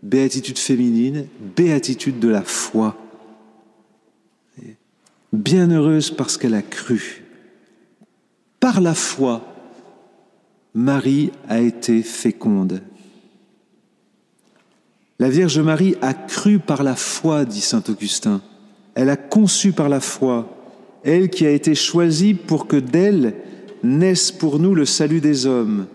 béatitude 0.00 0.60
féminine, 0.60 1.26
béatitude 1.56 2.20
de 2.20 2.28
la 2.28 2.42
foi. 2.42 2.96
Bienheureuse 5.32 6.12
parce 6.12 6.36
qu'elle 6.38 6.54
a 6.54 6.62
cru. 6.62 7.24
Par 8.60 8.80
la 8.80 8.94
foi, 8.94 9.44
Marie 10.72 11.32
a 11.48 11.58
été 11.58 12.04
féconde. 12.04 12.80
La 15.18 15.30
Vierge 15.30 15.58
Marie 15.58 15.96
a 16.00 16.14
cru 16.14 16.60
par 16.60 16.84
la 16.84 16.94
foi, 16.94 17.44
dit 17.44 17.60
Saint 17.60 17.82
Augustin. 17.88 18.40
Elle 18.94 19.10
a 19.10 19.16
conçu 19.16 19.72
par 19.72 19.88
la 19.88 19.98
foi, 19.98 20.48
elle 21.02 21.28
qui 21.28 21.44
a 21.44 21.50
été 21.50 21.74
choisie 21.74 22.34
pour 22.34 22.68
que 22.68 22.76
d'elle 22.76 23.34
naisse 23.82 24.32
pour 24.32 24.58
nous 24.58 24.74
le 24.74 24.84
salut 24.84 25.20
des 25.20 25.46
hommes, 25.46 25.86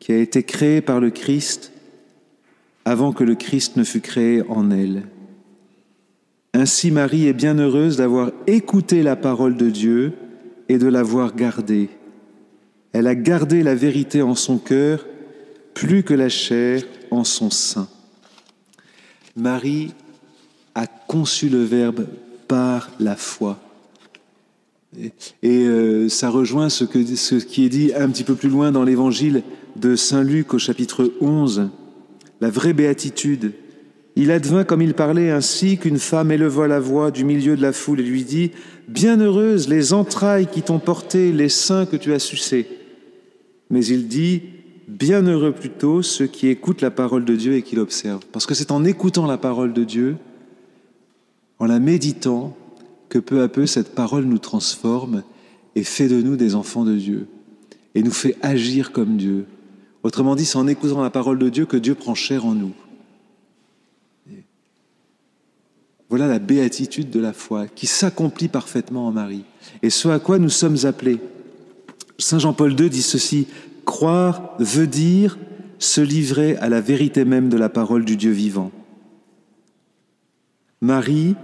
qui 0.00 0.12
a 0.12 0.18
été 0.18 0.42
créé 0.42 0.80
par 0.80 1.00
le 1.00 1.10
Christ 1.10 1.72
avant 2.84 3.12
que 3.12 3.24
le 3.24 3.34
Christ 3.34 3.76
ne 3.76 3.84
fût 3.84 4.00
créé 4.00 4.42
en 4.48 4.70
elle. 4.70 5.04
Ainsi 6.54 6.90
Marie 6.90 7.28
est 7.28 7.32
bien 7.32 7.58
heureuse 7.58 7.96
d'avoir 7.96 8.32
écouté 8.46 9.02
la 9.02 9.16
parole 9.16 9.56
de 9.56 9.70
Dieu 9.70 10.12
et 10.68 10.78
de 10.78 10.86
l'avoir 10.86 11.34
gardée. 11.34 11.88
Elle 12.92 13.06
a 13.06 13.14
gardé 13.14 13.62
la 13.62 13.74
vérité 13.74 14.20
en 14.20 14.34
son 14.34 14.58
cœur 14.58 15.06
plus 15.74 16.02
que 16.02 16.14
la 16.14 16.28
chair 16.28 16.82
en 17.10 17.24
son 17.24 17.50
sein. 17.50 17.88
Marie 19.34 19.94
a 20.74 20.86
conçu 20.86 21.48
le 21.48 21.62
Verbe 21.62 22.06
par 22.48 22.90
la 23.00 23.16
foi. 23.16 23.58
Et, 24.98 25.66
euh, 25.66 26.08
ça 26.08 26.28
rejoint 26.28 26.68
ce, 26.68 26.84
que, 26.84 27.04
ce 27.04 27.36
qui 27.36 27.64
est 27.64 27.70
dit 27.70 27.92
un 27.96 28.08
petit 28.10 28.24
peu 28.24 28.34
plus 28.34 28.50
loin 28.50 28.72
dans 28.72 28.84
l'évangile 28.84 29.42
de 29.76 29.96
Saint 29.96 30.22
Luc 30.22 30.52
au 30.52 30.58
chapitre 30.58 31.12
11, 31.20 31.70
la 32.40 32.50
vraie 32.50 32.74
béatitude. 32.74 33.52
Il 34.14 34.30
advint 34.30 34.64
comme 34.64 34.82
il 34.82 34.92
parlait 34.92 35.30
ainsi 35.30 35.78
qu'une 35.78 35.98
femme 35.98 36.30
éleva 36.30 36.68
la 36.68 36.80
voix 36.80 37.10
du 37.10 37.24
milieu 37.24 37.56
de 37.56 37.62
la 37.62 37.72
foule 37.72 38.00
et 38.00 38.04
lui 38.04 38.24
dit 38.24 38.50
Bienheureuses 38.88 39.68
les 39.68 39.94
entrailles 39.94 40.46
qui 40.46 40.60
t'ont 40.60 40.78
porté, 40.78 41.32
les 41.32 41.48
seins 41.48 41.86
que 41.86 41.96
tu 41.96 42.12
as 42.12 42.18
sucés. 42.18 42.66
Mais 43.70 43.84
il 43.86 44.08
dit 44.08 44.42
Bienheureux 44.88 45.52
plutôt 45.52 46.02
ceux 46.02 46.26
qui 46.26 46.48
écoutent 46.48 46.82
la 46.82 46.90
parole 46.90 47.24
de 47.24 47.34
Dieu 47.34 47.54
et 47.54 47.62
qui 47.62 47.76
l'observent. 47.76 48.26
Parce 48.30 48.44
que 48.44 48.52
c'est 48.52 48.70
en 48.70 48.84
écoutant 48.84 49.26
la 49.26 49.38
parole 49.38 49.72
de 49.72 49.84
Dieu, 49.84 50.16
en 51.58 51.64
la 51.64 51.78
méditant, 51.78 52.54
que 53.12 53.18
peu 53.18 53.42
à 53.42 53.48
peu 53.48 53.66
cette 53.66 53.94
parole 53.94 54.24
nous 54.24 54.38
transforme 54.38 55.22
et 55.74 55.84
fait 55.84 56.08
de 56.08 56.22
nous 56.22 56.34
des 56.34 56.54
enfants 56.54 56.86
de 56.86 56.96
Dieu 56.96 57.26
et 57.94 58.02
nous 58.02 58.10
fait 58.10 58.38
agir 58.40 58.90
comme 58.90 59.18
Dieu. 59.18 59.44
Autrement 60.02 60.34
dit, 60.34 60.46
c'est 60.46 60.56
en 60.56 60.66
écoutant 60.66 61.02
la 61.02 61.10
parole 61.10 61.38
de 61.38 61.50
Dieu 61.50 61.66
que 61.66 61.76
Dieu 61.76 61.94
prend 61.94 62.14
chair 62.14 62.46
en 62.46 62.54
nous. 62.54 62.72
Voilà 66.08 66.26
la 66.26 66.38
béatitude 66.38 67.10
de 67.10 67.20
la 67.20 67.34
foi 67.34 67.66
qui 67.66 67.86
s'accomplit 67.86 68.48
parfaitement 68.48 69.06
en 69.06 69.12
Marie 69.12 69.44
et 69.82 69.90
ce 69.90 70.08
à 70.08 70.18
quoi 70.18 70.38
nous 70.38 70.48
sommes 70.48 70.86
appelés. 70.86 71.20
Saint 72.16 72.38
Jean-Paul 72.38 72.80
II 72.80 72.88
dit 72.88 73.02
ceci, 73.02 73.46
croire 73.84 74.54
veut 74.58 74.86
dire 74.86 75.36
se 75.78 76.00
livrer 76.00 76.56
à 76.56 76.70
la 76.70 76.80
vérité 76.80 77.26
même 77.26 77.50
de 77.50 77.58
la 77.58 77.68
parole 77.68 78.06
du 78.06 78.16
Dieu 78.16 78.32
vivant. 78.32 78.72
Marie, 80.80 81.36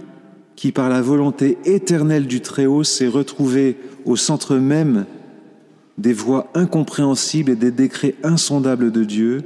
qui 0.59 0.73
par 0.73 0.89
la 0.89 1.01
volonté 1.01 1.57
éternelle 1.63 2.27
du 2.27 2.41
Très-Haut 2.41 2.83
s'est 2.83 3.07
retrouvée 3.07 3.77
au 4.03 4.17
centre 4.17 4.57
même 4.57 5.05
des 5.97 6.11
voies 6.11 6.51
incompréhensibles 6.53 7.51
et 7.51 7.55
des 7.55 7.71
décrets 7.71 8.15
insondables 8.23 8.91
de 8.91 9.05
Dieu, 9.05 9.43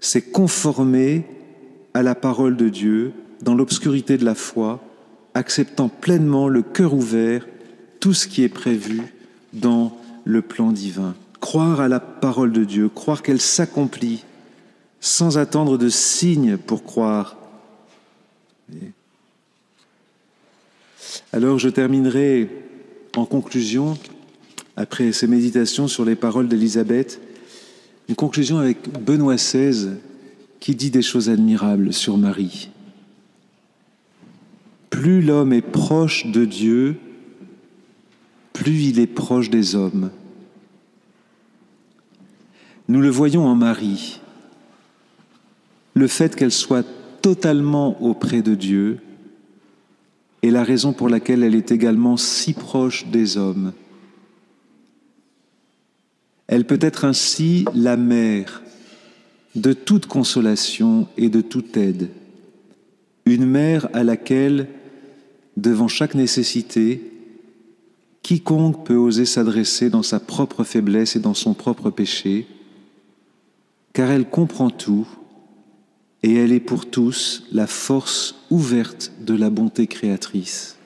c'est 0.00 0.22
conformer 0.22 1.26
à 1.92 2.02
la 2.02 2.14
parole 2.14 2.56
de 2.56 2.70
Dieu 2.70 3.12
dans 3.42 3.54
l'obscurité 3.54 4.16
de 4.16 4.24
la 4.24 4.34
foi, 4.34 4.80
acceptant 5.34 5.90
pleinement 5.90 6.48
le 6.48 6.62
cœur 6.62 6.94
ouvert 6.94 7.46
tout 8.00 8.14
ce 8.14 8.26
qui 8.26 8.42
est 8.42 8.48
prévu 8.48 9.02
dans 9.52 9.98
le 10.24 10.40
plan 10.40 10.72
divin. 10.72 11.14
Croire 11.40 11.82
à 11.82 11.88
la 11.88 12.00
parole 12.00 12.52
de 12.52 12.64
Dieu, 12.64 12.88
croire 12.88 13.22
qu'elle 13.22 13.42
s'accomplit 13.42 14.24
sans 14.98 15.36
attendre 15.36 15.76
de 15.76 15.90
signes 15.90 16.56
pour 16.56 16.84
croire. 16.84 17.36
Alors 21.32 21.58
je 21.58 21.68
terminerai 21.68 22.48
en 23.16 23.24
conclusion, 23.24 23.98
après 24.76 25.12
ces 25.12 25.26
méditations 25.26 25.88
sur 25.88 26.04
les 26.04 26.16
paroles 26.16 26.48
d'Élisabeth, 26.48 27.20
une 28.08 28.14
conclusion 28.14 28.58
avec 28.58 28.88
Benoît 29.04 29.36
XVI 29.36 29.96
qui 30.60 30.74
dit 30.74 30.90
des 30.90 31.02
choses 31.02 31.28
admirables 31.28 31.92
sur 31.92 32.16
Marie. 32.16 32.70
Plus 34.90 35.20
l'homme 35.20 35.52
est 35.52 35.62
proche 35.62 36.26
de 36.26 36.44
Dieu, 36.44 36.96
plus 38.52 38.84
il 38.84 38.98
est 38.98 39.06
proche 39.06 39.50
des 39.50 39.74
hommes. 39.74 40.10
Nous 42.88 43.00
le 43.00 43.10
voyons 43.10 43.46
en 43.46 43.54
Marie. 43.54 44.20
Le 45.94 46.06
fait 46.06 46.34
qu'elle 46.34 46.52
soit 46.52 46.86
totalement 47.20 48.02
auprès 48.02 48.40
de 48.40 48.54
Dieu 48.54 49.00
est 50.42 50.50
la 50.50 50.62
raison 50.62 50.92
pour 50.92 51.08
laquelle 51.08 51.42
elle 51.42 51.54
est 51.54 51.72
également 51.72 52.16
si 52.16 52.52
proche 52.52 53.06
des 53.06 53.36
hommes. 53.36 53.72
Elle 56.46 56.64
peut 56.64 56.78
être 56.80 57.04
ainsi 57.04 57.64
la 57.74 57.96
mère 57.96 58.62
de 59.54 59.72
toute 59.72 60.06
consolation 60.06 61.08
et 61.16 61.28
de 61.28 61.40
toute 61.40 61.76
aide, 61.76 62.10
une 63.26 63.46
mère 63.46 63.88
à 63.92 64.04
laquelle, 64.04 64.68
devant 65.56 65.88
chaque 65.88 66.14
nécessité, 66.14 67.12
quiconque 68.22 68.84
peut 68.86 68.96
oser 68.96 69.26
s'adresser 69.26 69.90
dans 69.90 70.02
sa 70.02 70.20
propre 70.20 70.64
faiblesse 70.64 71.16
et 71.16 71.20
dans 71.20 71.34
son 71.34 71.54
propre 71.54 71.90
péché, 71.90 72.46
car 73.92 74.10
elle 74.10 74.28
comprend 74.28 74.70
tout 74.70 75.08
et 76.22 76.34
elle 76.34 76.52
est 76.52 76.60
pour 76.60 76.90
tous 76.90 77.44
la 77.52 77.66
force 77.66 78.34
ouverte 78.50 79.12
de 79.20 79.34
la 79.34 79.50
bonté 79.50 79.86
créatrice. 79.86 80.76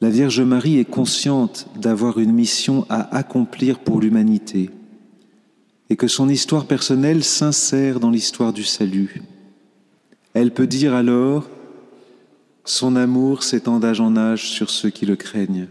La 0.00 0.10
Vierge 0.10 0.40
Marie 0.40 0.78
est 0.78 0.84
consciente 0.84 1.66
d'avoir 1.76 2.18
une 2.18 2.32
mission 2.32 2.86
à 2.88 3.16
accomplir 3.16 3.80
pour 3.80 4.00
l'humanité 4.00 4.70
et 5.90 5.96
que 5.96 6.06
son 6.06 6.28
histoire 6.28 6.66
personnelle 6.66 7.24
s'insère 7.24 7.98
dans 7.98 8.10
l'histoire 8.10 8.52
du 8.52 8.62
salut. 8.62 9.22
Elle 10.34 10.52
peut 10.52 10.66
dire 10.66 10.94
alors 10.94 11.48
Son 12.64 12.94
amour 12.94 13.42
s'étend 13.42 13.80
d'âge 13.80 14.00
en 14.00 14.16
âge 14.16 14.48
sur 14.50 14.70
ceux 14.70 14.90
qui 14.90 15.04
le 15.04 15.16
craignent. 15.16 15.66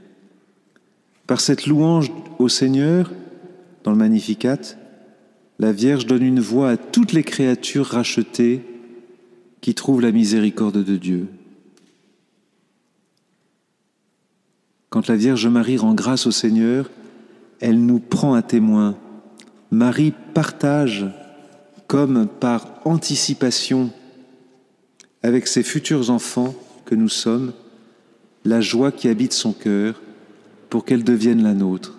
Par 1.26 1.40
cette 1.40 1.68
louange 1.68 2.12
au 2.40 2.50
Seigneur, 2.50 3.12
dans 3.84 3.92
le 3.92 3.98
Magnificat, 3.98 4.60
la 5.60 5.72
Vierge 5.72 6.06
donne 6.06 6.24
une 6.24 6.40
voix 6.40 6.70
à 6.70 6.78
toutes 6.78 7.14
les 7.14 7.24
créatures 7.24 7.88
rachetées 7.88 8.62
qui 9.62 9.74
trouvent 9.74 10.02
la 10.02 10.12
miséricorde 10.12 10.84
de 10.84 10.98
Dieu. 10.98 11.28
Quand 14.90 15.08
la 15.08 15.16
Vierge 15.16 15.48
Marie 15.48 15.78
rend 15.78 15.94
grâce 15.94 16.28
au 16.28 16.32
Seigneur, 16.32 16.90
elle 17.60 17.84
nous 17.86 18.00
prend 18.00 18.34
à 18.34 18.42
témoin. 18.42 18.96
Marie 19.72 20.14
partage, 20.34 21.06
comme 21.88 22.28
par 22.28 22.80
anticipation, 22.86 23.92
avec 25.24 25.48
ses 25.48 25.64
futurs 25.64 26.10
enfants 26.10 26.56
que 26.86 26.96
nous 26.96 27.10
sommes, 27.10 27.52
la 28.46 28.62
joie 28.62 28.92
qui 28.92 29.10
habite 29.10 29.34
son 29.34 29.52
cœur 29.52 30.02
pour 30.70 30.86
qu'elle 30.86 31.04
devienne 31.04 31.44
la 31.44 31.54
nôtre. 31.54 31.97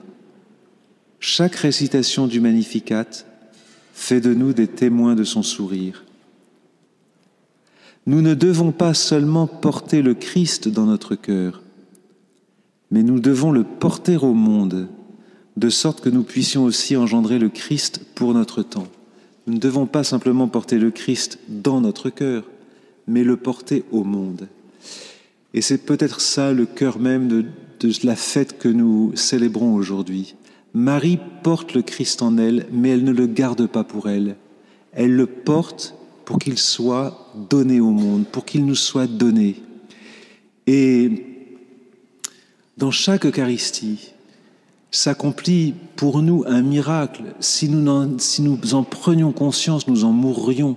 Chaque 1.21 1.57
récitation 1.57 2.27
du 2.27 2.41
Magnificat 2.41 3.07
fait 3.93 4.21
de 4.21 4.35
nous 4.35 4.53
des 4.53 4.69
témoins 4.69 5.17
de 5.17 5.25
son 5.25 5.43
sourire. 5.43 6.05
Nous 8.07 8.23
ne 8.23 8.35
devons 8.35 8.73
pas 8.73 8.95
seulement 8.95 9.47
porter 9.47 10.01
le 10.01 10.15
Christ 10.15 10.69
dans 10.69 10.87
notre 10.87 11.17
cœur, 11.17 11.63
mais 12.91 13.03
nous 13.03 13.21
devons 13.21 13.51
le 13.51 13.65
porter 13.65 14.17
au 14.17 14.33
monde, 14.33 14.89
de 15.57 15.69
sorte 15.69 16.01
que 16.01 16.09
nous 16.09 16.23
puissions 16.23 16.65
aussi 16.65 16.97
engendrer 16.97 17.39
le 17.39 17.49
Christ 17.49 18.01
pour 18.15 18.33
notre 18.33 18.63
temps. 18.63 18.87
Nous 19.47 19.55
ne 19.55 19.59
devons 19.59 19.87
pas 19.87 20.05
simplement 20.05 20.47
porter 20.47 20.79
le 20.79 20.91
Christ 20.91 21.39
dans 21.49 21.81
notre 21.81 22.11
cœur, 22.11 22.45
mais 23.09 23.25
le 23.25 23.37
porter 23.37 23.85
au 23.91 24.05
monde. 24.05 24.47
Et 25.53 25.63
c'est 25.63 25.85
peut-être 25.85 26.21
ça 26.21 26.53
le 26.53 26.67
cœur 26.67 26.99
même 26.99 27.27
de, 27.29 27.45
de, 27.81 27.93
la 28.05 28.15
fête 28.15 28.59
que 28.59 28.69
nous 28.69 29.13
célébrons 29.17 29.75
aujourd'hui. 29.75 30.37
Marie 30.79 31.19
porte 31.43 31.75
le 31.75 31.83
Christ 31.83 32.23
en 32.23 32.39
elle, 32.39 32.67
mais 32.71 32.91
elle 32.91 33.03
ne 33.03 33.11
le 33.11 33.27
garde 33.27 33.67
pas 33.67 33.83
pour 33.83 34.09
elle. 34.09 34.37
Elle 34.93 35.13
le 35.13 35.27
porte 35.27 35.97
pour 36.25 36.39
qu'il 36.39 36.57
soit 36.57 37.33
donné 37.51 37.81
au 37.81 37.91
monde, 37.91 38.27
pour 38.27 38.45
qu'il 38.45 38.65
nous 38.65 38.77
soit 38.77 39.09
donné. 39.09 39.61
Et 40.69 41.27
dans 42.77 42.93
chaque 42.93 43.27
Eucharistie, 43.27 44.13
s'accomplit 44.93 45.75
pour 45.97 46.23
nous 46.23 46.45
un 46.47 46.63
miracle. 46.63 47.25
Si 47.41 47.69
nous, 47.69 47.89
en, 47.89 48.83
prenions 48.85 49.33
conscience, 49.33 49.89
nous 49.89 50.05
en 50.05 50.13
mourrions. 50.13 50.77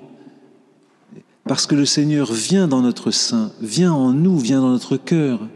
Parce 1.44 1.68
que 1.68 1.76
le 1.76 1.86
Seigneur 1.86 2.34
vient 2.34 2.68
dans 2.68 2.82
notre 2.82 3.12
sein, 3.12 3.52
vient 3.62 3.94
en 3.94 4.14
nous, 4.14 4.40
vient 4.40 4.62
dans 4.62 4.72
notre 4.72 4.98
cœur. 4.98 5.48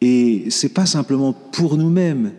Et 0.00 0.50
c'est 0.50 0.74
pas 0.74 0.86
simplement 0.86 1.32
pour 1.32 1.76
nous-mêmes, 1.76 2.32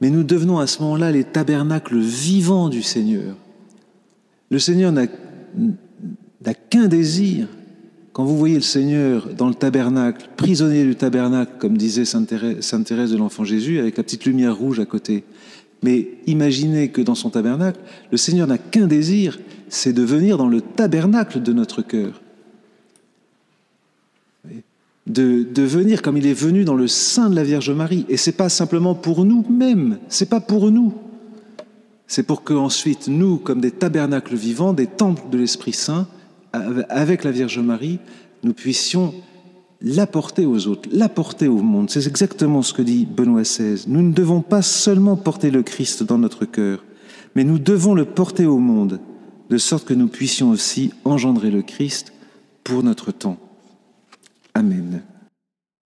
mais 0.00 0.10
nous 0.10 0.24
devenons 0.24 0.58
à 0.58 0.66
ce 0.66 0.82
moment-là 0.82 1.10
les 1.10 1.24
tabernacles 1.24 1.98
vivants 1.98 2.68
du 2.68 2.82
Seigneur. 2.82 3.36
Le 4.50 4.58
Seigneur 4.58 4.92
n'a 4.92 5.06
qu'un 6.54 6.86
désir, 6.86 7.48
quand 8.12 8.24
vous 8.24 8.36
voyez 8.36 8.54
le 8.54 8.60
Seigneur 8.60 9.28
dans 9.36 9.48
le 9.48 9.54
tabernacle, 9.54 10.28
prisonnier 10.36 10.84
du 10.84 10.96
tabernacle, 10.96 11.52
comme 11.58 11.76
disait 11.76 12.04
Sainte 12.04 12.28
Thérèse, 12.28 13.10
de 13.10 13.16
l'Enfant 13.16 13.44
Jésus, 13.44 13.78
avec 13.78 13.96
la 13.96 14.02
petite 14.02 14.24
lumière 14.24 14.56
rouge 14.56 14.80
à 14.80 14.86
côté, 14.86 15.24
mais 15.82 16.08
imaginez 16.26 16.88
que 16.88 17.02
dans 17.02 17.14
son 17.14 17.30
tabernacle, 17.30 17.80
le 18.10 18.16
Seigneur 18.16 18.46
n'a 18.46 18.58
qu'un 18.58 18.86
désir, 18.86 19.38
c'est 19.68 19.92
de 19.92 20.02
venir 20.02 20.38
dans 20.38 20.48
le 20.48 20.60
tabernacle 20.60 21.42
de 21.42 21.52
notre 21.52 21.82
cœur. 21.82 22.22
De, 25.06 25.46
venir 25.62 26.02
comme 26.02 26.16
il 26.16 26.26
est 26.26 26.34
venu 26.34 26.64
dans 26.64 26.74
le 26.74 26.88
sein 26.88 27.30
de 27.30 27.36
la 27.36 27.44
Vierge 27.44 27.70
Marie. 27.70 28.04
Et 28.08 28.16
c'est 28.16 28.32
pas 28.32 28.48
simplement 28.48 28.94
pour 28.94 29.24
nous-mêmes, 29.24 29.98
c'est 30.08 30.28
pas 30.28 30.40
pour 30.40 30.70
nous. 30.70 30.94
C'est 32.08 32.24
pour 32.24 32.44
que 32.44 32.54
ensuite 32.54 33.08
nous, 33.08 33.38
comme 33.38 33.60
des 33.60 33.70
tabernacles 33.70 34.36
vivants, 34.36 34.72
des 34.72 34.86
temples 34.86 35.22
de 35.30 35.38
l'Esprit 35.38 35.72
Saint, 35.72 36.06
avec 36.52 37.24
la 37.24 37.30
Vierge 37.30 37.58
Marie, 37.58 37.98
nous 38.42 38.52
puissions 38.52 39.12
l'apporter 39.80 40.46
aux 40.46 40.66
autres, 40.68 40.88
l'apporter 40.92 41.48
au 41.48 41.58
monde. 41.58 41.90
C'est 41.90 42.06
exactement 42.06 42.62
ce 42.62 42.72
que 42.72 42.82
dit 42.82 43.06
Benoît 43.06 43.42
XVI. 43.42 43.84
Nous 43.88 44.02
ne 44.02 44.12
devons 44.12 44.40
pas 44.40 44.62
seulement 44.62 45.16
porter 45.16 45.50
le 45.50 45.62
Christ 45.62 46.02
dans 46.02 46.18
notre 46.18 46.44
cœur, 46.44 46.84
mais 47.34 47.44
nous 47.44 47.58
devons 47.58 47.94
le 47.94 48.04
porter 48.04 48.46
au 48.46 48.58
monde, 48.58 49.00
de 49.50 49.58
sorte 49.58 49.86
que 49.86 49.94
nous 49.94 50.08
puissions 50.08 50.50
aussi 50.50 50.92
engendrer 51.04 51.50
le 51.50 51.62
Christ 51.62 52.12
pour 52.64 52.82
notre 52.82 53.12
temps. 53.12 53.38
Amen. 54.56 55.15